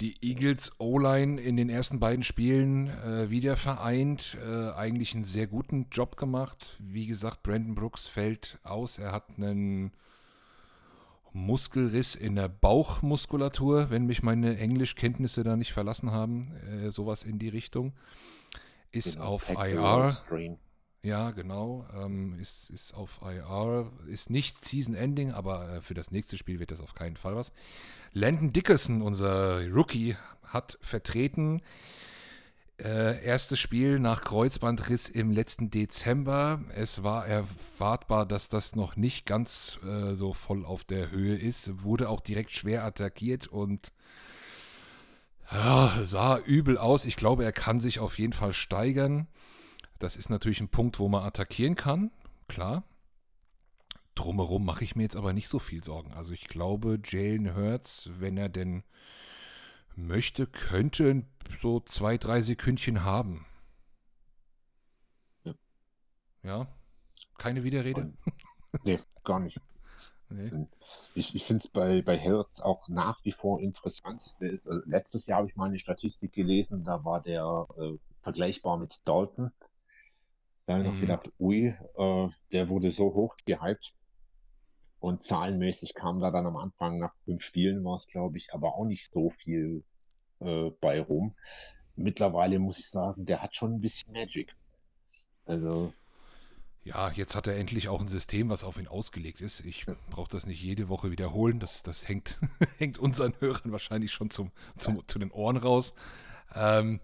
Die 0.00 0.16
Eagles 0.22 0.72
O-Line 0.78 1.40
in 1.40 1.56
den 1.56 1.70
ersten 1.70 2.00
beiden 2.00 2.24
Spielen 2.24 2.88
äh, 2.88 3.30
wieder 3.30 3.56
vereint. 3.56 4.36
Äh, 4.44 4.70
eigentlich 4.72 5.14
einen 5.14 5.24
sehr 5.24 5.46
guten 5.46 5.86
Job 5.90 6.16
gemacht. 6.16 6.76
Wie 6.80 7.06
gesagt, 7.06 7.42
Brandon 7.42 7.74
Brooks 7.74 8.06
fällt 8.06 8.58
aus. 8.64 8.98
Er 8.98 9.12
hat 9.12 9.30
einen 9.36 9.92
Muskelriss 11.32 12.14
in 12.14 12.34
der 12.36 12.48
Bauchmuskulatur, 12.48 13.90
wenn 13.90 14.06
mich 14.06 14.22
meine 14.22 14.58
Englischkenntnisse 14.58 15.44
da 15.44 15.56
nicht 15.56 15.72
verlassen 15.72 16.10
haben. 16.10 16.54
Äh, 16.56 16.90
sowas 16.90 17.22
in 17.22 17.38
die 17.38 17.48
Richtung. 17.48 17.92
Ist 18.90 19.14
Genau, 19.14 19.34
auf 19.34 19.50
IR. 19.50 20.08
Strain. 20.08 20.58
Ja, 21.04 21.32
genau. 21.32 21.86
Ähm, 21.94 22.38
ist, 22.40 22.70
ist 22.70 22.94
auf 22.94 23.20
IR. 23.22 23.92
Ist 24.08 24.30
nicht 24.30 24.64
Season-Ending, 24.64 25.32
aber 25.32 25.68
äh, 25.68 25.80
für 25.82 25.92
das 25.92 26.10
nächste 26.10 26.38
Spiel 26.38 26.60
wird 26.60 26.70
das 26.70 26.80
auf 26.80 26.94
keinen 26.94 27.16
Fall 27.16 27.36
was. 27.36 27.52
Landon 28.14 28.54
Dickerson, 28.54 29.02
unser 29.02 29.68
Rookie, 29.70 30.16
hat 30.44 30.78
vertreten. 30.80 31.60
Äh, 32.78 33.22
erstes 33.22 33.60
Spiel 33.60 33.98
nach 33.98 34.22
Kreuzbandriss 34.22 35.10
im 35.10 35.30
letzten 35.30 35.68
Dezember. 35.68 36.62
Es 36.74 37.02
war 37.02 37.26
erwartbar, 37.26 38.24
dass 38.24 38.48
das 38.48 38.74
noch 38.74 38.96
nicht 38.96 39.26
ganz 39.26 39.78
äh, 39.86 40.14
so 40.14 40.32
voll 40.32 40.64
auf 40.64 40.84
der 40.84 41.10
Höhe 41.10 41.36
ist. 41.36 41.82
Wurde 41.84 42.08
auch 42.08 42.20
direkt 42.20 42.50
schwer 42.50 42.82
attackiert 42.82 43.46
und 43.46 43.92
ja, 45.52 46.00
sah 46.04 46.38
übel 46.38 46.78
aus. 46.78 47.04
Ich 47.04 47.16
glaube, 47.16 47.44
er 47.44 47.52
kann 47.52 47.78
sich 47.78 47.98
auf 47.98 48.18
jeden 48.18 48.32
Fall 48.32 48.54
steigern. 48.54 49.28
Das 49.98 50.16
ist 50.16 50.28
natürlich 50.28 50.60
ein 50.60 50.68
Punkt, 50.68 50.98
wo 50.98 51.08
man 51.08 51.24
attackieren 51.24 51.76
kann, 51.76 52.10
klar. 52.48 52.84
Drumherum 54.14 54.64
mache 54.64 54.84
ich 54.84 54.94
mir 54.94 55.02
jetzt 55.02 55.16
aber 55.16 55.32
nicht 55.32 55.48
so 55.48 55.58
viel 55.58 55.82
Sorgen. 55.82 56.12
Also 56.12 56.32
ich 56.32 56.44
glaube, 56.44 57.00
Jalen 57.04 57.56
Hurts, 57.56 58.10
wenn 58.18 58.36
er 58.36 58.48
denn 58.48 58.84
möchte, 59.96 60.46
könnte 60.46 61.24
so 61.58 61.80
zwei, 61.80 62.16
drei 62.18 62.40
Sekündchen 62.40 63.04
haben. 63.04 63.46
Ja. 65.44 65.54
Ja, 66.42 66.68
keine 67.38 67.64
Widerrede. 67.64 68.12
Nee, 68.84 68.98
gar 69.24 69.40
nicht. 69.40 69.60
Nee. 70.30 70.50
Ich, 71.14 71.36
ich 71.36 71.44
finde 71.44 71.58
es 71.58 71.68
bei, 71.68 72.02
bei 72.02 72.16
Hertz 72.16 72.60
auch 72.60 72.88
nach 72.88 73.24
wie 73.24 73.30
vor 73.30 73.60
interessant. 73.60 74.20
Der 74.40 74.50
ist, 74.50 74.66
also 74.66 74.82
letztes 74.86 75.26
Jahr 75.26 75.38
habe 75.38 75.48
ich 75.48 75.54
mal 75.54 75.66
eine 75.66 75.78
Statistik 75.78 76.32
gelesen, 76.32 76.82
da 76.82 77.04
war 77.04 77.20
der 77.20 77.66
äh, 77.78 77.98
vergleichbar 78.22 78.78
mit 78.78 79.00
Dalton. 79.04 79.52
Da 80.66 80.74
habe 80.74 80.82
ich 80.82 80.86
noch 80.88 80.98
Mhm. 80.98 81.00
gedacht, 81.00 81.30
ui, 81.38 81.66
äh, 81.96 82.28
der 82.52 82.68
wurde 82.68 82.90
so 82.90 83.14
hoch 83.14 83.36
gehypt. 83.46 83.94
Und 84.98 85.22
zahlenmäßig 85.22 85.94
kam 85.94 86.18
da 86.18 86.30
dann 86.32 86.46
am 86.46 86.56
Anfang 86.56 86.98
nach 86.98 87.14
fünf 87.24 87.42
Spielen 87.44 87.84
war 87.84 87.94
es, 87.96 88.08
glaube 88.08 88.38
ich, 88.38 88.52
aber 88.54 88.74
auch 88.74 88.84
nicht 88.86 89.12
so 89.12 89.30
viel 89.30 89.84
äh, 90.40 90.70
bei 90.80 91.00
rum. 91.02 91.36
Mittlerweile 91.96 92.58
muss 92.60 92.78
ich 92.80 92.88
sagen, 92.90 93.26
der 93.26 93.42
hat 93.42 93.56
schon 93.56 93.74
ein 93.74 93.80
bisschen 93.82 94.12
Magic. 94.12 94.56
Also, 95.46 95.94
Ja, 96.84 97.10
jetzt 97.10 97.34
hat 97.34 97.46
er 97.46 97.56
endlich 97.56 97.88
auch 97.88 98.00
ein 98.00 98.08
System, 98.08 98.50
was 98.50 98.62
auf 98.62 98.78
ihn 98.78 98.88
ausgelegt 98.88 99.40
ist. 99.40 99.60
Ich 99.60 99.86
brauche 100.10 100.28
das 100.30 100.44
nicht 100.46 100.62
jede 100.62 100.88
Woche 100.90 101.10
wiederholen. 101.10 101.58
Das, 101.58 101.82
das 101.82 102.06
hängt, 102.06 102.38
hängt 102.78 102.98
unseren 102.98 103.34
Hörern 103.40 103.72
wahrscheinlich 103.72 104.12
schon 104.12 104.28
zum, 104.30 104.50
zum, 104.76 105.02
zu 105.08 105.18
den 105.18 105.30
Ohren 105.30 105.56
raus. 105.56 105.94
Ähm, 106.54 107.00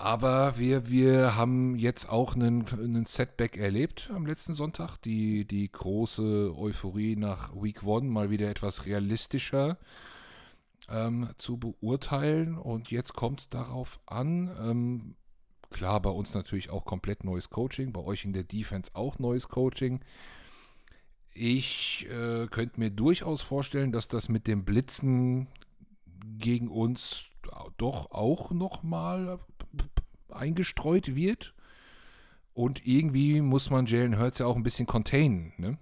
aber 0.00 0.56
wir, 0.56 0.88
wir 0.88 1.36
haben 1.36 1.76
jetzt 1.76 2.08
auch 2.08 2.34
einen, 2.34 2.66
einen 2.68 3.04
Setback 3.04 3.58
erlebt 3.58 4.10
am 4.14 4.24
letzten 4.24 4.54
Sonntag. 4.54 4.96
Die, 5.02 5.44
die 5.44 5.70
große 5.70 6.54
Euphorie 6.56 7.16
nach 7.16 7.54
Week 7.54 7.82
One 7.82 8.08
mal 8.08 8.30
wieder 8.30 8.48
etwas 8.48 8.86
realistischer 8.86 9.76
ähm, 10.88 11.28
zu 11.36 11.58
beurteilen. 11.58 12.56
Und 12.56 12.90
jetzt 12.90 13.12
kommt 13.12 13.40
es 13.40 13.48
darauf 13.50 14.00
an. 14.06 14.50
Ähm, 14.58 15.16
klar, 15.68 16.00
bei 16.00 16.10
uns 16.10 16.32
natürlich 16.32 16.70
auch 16.70 16.86
komplett 16.86 17.22
neues 17.22 17.50
Coaching. 17.50 17.92
Bei 17.92 18.00
euch 18.00 18.24
in 18.24 18.32
der 18.32 18.44
Defense 18.44 18.92
auch 18.94 19.18
neues 19.18 19.48
Coaching. 19.48 20.00
Ich 21.34 22.06
äh, 22.10 22.46
könnte 22.46 22.80
mir 22.80 22.90
durchaus 22.90 23.42
vorstellen, 23.42 23.92
dass 23.92 24.08
das 24.08 24.30
mit 24.30 24.46
dem 24.46 24.64
Blitzen 24.64 25.48
gegen 26.38 26.68
uns 26.68 27.29
doch 27.76 28.10
auch 28.10 28.50
nochmal 28.50 29.38
eingestreut 30.28 31.14
wird. 31.14 31.54
Und 32.52 32.86
irgendwie 32.86 33.40
muss 33.40 33.70
man 33.70 33.86
Jalen 33.86 34.18
Hurts 34.18 34.38
ja 34.38 34.46
auch 34.46 34.56
ein 34.56 34.62
bisschen 34.62 34.86
containen. 34.86 35.52
Ne? 35.56 35.78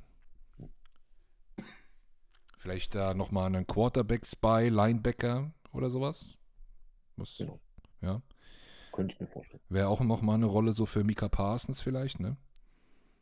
Vielleicht 2.58 2.94
da 2.94 3.14
nochmal 3.14 3.46
einen 3.46 3.66
Quarterback-Spy, 3.66 4.68
Linebacker 4.68 5.50
oder 5.72 5.90
sowas. 5.90 6.36
Was, 7.16 7.36
Genau. 7.38 7.58
Ja. 8.00 8.20
könnte 8.92 9.14
ich 9.14 9.20
mir 9.20 9.26
vorstellen. 9.26 9.62
Wäre 9.68 9.88
auch 9.88 10.00
nochmal 10.00 10.36
eine 10.36 10.46
Rolle 10.46 10.72
so 10.72 10.86
für 10.86 11.04
Mika 11.04 11.28
Parsons 11.28 11.80
vielleicht, 11.80 12.20
ne? 12.20 12.36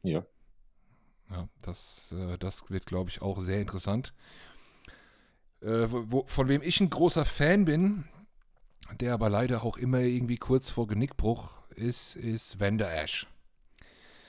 Ja. 0.03 0.23
Ja, 1.31 1.49
das, 1.63 2.13
äh, 2.13 2.39
das 2.39 2.69
wird, 2.71 2.87
glaube 2.87 3.11
ich, 3.11 3.21
auch 3.23 3.41
sehr 3.41 3.61
interessant. 3.61 4.13
Äh, 5.61 5.87
wo, 5.91 6.25
von 6.27 6.49
wem 6.49 6.63
ich 6.63 6.81
ein 6.81 6.91
großer 6.91 7.25
Fan 7.25 7.65
bin, 7.65 8.05
der 8.95 9.15
aber 9.15 9.29
leider 9.29 9.63
auch 9.63 9.77
immer 9.77 10.01
irgendwie 10.01 10.37
kurz 10.37 10.71
vor 10.71 10.87
Genickbruch 10.87 11.51
ist, 11.75 12.17
ist 12.17 12.61
Vander 12.61 12.93
Ash. 12.93 13.27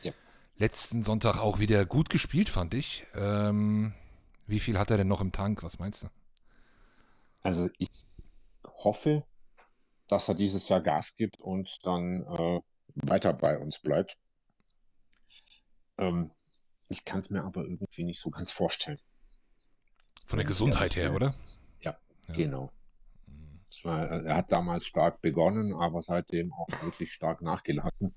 Ja. 0.03 0.11
Letzten 0.57 1.03
Sonntag 1.03 1.37
auch 1.37 1.59
wieder 1.59 1.85
gut 1.85 2.09
gespielt, 2.09 2.49
fand 2.49 2.73
ich. 2.73 3.05
Ähm, 3.15 3.93
wie 4.47 4.59
viel 4.59 4.77
hat 4.77 4.91
er 4.91 4.97
denn 4.97 5.07
noch 5.07 5.21
im 5.21 5.31
Tank? 5.31 5.63
Was 5.63 5.79
meinst 5.79 6.03
du? 6.03 6.07
Also 7.43 7.69
ich 7.77 7.89
hoffe, 8.65 9.25
dass 10.07 10.27
er 10.29 10.35
dieses 10.35 10.69
Jahr 10.69 10.81
Gas 10.81 11.17
gibt 11.17 11.41
und 11.41 11.85
dann 11.85 12.23
äh, 12.23 12.61
weiter 12.95 13.33
bei 13.33 13.57
uns 13.57 13.79
bleibt. 13.79 14.17
Ähm, 15.97 16.31
ich 16.89 17.03
kann 17.05 17.19
es 17.19 17.29
mir 17.29 17.43
aber 17.43 17.63
irgendwie 17.63 18.05
nicht 18.05 18.19
so 18.19 18.29
ganz 18.29 18.51
vorstellen. 18.51 18.99
Von 20.25 20.37
der 20.37 20.47
Gesundheit 20.47 20.95
her, 20.95 21.13
oder? 21.13 21.33
Ja, 21.81 21.97
Ja. 22.27 22.33
Genau. 22.35 22.71
War, 23.85 24.07
er 24.25 24.35
hat 24.37 24.51
damals 24.51 24.85
stark 24.85 25.21
begonnen, 25.21 25.73
aber 25.73 26.01
seitdem 26.01 26.53
auch 26.53 26.67
wirklich 26.81 27.11
stark 27.11 27.41
nachgelassen. 27.41 28.13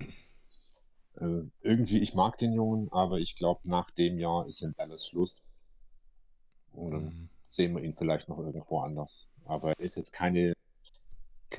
Äh, 1.15 1.43
irgendwie, 1.61 1.99
ich 2.01 2.13
mag 2.15 2.37
den 2.37 2.53
Jungen, 2.53 2.89
aber 2.91 3.19
ich 3.19 3.35
glaube, 3.35 3.61
nach 3.69 3.91
dem 3.91 4.17
Jahr 4.19 4.45
ist 4.47 4.61
in 4.61 4.73
Dallas 4.77 5.07
Schluss. 5.07 5.47
Und 6.71 6.91
dann 6.91 7.05
Mhm. 7.05 7.29
sehen 7.47 7.75
wir 7.75 7.83
ihn 7.83 7.93
vielleicht 7.93 8.29
noch 8.29 8.39
irgendwo 8.39 8.79
anders. 8.81 9.27
aber 9.45 9.71
er 9.71 9.79
ist 9.79 9.95
jetzt 9.97 10.11
keine, 10.13 10.53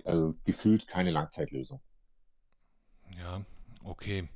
also 0.05 0.35
gefühlt 0.45 0.87
keine 0.89 1.11
Langzeitlösung. 1.11 1.81
Ja, 3.19 3.45
okay. 3.85 4.29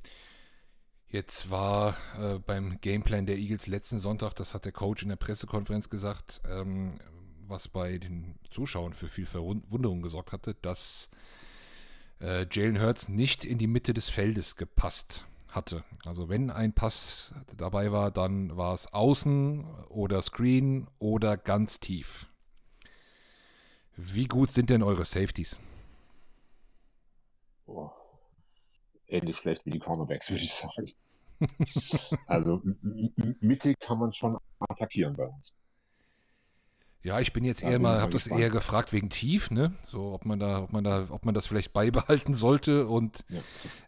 Jetzt 1.09 1.49
war 1.49 1.95
äh, 2.17 2.37
beim 2.39 2.79
Gameplan 2.81 3.25
der 3.25 3.37
Eagles 3.37 3.67
letzten 3.67 3.99
Sonntag, 3.99 4.33
das 4.35 4.53
hat 4.53 4.65
der 4.65 4.73
Coach 4.73 5.03
in 5.03 5.09
der 5.09 5.15
Pressekonferenz 5.15 5.89
gesagt, 5.89 6.41
ähm, 6.45 6.99
was 7.47 7.67
bei 7.67 7.97
den 7.97 8.35
Zuschauern 8.49 8.93
für 8.93 9.09
viel 9.09 9.25
Verwunderung 9.25 10.01
gesorgt 10.01 10.31
hatte, 10.31 10.55
dass 10.55 11.09
äh, 12.21 12.45
Jalen 12.51 12.81
Hurts 12.81 13.09
nicht 13.09 13.45
in 13.45 13.57
die 13.57 13.67
Mitte 13.67 13.93
des 13.93 14.09
Feldes 14.09 14.55
gepasst 14.55 15.25
hatte. 15.47 15.83
Also 16.05 16.29
wenn 16.29 16.49
ein 16.49 16.73
Pass 16.73 17.33
dabei 17.55 17.91
war, 17.91 18.11
dann 18.11 18.55
war 18.57 18.73
es 18.73 18.91
außen 18.93 19.65
oder 19.89 20.21
Screen 20.21 20.87
oder 20.99 21.37
ganz 21.37 21.79
tief. 21.79 22.29
Wie 23.95 24.25
gut 24.25 24.51
sind 24.51 24.69
denn 24.69 24.83
eure 24.83 25.05
Safeties? 25.05 25.57
Oh 27.65 27.91
ähnlich 29.07 29.37
schlecht 29.37 29.65
wie 29.65 29.71
die 29.71 29.79
Cornerbacks, 29.79 30.29
würde 30.29 30.43
ich 30.43 30.53
sagen. 30.53 30.91
also 32.27 32.61
mittig 33.39 33.79
kann 33.79 33.99
man 33.99 34.13
schon 34.13 34.37
attackieren 34.59 35.15
bei 35.15 35.25
uns. 35.25 35.57
Ja, 37.07 37.21
ich 37.21 37.31
bin 37.31 37.45
jetzt 37.45 37.63
eher 37.63 37.79
mal, 37.79 38.01
habe 38.01 38.11
das 38.11 38.27
eher 38.27 38.49
gefragt 38.49 38.91
wegen 38.91 39.09
tief, 39.09 39.49
ne? 39.49 39.73
So, 39.87 40.11
ob 40.11 40.25
man 40.25 40.41
da, 40.41 40.63
ob 40.63 40.73
man 40.73 40.83
da, 40.83 41.07
ob 41.09 41.23
man 41.23 41.33
das 41.33 41.47
vielleicht 41.47 41.71
beibehalten 41.71 42.35
sollte 42.35 42.85
und 42.85 43.23
ja. 43.29 43.39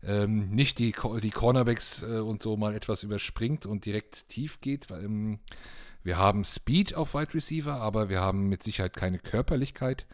ähm, 0.04 0.52
nicht 0.52 0.80
die, 0.80 0.96
die 1.22 1.30
Cornerbacks 1.30 2.02
äh, 2.02 2.20
und 2.20 2.42
so 2.42 2.56
mal 2.56 2.74
etwas 2.74 3.04
überspringt 3.04 3.66
und 3.66 3.84
direkt 3.84 4.30
tief 4.30 4.62
geht. 4.62 4.90
Weil, 4.90 5.04
ähm, 5.04 5.40
wir 6.02 6.18
haben 6.18 6.46
Speed 6.46 6.96
auf 6.96 7.14
Wide 7.14 7.34
Receiver, 7.34 7.74
aber 7.74 8.08
wir 8.08 8.22
haben 8.22 8.48
mit 8.48 8.64
Sicherheit 8.64 8.96
keine 8.96 9.20
Körperlichkeit. 9.20 10.06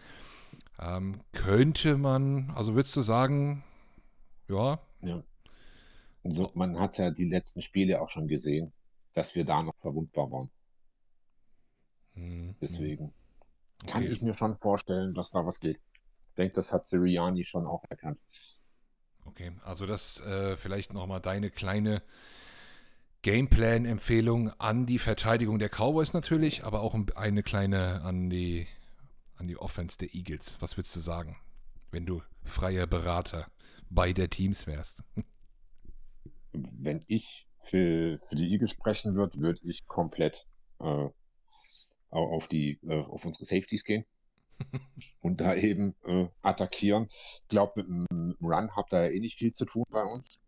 Ähm, 0.80 1.22
könnte 1.32 2.00
man, 2.00 2.52
also 2.56 2.74
würdest 2.74 2.96
du 2.96 3.02
sagen, 3.02 3.64
ja, 4.50 4.80
ja. 5.02 5.24
So, 6.24 6.50
man 6.56 6.80
hat 6.80 6.98
ja 6.98 7.12
die 7.12 7.30
letzten 7.30 7.62
Spiele 7.62 8.02
auch 8.02 8.10
schon 8.10 8.28
gesehen, 8.28 8.74
dass 9.14 9.36
wir 9.36 9.46
da 9.46 9.62
noch 9.62 9.78
verwundbar 9.78 10.32
waren. 10.32 10.50
Mhm. 12.16 12.56
Deswegen 12.62 13.14
okay. 13.84 13.92
kann 13.92 14.04
ich 14.04 14.22
mir 14.22 14.34
schon 14.34 14.56
vorstellen, 14.56 15.14
dass 15.14 15.32
da 15.32 15.46
was 15.46 15.60
geht. 15.60 15.80
Ich 15.94 16.36
denke, 16.38 16.54
das 16.54 16.74
hat 16.74 16.86
Siriani 16.86 17.44
schon 17.44 17.66
auch 17.66 17.84
erkannt. 17.90 18.20
Okay, 19.26 19.52
also 19.64 19.86
das 19.86 20.20
äh, 20.22 20.58
vielleicht 20.58 20.94
nochmal 20.94 21.22
deine 21.22 21.50
kleine 21.50 22.02
Gameplan-Empfehlung 23.24 24.52
an 24.60 24.86
die 24.86 25.00
Verteidigung 25.00 25.58
der 25.58 25.70
Cowboys 25.70 26.14
natürlich, 26.14 26.64
aber 26.64 26.82
auch 26.82 26.96
eine 27.16 27.42
kleine 27.42 28.02
an 28.02 28.30
die, 28.30 28.68
an 29.38 29.48
die 29.48 29.58
Offense 29.58 29.98
der 29.98 30.14
Eagles. 30.14 30.58
Was 30.60 30.78
würdest 30.78 30.96
du 30.96 31.00
sagen, 31.00 31.38
wenn 31.90 32.06
du 32.06 32.22
freier 32.44 32.86
Berater 32.86 33.48
beider 33.90 34.30
Teams 34.30 34.68
wärst? 34.68 35.02
Wenn 36.54 37.04
ich 37.08 37.48
für, 37.58 38.18
für 38.18 38.36
die 38.36 38.52
Eagles 38.52 38.72
sprechen 38.72 39.16
würde, 39.16 39.40
würde 39.40 39.60
ich 39.64 39.88
komplett 39.88 40.46
äh, 40.80 41.10
auf, 42.20 42.48
die, 42.48 42.80
äh, 42.88 43.02
auf 43.02 43.26
unsere 43.26 43.46
Safeties 43.46 43.84
gehen 43.84 44.06
und 45.22 45.42
da 45.42 45.56
eben 45.56 45.94
äh, 46.06 46.28
attackieren. 46.42 47.08
Ich 47.10 47.48
glaube, 47.48 47.84
mit 47.84 48.10
dem 48.12 48.36
Run 48.42 48.76
habt 48.76 48.94
ihr 48.94 49.06
ja 49.06 49.10
eh 49.10 49.20
nicht 49.20 49.38
viel 49.38 49.52
zu 49.52 49.66
tun 49.66 49.86
bei 49.90 50.04
uns. 50.04 50.42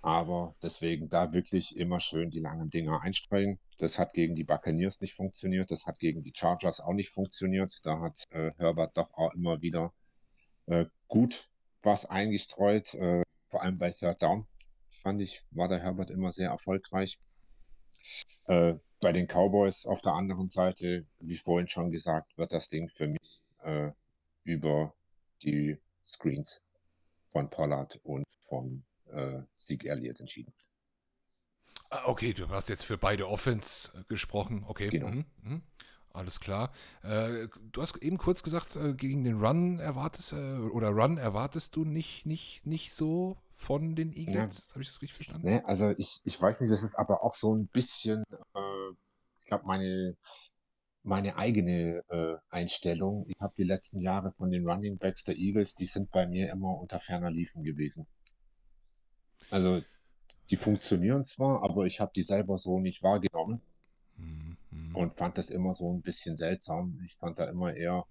Aber 0.00 0.54
deswegen 0.62 1.08
da 1.08 1.32
wirklich 1.32 1.76
immer 1.76 1.98
schön 1.98 2.28
die 2.28 2.40
langen 2.40 2.68
Dinger 2.68 3.00
einstreuen. 3.00 3.58
Das 3.78 3.98
hat 3.98 4.12
gegen 4.12 4.34
die 4.34 4.44
Buccaneers 4.44 5.00
nicht 5.00 5.14
funktioniert. 5.14 5.70
Das 5.70 5.86
hat 5.86 5.98
gegen 5.98 6.22
die 6.22 6.32
Chargers 6.34 6.80
auch 6.80 6.92
nicht 6.92 7.08
funktioniert. 7.08 7.72
Da 7.84 8.00
hat 8.00 8.22
äh, 8.30 8.52
Herbert 8.58 8.98
doch 8.98 9.12
auch 9.14 9.32
immer 9.32 9.62
wieder 9.62 9.94
äh, 10.66 10.86
gut 11.08 11.50
was 11.84 12.06
eingestreut, 12.06 12.94
äh, 12.94 13.22
vor 13.46 13.62
allem 13.62 13.78
bei 13.78 13.90
Third 13.90 14.22
Down, 14.22 14.46
fand 14.90 15.20
ich, 15.20 15.44
war 15.50 15.68
der 15.68 15.80
Herbert 15.80 16.10
immer 16.10 16.32
sehr 16.32 16.50
erfolgreich. 16.50 17.18
Äh, 19.04 19.08
bei 19.08 19.12
den 19.12 19.26
Cowboys 19.26 19.86
auf 19.86 20.00
der 20.02 20.14
anderen 20.14 20.48
Seite, 20.48 21.06
wie 21.20 21.36
vorhin 21.36 21.68
schon 21.68 21.90
gesagt, 21.90 22.36
wird 22.38 22.52
das 22.52 22.68
Ding 22.68 22.88
für 22.88 23.06
mich 23.06 23.44
äh, 23.62 23.90
über 24.44 24.94
die 25.42 25.78
Screens 26.04 26.64
von 27.28 27.50
Pollard 27.50 28.00
und 28.04 28.24
von 28.40 28.84
äh, 29.10 29.42
Sieg 29.52 29.84
Elliott 29.84 30.20
entschieden. 30.20 30.52
Ah, 31.90 32.06
okay, 32.06 32.32
du 32.32 32.48
hast 32.48 32.68
jetzt 32.68 32.84
für 32.84 32.98
beide 32.98 33.28
Offense 33.28 34.04
gesprochen. 34.08 34.64
Okay. 34.66 34.88
Genau. 34.88 35.08
Mhm. 35.08 35.24
Mhm. 35.42 35.62
Alles 36.10 36.38
klar. 36.38 36.72
Äh, 37.02 37.48
du 37.72 37.82
hast 37.82 37.96
eben 37.96 38.18
kurz 38.18 38.42
gesagt, 38.42 38.76
äh, 38.76 38.94
gegen 38.94 39.24
den 39.24 39.44
Run 39.44 39.80
erwartest 39.80 40.32
äh, 40.32 40.36
oder 40.36 40.90
Run 40.90 41.18
erwartest 41.18 41.74
du 41.74 41.84
nicht, 41.84 42.24
nicht, 42.24 42.64
nicht 42.64 42.94
so 42.94 43.36
von 43.56 43.94
den 43.94 44.12
Eagles? 44.12 44.58
Ja. 44.66 44.74
Habe 44.74 44.82
ich 44.82 44.88
das 44.88 45.02
richtig 45.02 45.14
verstanden? 45.14 45.48
Nee, 45.48 45.62
also 45.64 45.90
ich, 45.90 46.20
ich 46.24 46.40
weiß 46.40 46.60
nicht, 46.60 46.72
das 46.72 46.82
ist 46.82 46.96
aber 46.96 47.22
auch 47.22 47.34
so 47.34 47.54
ein 47.54 47.66
bisschen, 47.68 48.24
äh, 48.54 48.90
ich 49.38 49.44
glaube, 49.44 49.66
meine, 49.66 50.16
meine 51.02 51.36
eigene 51.36 52.02
äh, 52.08 52.36
Einstellung. 52.48 53.26
Ich 53.28 53.38
habe 53.40 53.54
die 53.56 53.64
letzten 53.64 54.00
Jahre 54.00 54.30
von 54.30 54.50
den 54.50 54.68
Running 54.68 54.98
Backs 54.98 55.24
der 55.24 55.36
Eagles, 55.36 55.74
die 55.74 55.86
sind 55.86 56.10
bei 56.10 56.26
mir 56.26 56.50
immer 56.50 56.78
unter 56.78 56.98
ferner 56.98 57.30
Liefen 57.30 57.62
gewesen. 57.62 58.06
Also 59.50 59.82
die 60.50 60.56
funktionieren 60.56 61.24
zwar, 61.24 61.62
aber 61.62 61.84
ich 61.84 62.00
habe 62.00 62.12
die 62.14 62.22
selber 62.22 62.56
so 62.56 62.80
nicht 62.80 63.02
wahrgenommen. 63.02 63.62
Mhm. 64.16 64.56
Und 64.94 65.12
fand 65.12 65.38
das 65.38 65.50
immer 65.50 65.74
so 65.74 65.92
ein 65.92 66.02
bisschen 66.02 66.36
seltsam. 66.36 67.00
Ich 67.04 67.14
fand 67.14 67.38
da 67.38 67.50
immer 67.50 67.74
eher, 67.74 68.06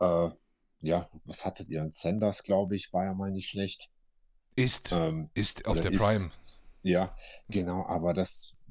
äh, 0.00 0.28
ja, 0.80 1.08
was 1.24 1.44
hattet 1.44 1.68
ihr? 1.68 1.88
Sanders, 1.88 2.42
glaube 2.42 2.74
ich, 2.74 2.92
war 2.92 3.04
ja 3.04 3.14
mal 3.14 3.30
nicht 3.30 3.48
schlecht. 3.48 3.91
Ist, 4.54 4.92
ähm, 4.92 5.30
ist 5.34 5.66
auf 5.66 5.80
der 5.80 5.92
ist, 5.92 6.00
Prime. 6.00 6.30
Ja, 6.82 7.14
genau, 7.48 7.86
aber 7.86 8.12
das 8.12 8.64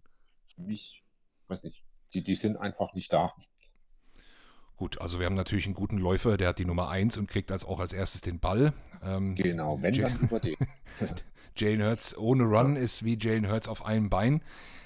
für 0.54 0.62
mich, 0.62 1.04
weiß 1.48 1.64
nicht, 1.64 1.84
die, 2.14 2.24
die 2.24 2.36
sind 2.36 2.58
einfach 2.58 2.94
nicht 2.94 3.12
da. 3.14 3.34
Gut, 4.78 5.00
also 5.00 5.20
wir 5.20 5.28
haben 5.28 5.36
natürlich 5.36 5.66
einen 5.66 5.76
guten 5.76 5.98
Läufer, 5.98 6.38
der 6.38 6.50
hat 6.50 6.60
die 6.60 6.66
Nummer 6.66 6.90
1 6.90 7.18
und 7.18 7.28
kriegt 7.28 7.52
als 7.52 7.66
auch 7.66 7.80
als 7.80 7.94
erstes 7.94 8.22
den 8.22 8.40
Ball. 8.40 8.74
Ähm, 9.04 9.36
genau, 9.36 9.82
wenn 9.82 9.94
dann 9.94 10.20
über 10.20 10.40
den. 10.40 10.56
Jalen 11.56 11.84
Hurts 11.84 12.18
ohne 12.18 12.44
Run 12.44 12.76
ja. 12.76 12.82
ist 12.82 13.04
wie 13.04 13.18
Jalen 13.20 13.50
Hurts 13.50 13.68
auf 13.68 13.86
einem 13.86 14.10
Bein. 14.10 14.42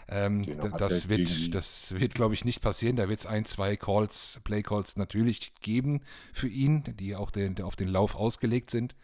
Ähm, 0.08 0.44
genau, 0.44 0.78
das, 0.78 1.10
wird, 1.10 1.56
das 1.56 1.92
wird, 1.98 2.14
glaube 2.14 2.34
ich, 2.34 2.46
nicht 2.46 2.62
passieren. 2.62 2.96
Da 2.96 3.10
wird 3.10 3.20
es 3.20 3.26
ein, 3.26 3.46
zwei 3.46 3.76
Calls, 3.76 4.40
Play 4.44 4.62
Calls 4.62 4.98
natürlich 4.98 5.54
geben 5.62 6.02
für 6.32 6.48
ihn, 6.48 6.84
die 7.00 7.16
auch 7.16 7.32
den, 7.32 7.60
auf 7.62 7.76
den 7.76 7.88
Lauf 7.88 8.16
ausgelegt 8.16 8.70
sind. 8.70 8.96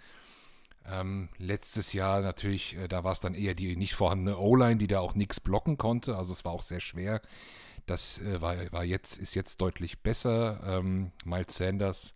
Ähm, 0.89 1.29
letztes 1.37 1.93
Jahr 1.93 2.21
natürlich, 2.21 2.75
äh, 2.77 2.87
da 2.87 3.03
war 3.03 3.11
es 3.11 3.19
dann 3.19 3.33
eher 3.33 3.53
die 3.53 3.75
nicht 3.75 3.93
vorhandene 3.93 4.37
O-Line, 4.37 4.77
die 4.77 4.87
da 4.87 4.99
auch 4.99 5.15
nichts 5.15 5.39
blocken 5.39 5.77
konnte. 5.77 6.17
Also 6.17 6.33
es 6.33 6.43
war 6.45 6.51
auch 6.51 6.63
sehr 6.63 6.79
schwer. 6.79 7.21
Das 7.85 8.19
äh, 8.21 8.41
war, 8.41 8.55
war 8.71 8.83
jetzt, 8.83 9.17
ist 9.17 9.35
jetzt 9.35 9.61
deutlich 9.61 9.99
besser. 9.99 10.61
Ähm, 10.65 11.11
Miles 11.25 11.55
Sanders 11.55 12.13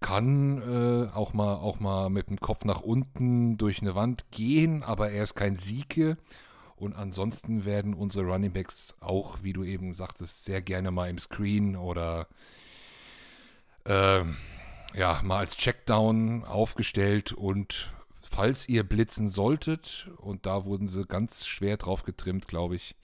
kann 0.00 0.60
äh, 0.62 1.14
auch, 1.14 1.32
mal, 1.32 1.54
auch 1.54 1.80
mal 1.80 2.10
mit 2.10 2.28
dem 2.28 2.40
Kopf 2.40 2.64
nach 2.64 2.80
unten 2.80 3.56
durch 3.56 3.80
eine 3.80 3.94
Wand 3.94 4.30
gehen, 4.30 4.82
aber 4.82 5.10
er 5.10 5.22
ist 5.22 5.34
kein 5.34 5.56
Sieke. 5.56 6.16
Und 6.76 6.94
ansonsten 6.94 7.64
werden 7.64 7.94
unsere 7.94 8.26
Running 8.26 8.52
Backs 8.52 8.96
auch, 9.00 9.42
wie 9.42 9.52
du 9.52 9.62
eben 9.62 9.94
sagtest, 9.94 10.44
sehr 10.44 10.60
gerne 10.60 10.90
mal 10.90 11.08
im 11.08 11.18
Screen 11.18 11.76
oder 11.76 12.26
äh, 13.84 14.24
ja, 14.94 15.20
mal 15.22 15.38
als 15.38 15.56
Checkdown 15.56 16.44
aufgestellt. 16.44 17.32
Und 17.32 17.92
falls 18.22 18.68
ihr 18.68 18.82
blitzen 18.82 19.28
solltet, 19.28 20.08
und 20.18 20.46
da 20.46 20.64
wurden 20.64 20.88
sie 20.88 21.04
ganz 21.04 21.46
schwer 21.46 21.76
drauf 21.76 22.02
getrimmt, 22.02 22.48
glaube 22.48 22.76
ich, 22.76 22.96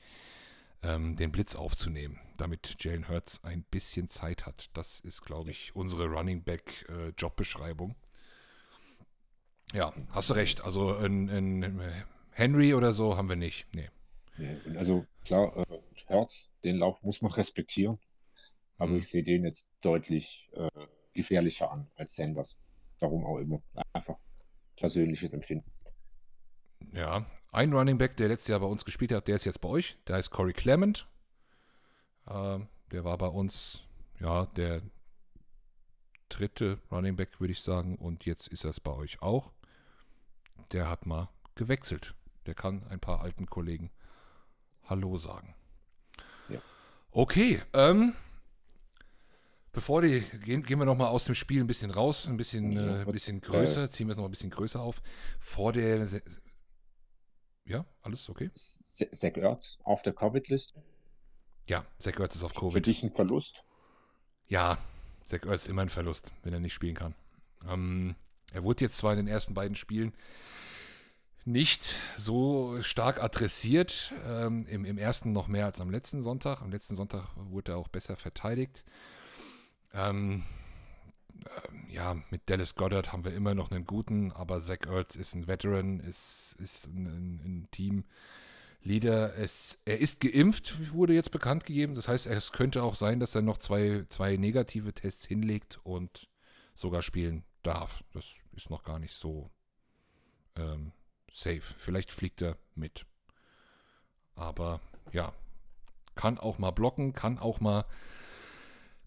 ähm, 0.83 1.17
den 1.17 1.33
Blitz 1.33 1.55
aufzunehmen, 1.55 2.21
damit 2.37 2.77
Jalen 2.79 3.09
Hurts 3.09 3.43
ein 3.45 3.63
bisschen 3.65 4.09
Zeit 4.09 4.47
hat. 4.47 4.71
Das 4.75 5.01
ist, 5.01 5.23
glaube 5.23 5.51
ich, 5.51 5.75
unsere 5.75 6.07
Running 6.07 6.43
Back 6.43 6.87
äh, 6.89 7.09
Jobbeschreibung. 7.19 7.97
Ja, 9.73 9.93
hast 10.13 10.31
du 10.31 10.35
recht. 10.35 10.65
Also 10.65 10.95
ein, 10.97 11.29
ein 11.29 12.05
Henry 12.31 12.75
oder 12.75 12.93
so 12.93 13.17
haben 13.17 13.29
wir 13.29 13.37
nicht. 13.37 13.67
Nee. 13.73 13.91
also 14.77 15.05
klar, 15.25 15.57
äh, 15.57 15.79
Herz, 16.07 16.53
den 16.65 16.77
Lauf 16.77 17.03
muss 17.03 17.21
man 17.21 17.33
respektieren. 17.33 17.99
Aber 18.79 18.93
mhm. 18.93 18.99
ich 18.99 19.09
sehe 19.09 19.23
den 19.23 19.45
jetzt 19.45 19.73
deutlich 19.83 20.49
äh, 20.55 20.71
gefährlicher 21.15 21.71
an 21.71 21.91
als 21.97 22.17
Sanders. 22.17 22.59
Warum 23.01 23.25
auch 23.25 23.39
immer. 23.39 23.63
Einfach 23.93 24.17
persönliches 24.77 25.33
Empfinden. 25.33 25.71
Ja, 26.93 27.27
ein 27.53 27.73
Running 27.73 27.99
Back, 27.99 28.17
der 28.17 28.29
letztes 28.29 28.49
Jahr 28.49 28.61
bei 28.61 28.67
uns 28.67 28.85
gespielt 28.85 29.13
hat, 29.13 29.29
der 29.29 29.37
ist 29.37 29.45
jetzt 29.45 29.61
bei 29.61 29.69
euch. 29.69 29.97
Der 30.07 30.17
heißt 30.17 30.31
Corey 30.31 30.53
Clement. 30.53 31.07
Äh, 32.27 32.59
der 32.91 33.05
war 33.05 33.19
bei 33.19 33.27
uns, 33.27 33.83
ja, 34.21 34.47
der 34.47 34.83
dritte 36.29 36.81
Running 36.91 37.17
Back, 37.17 37.41
würde 37.41 37.53
ich 37.53 37.61
sagen. 37.61 37.97
Und 37.97 38.25
jetzt 38.25 38.49
ist 38.49 38.65
er 38.65 38.71
es 38.71 38.81
bei 38.81 38.93
euch 38.93 39.23
auch. 39.23 39.53
Der 40.73 40.89
hat 40.89 41.07
mal 41.07 41.29
gewechselt 41.55 42.15
der 42.49 42.55
kann 42.55 42.83
ein 42.89 42.99
paar 42.99 43.21
alten 43.21 43.47
Kollegen 43.47 43.91
Hallo 44.85 45.19
sagen. 45.19 45.55
Ja. 46.49 46.61
Okay, 47.11 47.61
ähm, 47.75 48.15
Bevor 49.79 50.03
die 50.03 50.23
gehen, 50.45 50.65
gehen 50.65 50.81
wir 50.81 50.87
noch 50.87 50.97
mal 50.97 51.07
aus 51.07 51.27
dem 51.27 51.37
Spiel 51.37 51.61
ein 51.61 51.69
bisschen 51.69 51.93
raus, 51.93 52.27
ein 52.27 52.37
bisschen, 52.37 52.77
äh, 52.77 53.05
bisschen 53.05 53.41
größer, 53.41 53.89
ziehen 53.93 54.09
wir 54.09 54.15
es 54.15 54.19
noch 54.19 54.25
ein 54.25 54.31
bisschen 54.33 54.51
größer 54.51 54.81
auf. 54.81 55.01
Vor 55.39 55.73
der, 55.73 55.97
ja, 57.65 57.87
alles 58.03 58.29
okay? 58.29 58.51
Zach 58.55 59.37
Ertz 59.37 59.79
auf 59.85 60.03
der 60.03 60.15
Covid-List. 60.15 60.75
Ja, 61.69 61.87
Zach 62.01 62.19
Ertz 62.19 62.35
ist 62.35 62.43
auf 62.43 62.55
Für 62.55 62.63
Covid. 62.63 62.85
dich 62.85 63.05
ein 63.05 63.13
Verlust? 63.13 63.67
Ja, 64.49 64.79
Zach 65.25 65.45
Ertz 65.45 65.63
ist 65.63 65.69
immer 65.69 65.83
ein 65.83 65.91
Verlust, 65.91 66.33
wenn 66.43 66.53
er 66.53 66.59
nicht 66.59 66.75
spielen 66.75 66.97
kann. 66.97 67.15
Ähm, 67.65 68.17
er 68.53 68.65
wurde 68.65 68.85
jetzt 68.85 68.99
zwar 68.99 69.13
in 69.13 69.19
den 69.19 69.29
ersten 69.29 69.55
beiden 69.55 69.77
Spielen 69.77 70.13
nicht 71.45 71.95
so 72.17 72.83
stark 72.83 73.23
adressiert, 73.23 74.13
ähm, 74.27 74.67
im, 74.67 74.85
im 74.85 74.99
ersten 74.99 75.33
noch 75.33 75.47
mehr 75.47 75.67
als 75.67 75.81
am 75.81 75.91
letzten 75.91 76.25
Sonntag. 76.25 76.63
Am 76.63 76.73
letzten 76.73 76.97
Sonntag 76.97 77.29
wurde 77.37 77.75
er 77.75 77.79
auch 77.79 77.87
besser 77.87 78.17
verteidigt. 78.17 78.83
Ähm, 79.95 80.45
ähm, 81.47 81.87
ja, 81.89 82.17
mit 82.31 82.49
Dallas 82.49 82.75
Goddard 82.75 83.13
haben 83.13 83.25
wir 83.25 83.35
immer 83.35 83.55
noch 83.55 83.71
einen 83.71 83.85
guten, 83.85 84.33
aber 84.33 84.61
Zach 84.61 84.87
Ertz 84.87 85.17
ist 85.17 85.35
ein 85.35 85.47
Veteran, 85.47 86.01
ist, 86.01 86.57
ist 86.59 86.87
ein, 86.87 87.07
ein, 87.07 87.41
ein 87.45 87.69
Teamleader. 88.83 89.37
Es, 89.37 89.79
er 89.85 90.01
ist 90.01 90.21
geimpft, 90.21 90.93
wurde 90.93 91.15
jetzt 91.15 91.31
bekannt 91.31 91.65
gegeben. 91.65 91.95
Das 91.95 92.09
heißt, 92.09 92.27
es 92.27 92.53
könnte 92.53 92.83
auch 92.83 92.95
sein, 92.95 93.21
dass 93.21 93.35
er 93.35 93.43
noch 93.43 93.59
zwei, 93.59 94.05
zwei 94.09 94.37
negative 94.37 94.93
Tests 94.93 95.25
hinlegt 95.25 95.81
und 95.85 96.29
sogar 96.75 97.03
spielen 97.03 97.45
darf. 97.63 98.05
Das 98.13 98.27
ist 98.57 98.71
noch 98.71 98.83
gar 98.83 98.99
nicht 98.99 99.15
so 99.15 99.51
ähm, 100.57 100.93
safe. 101.33 101.63
Vielleicht 101.79 102.13
fliegt 102.13 102.43
er 102.43 102.57
mit. 102.75 103.07
Aber 104.35 104.81
ja, 105.13 105.33
kann 106.15 106.39
auch 106.39 106.59
mal 106.59 106.71
blocken, 106.71 107.13
kann 107.13 107.39
auch 107.39 107.61
mal 107.61 107.85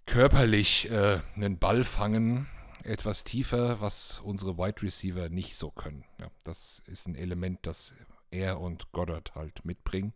körperlich 0.06 0.90
äh, 0.90 1.20
einen 1.36 1.58
Ball 1.58 1.84
fangen, 1.84 2.48
etwas 2.84 3.24
tiefer, 3.24 3.82
was 3.82 4.20
unsere 4.22 4.58
Wide 4.58 4.82
Receiver 4.82 5.30
nicht 5.30 5.56
so 5.58 5.72
können. 5.72 6.04
Ja, 6.20 6.32
das 6.44 6.82
ist 6.88 7.08
ein 7.08 7.16
Element, 7.16 7.60
das 7.64 7.94
er 8.32 8.60
und 8.60 8.92
Goddard 8.92 9.36
halt 9.36 9.66
mitbringen. 9.66 10.14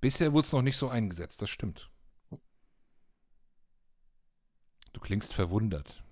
Bisher 0.00 0.32
wurde 0.32 0.46
es 0.46 0.52
noch 0.52 0.62
nicht 0.62 0.76
so 0.76 0.88
eingesetzt, 0.88 1.40
das 1.42 1.50
stimmt. 1.50 1.90
Du 4.92 5.00
klingst 5.00 5.34
verwundert. 5.34 6.02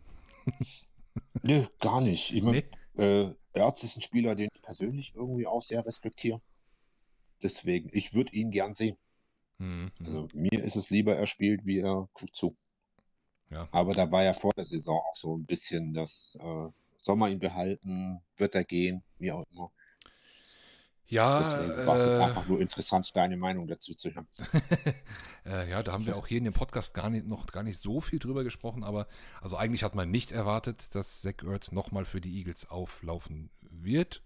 Nö, 1.42 1.64
gar 1.78 2.00
nicht. 2.00 2.32
Ich 2.32 2.42
meine, 2.42 2.64
Nee? 2.96 3.04
äh, 3.04 3.34
Ertz 3.52 3.82
ist 3.84 3.96
ein 3.96 4.02
Spieler, 4.02 4.34
den 4.34 4.48
ich 4.52 4.62
persönlich 4.62 5.14
irgendwie 5.14 5.46
auch 5.46 5.62
sehr 5.62 5.84
respektiere. 5.84 6.40
Deswegen, 7.42 7.90
ich 7.92 8.14
würde 8.14 8.32
ihn 8.32 8.50
gern 8.50 8.74
sehen. 8.74 8.96
Mhm. 9.58 9.92
Also, 10.00 10.28
mir 10.32 10.62
ist 10.64 10.76
es 10.76 10.90
lieber, 10.90 11.14
er 11.14 11.26
spielt, 11.26 11.64
wie 11.66 11.80
er 11.80 12.08
guckt 12.14 12.34
zu. 12.34 12.56
Ja. 13.52 13.68
Aber 13.70 13.92
da 13.92 14.10
war 14.10 14.22
ja 14.22 14.32
vor 14.32 14.52
der 14.56 14.64
Saison 14.64 14.98
auch 14.98 15.14
so 15.14 15.36
ein 15.36 15.44
bisschen 15.44 15.92
das, 15.92 16.38
äh, 16.40 16.68
soll 16.96 17.16
man 17.16 17.30
ihn 17.30 17.38
behalten, 17.38 18.22
wird 18.36 18.54
er 18.54 18.64
gehen, 18.64 19.02
wie 19.18 19.32
auch 19.32 19.44
immer. 19.52 19.70
Ja, 21.06 21.38
Deswegen 21.40 21.86
war 21.86 21.96
es 21.96 22.06
jetzt 22.06 22.14
äh, 22.14 22.20
einfach 22.20 22.48
nur 22.48 22.58
interessant, 22.58 23.14
deine 23.14 23.36
Meinung 23.36 23.66
dazu 23.66 23.94
zu 23.94 24.14
hören. 24.14 24.26
äh, 25.44 25.68
ja, 25.68 25.82
da 25.82 25.92
haben 25.92 26.06
wir 26.06 26.16
auch 26.16 26.26
hier 26.26 26.38
in 26.38 26.44
dem 26.44 26.54
Podcast 26.54 26.94
gar 26.94 27.10
nicht, 27.10 27.26
noch 27.26 27.44
gar 27.48 27.62
nicht 27.62 27.82
so 27.82 28.00
viel 28.00 28.18
drüber 28.18 28.44
gesprochen, 28.44 28.82
aber 28.82 29.06
also 29.42 29.58
eigentlich 29.58 29.84
hat 29.84 29.94
man 29.94 30.10
nicht 30.10 30.32
erwartet, 30.32 30.94
dass 30.94 31.20
Zach 31.20 31.44
Ertz 31.44 31.70
nochmal 31.70 32.06
für 32.06 32.22
die 32.22 32.34
Eagles 32.38 32.70
auflaufen 32.70 33.50
wird. 33.60 34.22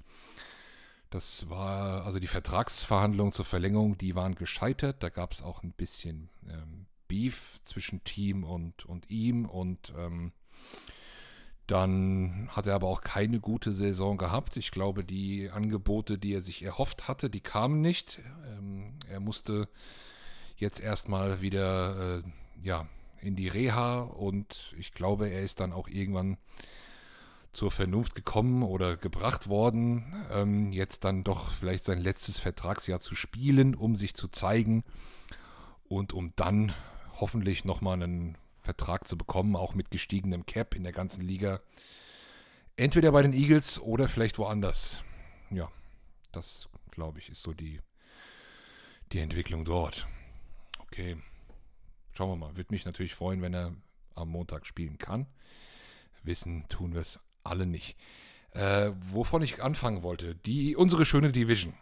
Das 1.11 1.51
war, 1.51 2.05
also 2.05 2.21
die 2.21 2.29
Vertragsverhandlungen 2.29 3.33
zur 3.33 3.45
Verlängerung, 3.45 3.99
die 3.99 4.15
waren 4.15 4.37
gescheitert. 4.37 5.03
Da 5.03 5.09
gab 5.09 5.33
es 5.33 5.43
auch 5.43 5.65
ein 5.65 5.73
bisschen 5.73 6.29
ähm, 6.49 6.87
Beef 7.17 7.61
zwischen 7.65 8.05
Team 8.05 8.45
und, 8.45 8.85
und 8.85 9.11
ihm 9.11 9.47
und 9.47 9.95
ähm, 9.97 10.33
dann 11.67 12.49
hat 12.51 12.67
er 12.67 12.75
aber 12.75 12.89
auch 12.89 13.01
keine 13.01 13.41
gute 13.41 13.73
Saison 13.73 14.19
gehabt. 14.19 14.57
Ich 14.59 14.71
glaube, 14.71 15.03
die 15.03 15.49
Angebote, 15.51 16.19
die 16.19 16.35
er 16.35 16.43
sich 16.43 16.63
erhofft 16.63 17.09
hatte, 17.09 17.31
die 17.31 17.41
kamen 17.41 17.81
nicht. 17.81 18.21
Ähm, 18.47 18.99
er 19.09 19.21
musste 19.21 19.69
jetzt 20.57 20.79
erstmal 20.79 21.41
wieder 21.41 22.19
äh, 22.19 22.23
ja, 22.63 22.87
in 23.23 23.35
die 23.35 23.49
Reha 23.49 24.03
und 24.03 24.75
ich 24.79 24.93
glaube, 24.93 25.31
er 25.31 25.41
ist 25.41 25.59
dann 25.61 25.73
auch 25.73 25.89
irgendwann 25.89 26.37
zur 27.55 27.71
Vernunft 27.71 28.15
gekommen 28.15 28.63
oder 28.63 28.99
gebracht 28.99 29.49
worden, 29.49 30.05
ähm, 30.31 30.71
jetzt 30.71 31.05
dann 31.05 31.25
doch 31.25 31.51
vielleicht 31.51 31.85
sein 31.85 32.03
letztes 32.03 32.39
Vertragsjahr 32.39 33.01
zu 33.01 33.15
spielen, 33.15 33.75
um 33.75 33.97
sich 33.97 34.13
zu 34.13 34.29
zeigen 34.29 34.85
und 35.89 36.13
um 36.13 36.35
dann 36.37 36.75
hoffentlich 37.21 37.65
nochmal 37.65 38.03
einen 38.03 38.39
Vertrag 38.63 39.07
zu 39.07 39.17
bekommen, 39.17 39.57
auch 39.57 39.75
mit 39.75 39.91
gestiegenem 39.91 40.45
Cap 40.47 40.75
in 40.75 40.83
der 40.83 40.93
ganzen 40.93 41.23
Liga. 41.23 41.61
Entweder 42.77 43.13
bei 43.13 43.23
den 43.23 43.33
Eagles 43.33 43.81
oder 43.81 44.09
vielleicht 44.09 44.39
woanders. 44.39 45.03
Ja, 45.51 45.71
das 46.33 46.69
glaube 46.91 47.19
ich 47.19 47.31
ist 47.31 47.43
so 47.43 47.53
die, 47.53 47.81
die 49.13 49.21
Entwicklung 49.21 49.65
dort. 49.65 50.07
Okay, 50.81 51.17
schauen 52.13 52.31
wir 52.31 52.37
mal. 52.37 52.57
Würde 52.57 52.73
mich 52.73 52.85
natürlich 52.85 53.15
freuen, 53.15 53.41
wenn 53.41 53.55
er 53.55 53.75
am 54.15 54.29
Montag 54.29 54.67
spielen 54.67 54.99
kann. 54.99 55.27
Wissen 56.23 56.69
tun 56.69 56.93
wir 56.93 57.01
es 57.01 57.21
alle 57.45 57.67
nicht. 57.67 57.97
Äh, 58.51 58.93
wovon 59.01 59.43
ich 59.43 59.63
anfangen 59.63 60.03
wollte, 60.03 60.35
die, 60.35 60.77
unsere 60.77 61.07
schöne 61.07 61.31
Division, 61.31 61.75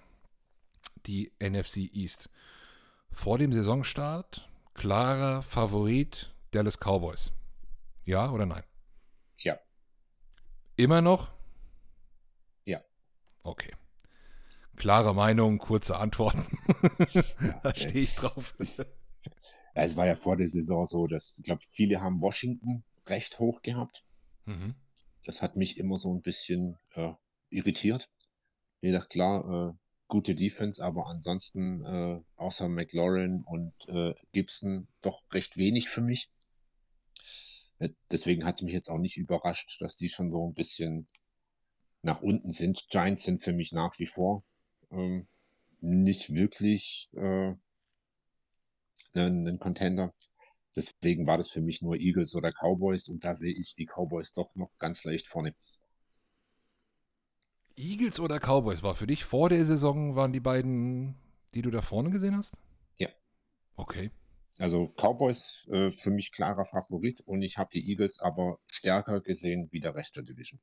die 1.06 1.32
NFC 1.40 1.88
East. 1.92 2.28
Vor 3.10 3.38
dem 3.38 3.52
Saisonstart 3.52 4.48
klarer 4.74 5.42
Favorit 5.42 6.34
Dallas 6.50 6.78
Cowboys. 6.78 7.32
Ja 8.04 8.30
oder 8.30 8.46
nein? 8.46 8.64
Ja. 9.38 9.58
Immer 10.76 11.00
noch? 11.00 11.30
Ja. 12.64 12.80
Okay. 13.42 13.72
Klare 14.76 15.14
Meinung, 15.14 15.58
kurze 15.58 15.96
Antworten. 15.96 16.58
Ja, 17.12 17.22
da 17.62 17.74
stehe 17.74 18.00
ich 18.00 18.14
drauf. 18.16 18.54
Ja, 18.58 19.82
es 19.82 19.96
war 19.96 20.06
ja 20.06 20.16
vor 20.16 20.36
der 20.36 20.48
Saison 20.48 20.84
so, 20.84 21.06
dass, 21.06 21.38
ich 21.38 21.44
glaube, 21.44 21.62
viele 21.70 22.00
haben 22.00 22.20
Washington 22.20 22.84
recht 23.06 23.38
hoch 23.38 23.62
gehabt. 23.62 24.04
mhm. 24.44 24.74
Das 25.26 25.40
hat 25.40 25.56
mich 25.56 25.78
immer 25.78 25.96
so 25.96 26.12
ein 26.14 26.20
bisschen 26.20 26.76
äh, 26.90 27.12
irritiert. 27.48 28.10
Wie 28.82 28.88
gesagt, 28.88 29.08
klar, 29.10 29.70
äh, 29.70 29.83
gute 30.08 30.34
Defense, 30.34 30.84
aber 30.84 31.06
ansonsten 31.06 31.84
äh, 31.84 32.20
außer 32.36 32.68
McLaurin 32.68 33.42
und 33.44 33.72
äh, 33.88 34.14
Gibson 34.32 34.88
doch 35.00 35.22
recht 35.32 35.56
wenig 35.56 35.88
für 35.88 36.02
mich. 36.02 36.30
Äh, 37.78 37.90
Deswegen 38.10 38.44
hat 38.44 38.56
es 38.56 38.62
mich 38.62 38.72
jetzt 38.72 38.88
auch 38.88 38.98
nicht 38.98 39.16
überrascht, 39.16 39.80
dass 39.80 39.96
die 39.96 40.08
schon 40.08 40.30
so 40.30 40.48
ein 40.48 40.54
bisschen 40.54 41.08
nach 42.02 42.20
unten 42.20 42.52
sind. 42.52 42.86
Giants 42.90 43.24
sind 43.24 43.42
für 43.42 43.52
mich 43.52 43.72
nach 43.72 43.98
wie 43.98 44.06
vor 44.06 44.44
ähm, 44.90 45.26
nicht 45.80 46.34
wirklich 46.34 47.10
äh, 47.14 47.54
ein, 49.14 49.48
ein 49.48 49.58
Contender. 49.58 50.14
Deswegen 50.76 51.26
war 51.26 51.38
das 51.38 51.50
für 51.50 51.60
mich 51.62 51.82
nur 51.82 51.96
Eagles 51.96 52.34
oder 52.34 52.50
Cowboys 52.50 53.08
und 53.08 53.24
da 53.24 53.34
sehe 53.34 53.54
ich 53.54 53.74
die 53.76 53.86
Cowboys 53.86 54.32
doch 54.32 54.54
noch 54.54 54.70
ganz 54.78 55.04
leicht 55.04 55.28
vorne. 55.28 55.54
Eagles 57.76 58.20
oder 58.20 58.38
Cowboys 58.38 58.82
war 58.82 58.94
für 58.94 59.06
dich 59.06 59.24
vor 59.24 59.48
der 59.48 59.64
Saison, 59.64 60.14
waren 60.16 60.32
die 60.32 60.40
beiden, 60.40 61.16
die 61.54 61.62
du 61.62 61.70
da 61.70 61.82
vorne 61.82 62.10
gesehen 62.10 62.36
hast? 62.36 62.54
Ja. 62.98 63.08
Okay. 63.76 64.10
Also 64.58 64.92
Cowboys 64.96 65.66
äh, 65.70 65.90
für 65.90 66.10
mich 66.10 66.30
klarer 66.30 66.64
Favorit 66.64 67.20
und 67.22 67.42
ich 67.42 67.58
habe 67.58 67.70
die 67.72 67.90
Eagles 67.90 68.20
aber 68.20 68.58
stärker 68.68 69.20
gesehen 69.20 69.68
wie 69.72 69.80
der 69.80 69.94
Rest 69.94 70.16
der 70.16 70.22
Division. 70.22 70.60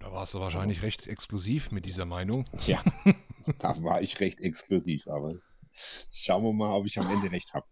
Da 0.00 0.12
warst 0.12 0.34
du 0.34 0.40
wahrscheinlich 0.40 0.82
recht 0.82 1.06
exklusiv 1.06 1.72
mit 1.72 1.84
dieser 1.84 2.04
Meinung. 2.04 2.48
Ja, 2.66 2.82
da 3.58 3.82
war 3.82 4.00
ich 4.00 4.20
recht 4.20 4.40
exklusiv, 4.40 5.08
aber 5.08 5.34
schauen 6.10 6.44
wir 6.44 6.52
mal, 6.52 6.72
ob 6.72 6.86
ich 6.86 6.98
am 6.98 7.10
Ende 7.10 7.30
recht 7.30 7.52
habe. 7.52 7.66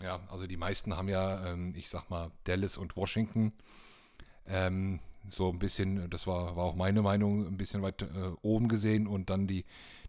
Ja, 0.00 0.26
also 0.28 0.46
die 0.46 0.56
meisten 0.56 0.96
haben 0.96 1.08
ja, 1.08 1.52
ähm, 1.52 1.74
ich 1.74 1.88
sag 1.88 2.10
mal, 2.10 2.32
Dallas 2.44 2.76
und 2.76 2.96
Washington 2.96 3.54
ähm, 4.48 5.00
so 5.28 5.50
ein 5.50 5.58
bisschen, 5.58 6.08
das 6.10 6.26
war, 6.26 6.56
war 6.56 6.64
auch 6.64 6.76
meine 6.76 7.02
Meinung, 7.02 7.46
ein 7.46 7.56
bisschen 7.56 7.82
weit 7.82 8.02
äh, 8.02 8.06
oben 8.42 8.68
gesehen 8.68 9.06
und 9.06 9.30
dann 9.30 9.46
die, 9.46 9.64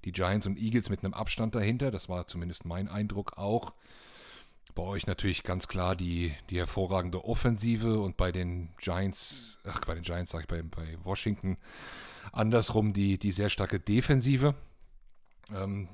die 0.05 0.11
Giants 0.11 0.47
und 0.47 0.57
Eagles 0.57 0.89
mit 0.89 1.03
einem 1.03 1.13
Abstand 1.13 1.55
dahinter. 1.55 1.91
Das 1.91 2.09
war 2.09 2.27
zumindest 2.27 2.65
mein 2.65 2.87
Eindruck 2.87 3.37
auch. 3.37 3.73
Bei 4.75 4.83
euch 4.83 5.07
natürlich 5.07 5.43
ganz 5.43 5.67
klar 5.67 5.95
die, 5.95 6.35
die 6.49 6.57
hervorragende 6.57 7.25
Offensive 7.25 7.99
und 7.99 8.15
bei 8.15 8.31
den 8.31 8.69
Giants, 8.77 9.57
ach, 9.63 9.81
bei 9.81 9.95
den 9.95 10.03
Giants 10.03 10.31
sag 10.31 10.41
ich, 10.41 10.47
bei, 10.47 10.61
bei 10.61 10.97
Washington 11.03 11.57
andersrum 12.31 12.93
die, 12.93 13.17
die 13.17 13.31
sehr 13.31 13.49
starke 13.49 13.79
Defensive. 13.79 14.53
Ähm, 15.51 15.89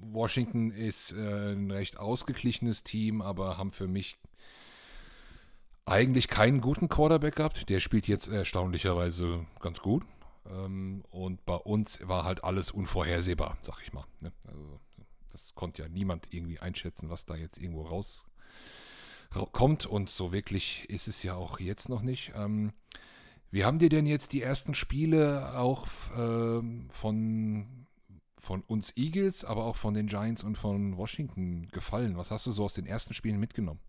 Washington 0.00 0.70
ist 0.70 1.12
äh, 1.12 1.52
ein 1.52 1.70
recht 1.70 1.98
ausgeglichenes 1.98 2.82
Team, 2.82 3.20
aber 3.20 3.58
haben 3.58 3.72
für 3.72 3.88
mich 3.88 4.16
eigentlich 5.86 6.28
keinen 6.28 6.60
guten 6.60 6.88
Quarterback 6.88 7.36
gehabt. 7.36 7.68
Der 7.68 7.80
spielt 7.80 8.08
jetzt 8.08 8.28
erstaunlicherweise 8.28 9.46
ganz 9.60 9.80
gut. 9.80 10.04
Ähm, 10.46 11.04
und 11.10 11.44
bei 11.44 11.56
uns 11.56 12.00
war 12.06 12.24
halt 12.24 12.44
alles 12.44 12.70
unvorhersehbar, 12.70 13.58
sag 13.60 13.80
ich 13.82 13.92
mal. 13.92 14.04
Ne? 14.20 14.32
Also, 14.46 14.80
das 15.30 15.54
konnte 15.54 15.82
ja 15.82 15.88
niemand 15.88 16.28
irgendwie 16.30 16.60
einschätzen, 16.60 17.10
was 17.10 17.26
da 17.26 17.34
jetzt 17.34 17.58
irgendwo 17.58 17.82
raus 17.82 18.26
kommt 19.52 19.84
und 19.84 20.10
so 20.10 20.32
wirklich 20.32 20.88
ist 20.88 21.08
es 21.08 21.24
ja 21.24 21.34
auch 21.34 21.58
jetzt 21.58 21.88
noch 21.88 22.02
nicht. 22.02 22.32
Ähm, 22.36 22.72
wie 23.50 23.64
haben 23.64 23.80
dir 23.80 23.88
denn 23.88 24.06
jetzt 24.06 24.32
die 24.32 24.42
ersten 24.42 24.74
Spiele 24.74 25.58
auch 25.58 25.88
ähm, 26.16 26.88
von, 26.92 27.86
von 28.38 28.62
uns 28.62 28.96
Eagles, 28.96 29.44
aber 29.44 29.64
auch 29.64 29.76
von 29.76 29.94
den 29.94 30.06
Giants 30.06 30.44
und 30.44 30.56
von 30.56 30.96
Washington 30.96 31.68
gefallen? 31.72 32.16
Was 32.16 32.30
hast 32.30 32.46
du 32.46 32.52
so 32.52 32.64
aus 32.64 32.74
den 32.74 32.86
ersten 32.86 33.14
Spielen 33.14 33.40
mitgenommen? 33.40 33.80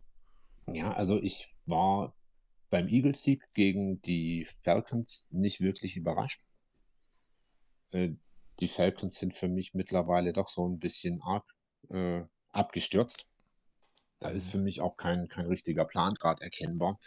Ja, 0.68 0.92
also 0.94 1.22
ich 1.22 1.54
war 1.66 2.16
beim 2.70 2.88
Eagles-Sieg 2.88 3.44
gegen 3.54 4.02
die 4.02 4.46
Falcons 4.46 5.28
nicht 5.30 5.62
wirklich 5.62 5.96
überrascht. 5.96 6.42
Äh, 7.92 8.14
die 8.60 8.68
Falcons 8.68 9.16
sind 9.16 9.34
für 9.34 9.50
mich 9.50 9.74
mittlerweile 9.74 10.34
doch 10.34 10.48
so 10.48 10.68
ein 10.68 10.80
bisschen 10.80 11.22
arg 11.22 11.46
äh, 11.90 12.24
abgestürzt. 12.52 13.28
Da 14.20 14.30
ist 14.30 14.50
für 14.50 14.58
mich 14.58 14.82
auch 14.82 14.98
kein, 14.98 15.28
kein 15.28 15.46
richtiger 15.46 15.86
Plan 15.86 16.16
gerade 16.16 16.44
erkennbar. 16.44 16.98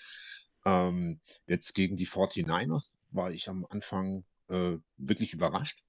Ähm, 0.65 1.21
jetzt 1.47 1.75
gegen 1.75 1.97
die 1.97 2.07
49ers 2.07 2.99
war 3.11 3.31
ich 3.31 3.49
am 3.49 3.67
Anfang 3.71 4.25
äh, 4.49 4.77
wirklich 4.97 5.33
überrascht. 5.33 5.85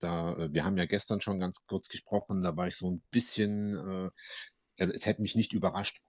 Da, 0.00 0.34
äh, 0.34 0.52
wir 0.52 0.64
haben 0.64 0.76
ja 0.76 0.86
gestern 0.86 1.20
schon 1.20 1.40
ganz 1.40 1.64
kurz 1.64 1.88
gesprochen, 1.88 2.42
da 2.42 2.56
war 2.56 2.66
ich 2.66 2.76
so 2.76 2.90
ein 2.90 3.02
bisschen, 3.10 4.10
äh, 4.76 4.86
es 4.86 5.06
hätte 5.06 5.22
mich 5.22 5.34
nicht 5.34 5.52
überrascht, 5.52 6.00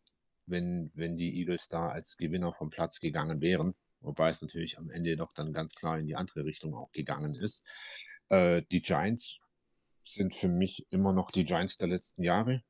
wenn, 0.52 0.92
wenn 0.94 1.16
die 1.16 1.40
Eagles 1.40 1.68
da 1.68 1.90
als 1.90 2.18
Gewinner 2.18 2.54
vom 2.54 2.70
Platz 2.70 3.00
gegangen 3.00 3.42
wären. 3.42 3.74
Wobei 4.02 4.30
es 4.30 4.42
natürlich 4.42 4.78
am 4.78 4.90
Ende 4.90 5.16
doch 5.16 5.34
dann 5.34 5.54
ganz 5.54 5.76
klar 5.76 6.00
in 6.00 6.08
die 6.08 6.16
andere 6.16 6.46
Richtung 6.46 6.74
auch 6.76 6.92
gegangen 6.92 7.36
ist. 7.36 7.68
Äh, 8.30 8.64
die 8.72 8.82
Giants 8.82 9.42
sind 10.04 10.34
für 10.34 10.48
mich 10.48 10.88
immer 10.90 11.14
noch 11.14 11.32
die 11.32 11.46
Giants 11.46 11.78
der 11.78 11.88
letzten 11.88 12.24
Jahre. 12.24 12.62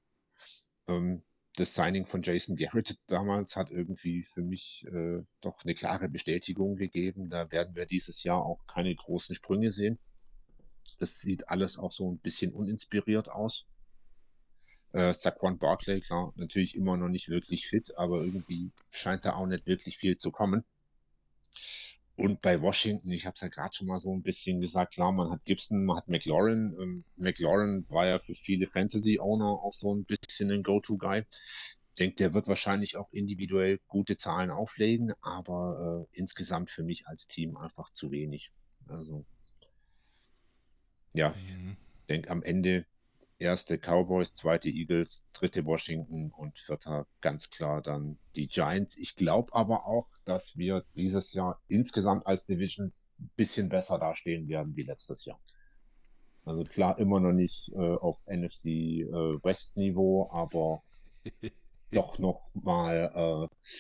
Ähm, 0.88 1.23
das 1.55 1.75
Signing 1.75 2.05
von 2.05 2.21
Jason 2.21 2.55
Garrett 2.55 2.97
damals 3.07 3.55
hat 3.55 3.71
irgendwie 3.71 4.23
für 4.23 4.41
mich 4.41 4.86
äh, 4.88 5.21
doch 5.41 5.63
eine 5.63 5.73
klare 5.73 6.07
Bestätigung 6.09 6.75
gegeben. 6.75 7.29
Da 7.29 7.51
werden 7.51 7.75
wir 7.75 7.86
dieses 7.86 8.23
Jahr 8.23 8.45
auch 8.45 8.65
keine 8.67 8.95
großen 8.95 9.36
Sprünge 9.36 9.71
sehen. 9.71 9.99
Das 10.97 11.19
sieht 11.19 11.49
alles 11.49 11.77
auch 11.77 11.91
so 11.91 12.11
ein 12.11 12.19
bisschen 12.19 12.53
uninspiriert 12.53 13.29
aus. 13.29 13.67
Äh, 14.93 15.13
Saquon 15.13 15.57
Barkley, 15.57 16.01
klar, 16.01 16.34
natürlich 16.36 16.76
immer 16.76 16.97
noch 16.97 17.07
nicht 17.07 17.30
wirklich 17.30 17.67
fit, 17.67 17.97
aber 17.97 18.24
irgendwie 18.24 18.72
scheint 18.89 19.26
da 19.26 19.36
auch 19.36 19.47
nicht 19.47 19.65
wirklich 19.65 19.97
viel 19.97 20.17
zu 20.17 20.32
kommen. 20.32 20.65
Und 22.17 22.41
bei 22.41 22.61
Washington, 22.61 23.11
ich 23.11 23.26
habe 23.26 23.34
es 23.36 23.41
ja 23.41 23.47
gerade 23.47 23.74
schon 23.74 23.88
mal 23.88 23.99
so 23.99 24.13
ein 24.13 24.22
bisschen 24.22 24.59
gesagt, 24.59 24.93
klar, 24.93 25.11
man 25.11 25.32
hat 25.32 25.45
Gibson, 25.45 25.86
man 25.86 25.97
hat 25.97 26.07
McLaurin. 26.07 26.76
Ähm, 26.80 27.03
McLaurin 27.15 27.86
war 27.89 28.05
ja 28.05 28.19
für 28.19 28.36
viele 28.36 28.67
Fantasy-Owner 28.67 29.45
auch 29.45 29.74
so 29.74 29.95
ein 29.95 30.05
bisschen 30.05 30.51
ein 30.51 30.61
Go-To-Guy. 30.61 31.26
Ich 31.30 31.95
denke, 31.97 32.17
der 32.17 32.34
wird 32.34 32.47
wahrscheinlich 32.47 32.95
auch 32.97 33.11
individuell 33.11 33.80
gute 33.88 34.17
Zahlen 34.17 34.51
auflegen, 34.51 35.13
aber 35.22 36.07
äh, 36.13 36.17
insgesamt 36.19 36.69
für 36.69 36.84
mich 36.84 37.07
als 37.07 37.28
Team 37.28 37.57
einfach 37.57 37.89
zu 37.89 38.11
wenig. 38.11 38.51
Also, 38.88 39.26
ja, 41.13 41.30
mhm. 41.30 41.78
ich 42.01 42.05
denke, 42.07 42.30
am 42.30 42.43
Ende 42.43 42.86
erste 43.41 43.77
Cowboys, 43.77 44.35
zweite 44.35 44.69
Eagles, 44.69 45.29
dritte 45.33 45.65
Washington 45.65 46.31
und 46.31 46.57
vierter 46.57 47.07
ganz 47.19 47.49
klar 47.49 47.81
dann 47.81 48.17
die 48.35 48.47
Giants. 48.47 48.97
Ich 48.97 49.15
glaube 49.15 49.53
aber 49.53 49.85
auch, 49.85 50.07
dass 50.23 50.57
wir 50.57 50.85
dieses 50.95 51.33
Jahr 51.33 51.59
insgesamt 51.67 52.25
als 52.27 52.45
Division 52.45 52.93
ein 53.19 53.31
bisschen 53.35 53.69
besser 53.69 53.99
dastehen 53.99 54.47
werden 54.47 54.75
wie 54.75 54.83
letztes 54.83 55.25
Jahr. 55.25 55.39
Also 56.45 56.63
klar, 56.63 56.97
immer 56.97 57.19
noch 57.19 57.33
nicht 57.33 57.71
äh, 57.73 57.77
auf 57.77 58.23
NFC 58.25 58.65
äh, 58.65 59.43
West 59.43 59.77
Niveau, 59.77 60.29
aber 60.31 60.83
doch 61.91 62.17
noch 62.19 62.49
mal 62.53 63.11
äh, 63.13 63.71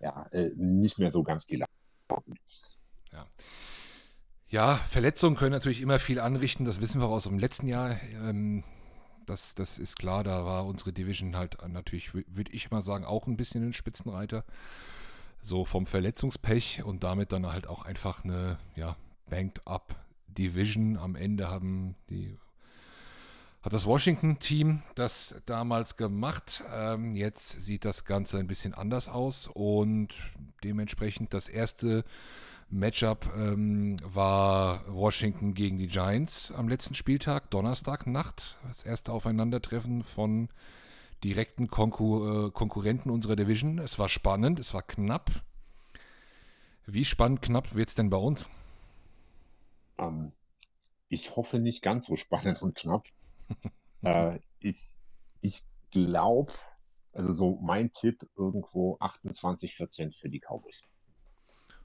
ja, 0.00 0.26
äh, 0.32 0.50
nicht 0.56 0.98
mehr 0.98 1.10
so 1.10 1.22
ganz 1.22 1.46
die 1.46 1.56
Lage. 1.56 1.70
Ja. 3.12 3.26
Ja, 4.48 4.76
Verletzungen 4.90 5.36
können 5.36 5.52
natürlich 5.52 5.80
immer 5.80 5.98
viel 5.98 6.20
anrichten, 6.20 6.66
das 6.66 6.80
wissen 6.80 7.00
wir 7.00 7.06
auch 7.06 7.12
aus 7.12 7.24
dem 7.24 7.38
letzten 7.38 7.68
Jahr. 7.68 7.98
Ähm, 8.12 8.64
das, 9.32 9.54
das 9.54 9.78
ist 9.78 9.98
klar, 9.98 10.24
da 10.24 10.44
war 10.44 10.66
unsere 10.66 10.92
Division 10.92 11.36
halt 11.36 11.56
natürlich, 11.66 12.12
würde 12.14 12.52
ich 12.52 12.70
mal 12.70 12.82
sagen, 12.82 13.06
auch 13.06 13.26
ein 13.26 13.38
bisschen 13.38 13.66
ein 13.66 13.72
Spitzenreiter. 13.72 14.44
So 15.40 15.64
vom 15.64 15.86
Verletzungspech 15.86 16.84
und 16.84 17.02
damit 17.02 17.32
dann 17.32 17.46
halt 17.46 17.66
auch 17.66 17.82
einfach 17.82 18.24
eine, 18.24 18.58
ja, 18.76 18.96
banked 19.28 19.66
up 19.66 19.96
Division. 20.28 20.98
Am 20.98 21.16
Ende 21.16 21.48
haben 21.48 21.96
die 22.10 22.38
hat 23.62 23.72
das 23.72 23.86
Washington-Team 23.86 24.82
das 24.96 25.36
damals 25.46 25.96
gemacht. 25.96 26.62
Ähm, 26.70 27.14
jetzt 27.14 27.60
sieht 27.60 27.84
das 27.84 28.04
Ganze 28.04 28.38
ein 28.38 28.48
bisschen 28.48 28.74
anders 28.74 29.08
aus 29.08 29.48
und 29.52 30.08
dementsprechend 30.62 31.32
das 31.32 31.48
erste 31.48 32.04
Matchup 32.72 33.30
ähm, 33.36 33.96
war 34.02 34.82
Washington 34.88 35.52
gegen 35.52 35.76
die 35.76 35.88
Giants 35.88 36.50
am 36.52 36.68
letzten 36.68 36.94
Spieltag, 36.94 37.50
Donnerstagnacht. 37.50 38.58
Das 38.66 38.82
erste 38.82 39.12
Aufeinandertreffen 39.12 40.02
von 40.02 40.48
direkten 41.22 41.68
Konkur 41.68 42.46
äh, 42.46 42.50
Konkurrenten 42.50 43.10
unserer 43.10 43.36
Division. 43.36 43.78
Es 43.78 43.98
war 43.98 44.08
spannend, 44.08 44.58
es 44.58 44.72
war 44.72 44.82
knapp. 44.82 45.30
Wie 46.86 47.04
spannend 47.04 47.42
knapp 47.42 47.74
wird 47.74 47.90
es 47.90 47.94
denn 47.94 48.08
bei 48.08 48.16
uns? 48.16 48.48
Um, 49.98 50.06
ähm, 50.06 50.32
ich 51.08 51.36
hoffe 51.36 51.58
nicht 51.58 51.82
ganz 51.82 52.06
so 52.06 52.16
spannend 52.16 52.62
und 52.62 52.74
knapp. 52.74 53.06
äh, 54.02 54.38
ich 54.60 54.96
ich 55.42 55.66
glaube, 55.90 56.52
also 57.12 57.32
so 57.34 57.58
mein 57.60 57.90
Tipp, 57.90 58.26
irgendwo 58.34 58.96
28-14 58.96 60.18
für 60.18 60.30
die 60.30 60.40
Cowboys. 60.40 60.88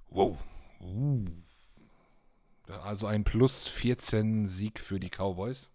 Wow, 0.09 0.37
Uh. 0.79 1.25
Also 2.67 3.07
ein 3.07 3.23
plus 3.23 3.67
14 3.67 4.47
Sieg 4.47 4.79
für 4.79 4.99
die 4.99 5.09
Cowboys. 5.09 5.69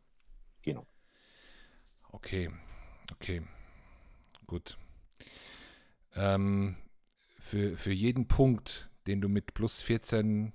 Genau. 0.62 0.86
Okay, 2.10 2.50
okay, 3.12 3.42
gut. 4.46 4.76
Ähm, 6.14 6.76
für, 7.38 7.76
für 7.76 7.92
jeden 7.92 8.28
Punkt, 8.28 8.90
den 9.06 9.22
du 9.22 9.28
mit 9.28 9.54
plus 9.54 9.80
14 9.80 10.52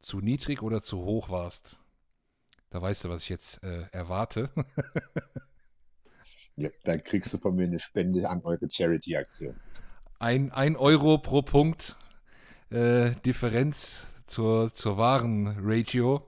zu 0.00 0.20
niedrig 0.20 0.62
oder 0.62 0.82
zu 0.82 0.98
hoch 0.98 1.30
warst, 1.30 1.78
da 2.68 2.82
weißt 2.82 3.04
du, 3.04 3.08
was 3.08 3.22
ich 3.22 3.30
jetzt 3.30 3.62
äh, 3.62 3.86
erwarte. 3.92 4.50
ja, 6.56 6.68
dann 6.84 7.02
kriegst 7.02 7.32
du 7.32 7.38
von 7.38 7.56
mir 7.56 7.64
eine 7.64 7.78
Spende 7.78 8.28
an 8.28 8.42
eure 8.44 8.70
Charity-Aktion. 8.70 9.58
Ein, 10.18 10.52
ein 10.52 10.76
Euro 10.76 11.18
pro 11.18 11.42
Punkt 11.42 11.96
äh, 12.72 13.14
Differenz 13.24 14.06
zur, 14.26 14.72
zur 14.72 14.96
wahren 14.96 15.56
Ratio 15.60 16.26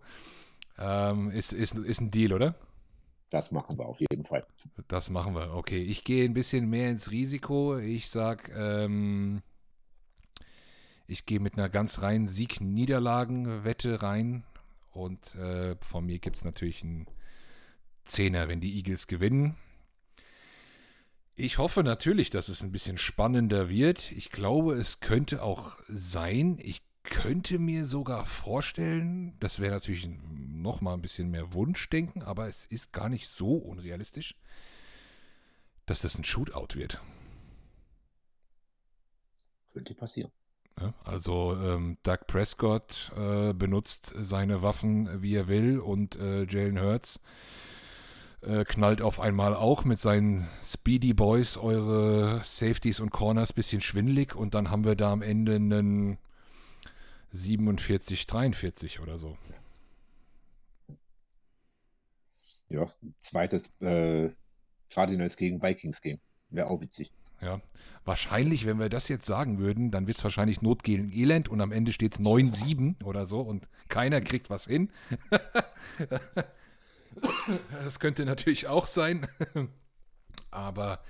ähm, 0.79 1.31
ist, 1.31 1.53
ist, 1.53 1.79
ist 1.79 2.01
ein 2.01 2.11
Deal, 2.11 2.33
oder? 2.33 2.55
Das 3.31 3.51
machen 3.51 3.79
wir 3.79 3.87
auf 3.87 4.01
jeden 4.01 4.25
Fall. 4.25 4.47
Das 4.87 5.11
machen 5.11 5.35
wir. 5.35 5.55
Okay, 5.55 5.83
ich 5.83 6.05
gehe 6.05 6.25
ein 6.25 6.35
bisschen 6.35 6.69
mehr 6.69 6.91
ins 6.91 7.11
Risiko. 7.11 7.79
Ich 7.79 8.09
sag, 8.09 8.51
ähm, 8.55 9.43
ich 11.07 11.27
gehe 11.27 11.41
mit 11.41 11.59
einer 11.59 11.69
ganz 11.69 12.03
reinen 12.03 12.29
Sieg-Niederlagen-Wette 12.29 14.03
rein. 14.03 14.45
Und 14.93 15.35
äh, 15.35 15.77
von 15.81 16.07
mir 16.07 16.21
gibt 16.21 16.37
es 16.37 16.45
natürlich 16.45 16.83
einen 16.85 17.07
Zehner, 18.05 18.49
wenn 18.49 18.61
die 18.61 18.77
Eagles 18.77 19.07
gewinnen. 19.07 19.57
Ich 21.37 21.59
hoffe 21.59 21.83
natürlich, 21.83 22.31
dass 22.31 22.49
es 22.49 22.63
ein 22.63 22.71
bisschen 22.71 22.97
spannender 22.97 23.69
wird. 23.69 24.13
Ich 24.13 24.31
glaube, 24.31 24.75
es 24.75 25.01
könnte 25.01 25.43
auch 25.43 25.77
sein. 25.89 26.59
Ich 26.63 26.83
könnte 27.03 27.59
mir 27.59 27.87
sogar 27.87 28.25
vorstellen, 28.25 29.37
das 29.41 29.59
wäre 29.59 29.75
natürlich 29.75 30.09
noch 30.31 30.81
mal 30.81 30.95
ein 30.95 31.03
bisschen 31.03 31.31
mehr 31.31 31.53
Wunschdenken, 31.53 32.23
aber 32.23 32.47
es 32.47 32.65
ist 32.67 32.93
gar 32.93 33.09
nicht 33.09 33.29
so 33.29 33.57
unrealistisch, 33.57 34.37
dass 35.87 36.03
das 36.03 36.17
ein 36.17 36.25
Shootout 36.25 36.79
wird. 36.79 37.03
Könnte 39.73 39.95
passieren. 39.95 40.31
Also 41.03 41.57
ähm, 41.57 41.99
Doug 42.05 42.27
Prescott 42.29 43.13
äh, 43.17 43.53
benutzt 43.53 44.15
seine 44.19 44.63
Waffen, 44.63 45.21
wie 45.23 45.35
er 45.35 45.49
will, 45.49 45.81
und 45.81 46.17
äh, 46.17 46.45
Jalen 46.45 46.81
Hurts 46.81 47.17
äh, 47.17 47.21
knallt 48.65 49.01
auf 49.01 49.21
einmal 49.21 49.55
auch 49.55 49.85
mit 49.85 49.99
seinen 49.99 50.47
Speedy 50.63 51.15
Boys 51.15 51.57
eure 51.57 52.43
Safeties 52.45 53.01
und 53.01 53.11
Corners 53.11 53.53
bisschen 53.53 53.81
schwindlig 53.81 54.35
und 54.35 54.55
dann 54.55 54.71
haben 54.71 54.85
wir 54.85 54.97
da 54.97 55.13
am 55.13 55.23
Ende 55.23 55.55
einen 55.55 56.19
47, 57.33 58.27
43 58.27 59.01
oder 59.01 59.19
so. 59.19 59.37
Ja, 62.69 62.89
zweites 63.19 63.75
äh, 63.81 64.31
Cardinals 64.91 65.37
gegen 65.37 65.63
Vikings 65.63 66.01
Game. 66.01 66.21
Wäre 66.51 66.69
auch 66.69 66.81
witzig. 66.81 67.13
Ja, 67.41 67.61
wahrscheinlich, 68.05 68.67
wenn 68.67 68.79
wir 68.79 68.89
das 68.89 69.09
jetzt 69.09 69.27
sagen 69.27 69.59
würden, 69.59 69.91
dann 69.91 70.07
wird 70.07 70.19
es 70.19 70.25
wahrscheinlich 70.25 70.63
Not 70.63 70.83
gegen 70.83 71.11
Elend 71.13 71.49
und 71.49 71.61
am 71.61 71.73
Ende 71.73 71.93
steht 71.93 72.15
es 72.15 72.21
9-7 72.21 73.05
oder 73.05 73.27
so 73.27 73.41
und 73.41 73.69
keiner 73.89 74.21
kriegt 74.21 74.51
was 74.51 74.67
hin. 74.67 74.91
Das 77.71 78.01
könnte 78.01 78.25
natürlich 78.25 78.67
auch 78.67 78.87
sein. 78.87 79.29
Aber 80.51 81.03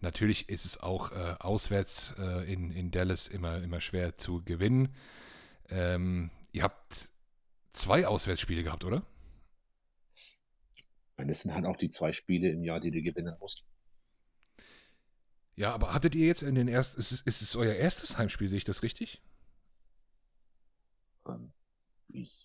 natürlich 0.00 0.48
ist 0.48 0.64
es 0.64 0.78
auch 0.78 1.12
äh, 1.12 1.36
auswärts 1.38 2.14
äh, 2.18 2.52
in, 2.52 2.70
in 2.70 2.90
Dallas 2.90 3.28
immer, 3.28 3.62
immer 3.62 3.80
schwer 3.80 4.16
zu 4.16 4.42
gewinnen. 4.44 4.94
Ähm, 5.68 6.30
ihr 6.52 6.62
habt 6.62 7.08
zwei 7.72 8.06
Auswärtsspiele 8.06 8.62
gehabt, 8.62 8.84
oder? 8.84 9.04
Das 11.16 11.42
sind 11.42 11.54
halt 11.54 11.66
auch 11.66 11.76
die 11.76 11.88
zwei 11.88 12.12
Spiele 12.12 12.48
im 12.50 12.62
Jahr, 12.62 12.80
die 12.80 12.90
du 12.90 13.02
gewinnen 13.02 13.36
musst. 13.40 13.64
Ja, 15.56 15.74
aber 15.74 15.92
hattet 15.92 16.14
ihr 16.14 16.26
jetzt 16.26 16.42
in 16.42 16.54
den 16.54 16.68
ersten, 16.68 17.00
ist 17.00 17.10
es, 17.10 17.20
ist 17.22 17.42
es 17.42 17.56
euer 17.56 17.74
erstes 17.74 18.16
Heimspiel, 18.16 18.48
sehe 18.48 18.58
ich 18.58 18.64
das 18.64 18.84
richtig? 18.84 19.20
Ähm, 21.26 21.52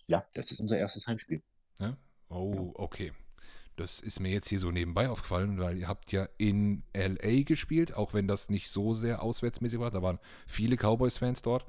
ja, 0.07 0.27
das 0.33 0.51
ist 0.51 0.59
unser 0.59 0.79
erstes 0.79 1.05
Heimspiel. 1.07 1.43
Ja? 1.77 1.95
Oh, 2.33 2.73
okay. 2.75 3.13
Das 3.75 3.99
ist 3.99 4.19
mir 4.19 4.31
jetzt 4.31 4.49
hier 4.49 4.59
so 4.59 4.71
nebenbei 4.71 5.09
aufgefallen, 5.09 5.57
weil 5.57 5.77
ihr 5.77 5.87
habt 5.87 6.11
ja 6.11 6.27
in 6.37 6.83
LA 6.93 7.41
gespielt, 7.43 7.93
auch 7.93 8.13
wenn 8.13 8.27
das 8.27 8.49
nicht 8.49 8.69
so 8.69 8.93
sehr 8.93 9.23
auswärtsmäßig 9.23 9.79
war. 9.79 9.89
Da 9.89 10.01
waren 10.01 10.19
viele 10.45 10.75
Cowboys-Fans 10.77 11.41
dort, 11.41 11.65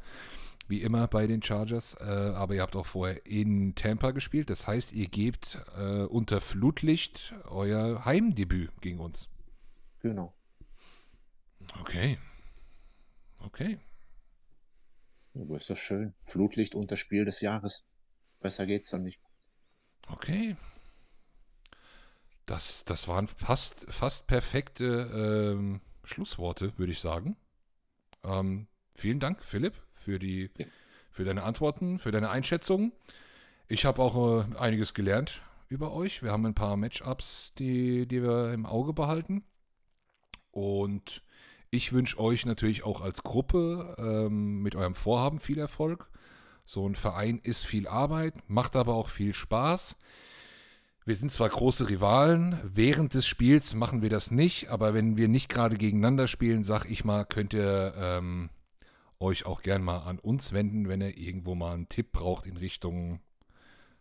wie 0.68 0.82
immer 0.82 1.08
bei 1.08 1.26
den 1.26 1.42
Chargers. 1.42 1.96
Äh, 2.00 2.04
aber 2.04 2.54
ihr 2.54 2.62
habt 2.62 2.76
auch 2.76 2.84
vorher 2.84 3.24
in 3.24 3.74
Tampa 3.74 4.10
gespielt. 4.10 4.50
Das 4.50 4.66
heißt, 4.66 4.92
ihr 4.92 5.08
gebt 5.08 5.58
äh, 5.78 6.02
unter 6.02 6.42
Flutlicht 6.42 7.34
euer 7.44 8.04
Heimdebüt 8.04 8.70
gegen 8.82 9.00
uns. 9.00 9.30
Genau. 10.00 10.34
Okay. 11.80 12.18
Okay. 13.38 13.78
Wo 15.32 15.56
ist 15.56 15.70
das 15.70 15.78
schön? 15.78 16.14
Flutlicht 16.24 16.74
unter 16.74 16.96
Spiel 16.96 17.24
des 17.24 17.40
Jahres. 17.40 17.86
Besser 18.40 18.66
geht's 18.66 18.90
dann 18.90 19.04
nicht. 19.04 19.20
Okay. 20.08 20.56
Das, 22.46 22.84
das 22.84 23.08
waren 23.08 23.28
fast, 23.28 23.86
fast 23.88 24.26
perfekte 24.26 25.54
ähm, 25.54 25.80
Schlussworte, 26.04 26.76
würde 26.78 26.92
ich 26.92 27.00
sagen. 27.00 27.36
Ähm, 28.22 28.66
vielen 28.94 29.20
Dank, 29.20 29.42
Philipp, 29.42 29.74
für, 29.94 30.18
die, 30.18 30.50
Ja. 30.58 30.66
für 31.10 31.24
deine 31.24 31.42
Antworten, 31.42 31.98
für 31.98 32.12
deine 32.12 32.30
Einschätzungen. 32.30 32.92
Ich 33.66 33.84
habe 33.84 34.02
auch 34.02 34.46
äh, 34.50 34.56
einiges 34.58 34.92
gelernt 34.94 35.40
über 35.68 35.92
euch. 35.92 36.22
Wir 36.22 36.32
haben 36.32 36.44
ein 36.44 36.54
paar 36.54 36.76
Matchups, 36.76 37.52
die, 37.58 38.06
die 38.06 38.22
wir 38.22 38.52
im 38.52 38.66
Auge 38.66 38.92
behalten. 38.92 39.44
Und 40.50 41.22
ich 41.70 41.92
wünsche 41.92 42.18
euch 42.20 42.46
natürlich 42.46 42.84
auch 42.84 43.00
als 43.00 43.22
Gruppe 43.22 43.96
ähm, 43.98 44.62
mit 44.62 44.76
eurem 44.76 44.94
Vorhaben 44.94 45.40
viel 45.40 45.58
Erfolg. 45.58 46.10
So 46.64 46.88
ein 46.88 46.94
Verein 46.94 47.38
ist 47.42 47.66
viel 47.66 47.86
Arbeit, 47.86 48.36
macht 48.48 48.74
aber 48.74 48.94
auch 48.94 49.08
viel 49.08 49.34
Spaß. 49.34 49.96
Wir 51.04 51.16
sind 51.16 51.30
zwar 51.30 51.50
große 51.50 51.90
Rivalen, 51.90 52.58
während 52.64 53.12
des 53.12 53.26
Spiels 53.26 53.74
machen 53.74 54.00
wir 54.00 54.08
das 54.08 54.30
nicht, 54.30 54.68
aber 54.70 54.94
wenn 54.94 55.18
wir 55.18 55.28
nicht 55.28 55.50
gerade 55.50 55.76
gegeneinander 55.76 56.28
spielen, 56.28 56.64
sag 56.64 56.86
ich 56.86 57.04
mal, 57.04 57.26
könnt 57.26 57.52
ihr 57.52 57.92
ähm, 57.94 58.48
euch 59.20 59.44
auch 59.44 59.60
gern 59.60 59.82
mal 59.82 59.98
an 59.98 60.18
uns 60.18 60.54
wenden, 60.54 60.88
wenn 60.88 61.02
ihr 61.02 61.16
irgendwo 61.16 61.54
mal 61.54 61.74
einen 61.74 61.90
Tipp 61.90 62.12
braucht 62.12 62.46
in 62.46 62.56
Richtung 62.56 63.20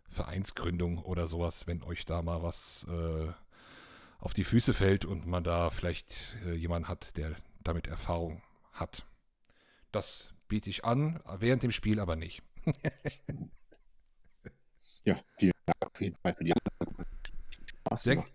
Vereinsgründung 0.10 1.00
oder 1.00 1.28
sowas, 1.28 1.68
wenn 1.68 1.84
euch 1.84 2.06
da 2.06 2.22
mal 2.22 2.42
was 2.42 2.86
äh, 2.90 3.34
auf 4.20 4.34
die 4.34 4.46
Füße 4.46 4.74
fällt 4.74 5.04
und 5.04 5.28
man 5.28 5.44
da 5.44 5.70
vielleicht 5.72 6.38
äh, 6.46 6.54
jemanden 6.54 6.88
hat, 6.88 7.18
der 7.18 7.36
damit 7.62 7.88
Erfahrung 7.88 8.42
hat. 8.72 9.06
Das 9.92 10.34
biete 10.48 10.70
ich 10.70 10.86
an, 10.86 11.20
während 11.40 11.64
dem 11.64 11.72
Spiel 11.72 12.00
aber 12.00 12.16
nicht. 12.16 12.42
Ja, 15.06 15.16
vielen 15.38 15.54
Dank 15.66 15.78
auf 15.82 16.02
jeden 16.02 16.16
Fall 16.22 16.34
für 16.34 16.44
die. 16.44 16.54
Spaß 17.86 18.04
Sehr, 18.04 18.26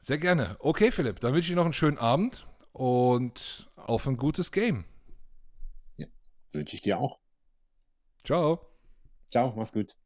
sehr 0.00 0.18
gerne. 0.18 0.56
Okay, 0.58 0.90
Philipp, 0.90 1.20
dann 1.20 1.34
wünsche 1.34 1.50
ich 1.50 1.56
noch 1.56 1.64
einen 1.64 1.72
schönen 1.72 1.98
Abend 1.98 2.46
und 2.72 3.70
auf 3.76 4.06
ein 4.06 4.16
gutes 4.16 4.50
Game. 4.50 4.84
Wünsche 6.52 6.76
ich 6.76 6.82
dir 6.82 6.98
auch. 6.98 7.18
Ciao. 8.22 8.60
Ciao, 9.28 9.52
mach's 9.56 9.72
gut. 9.72 9.96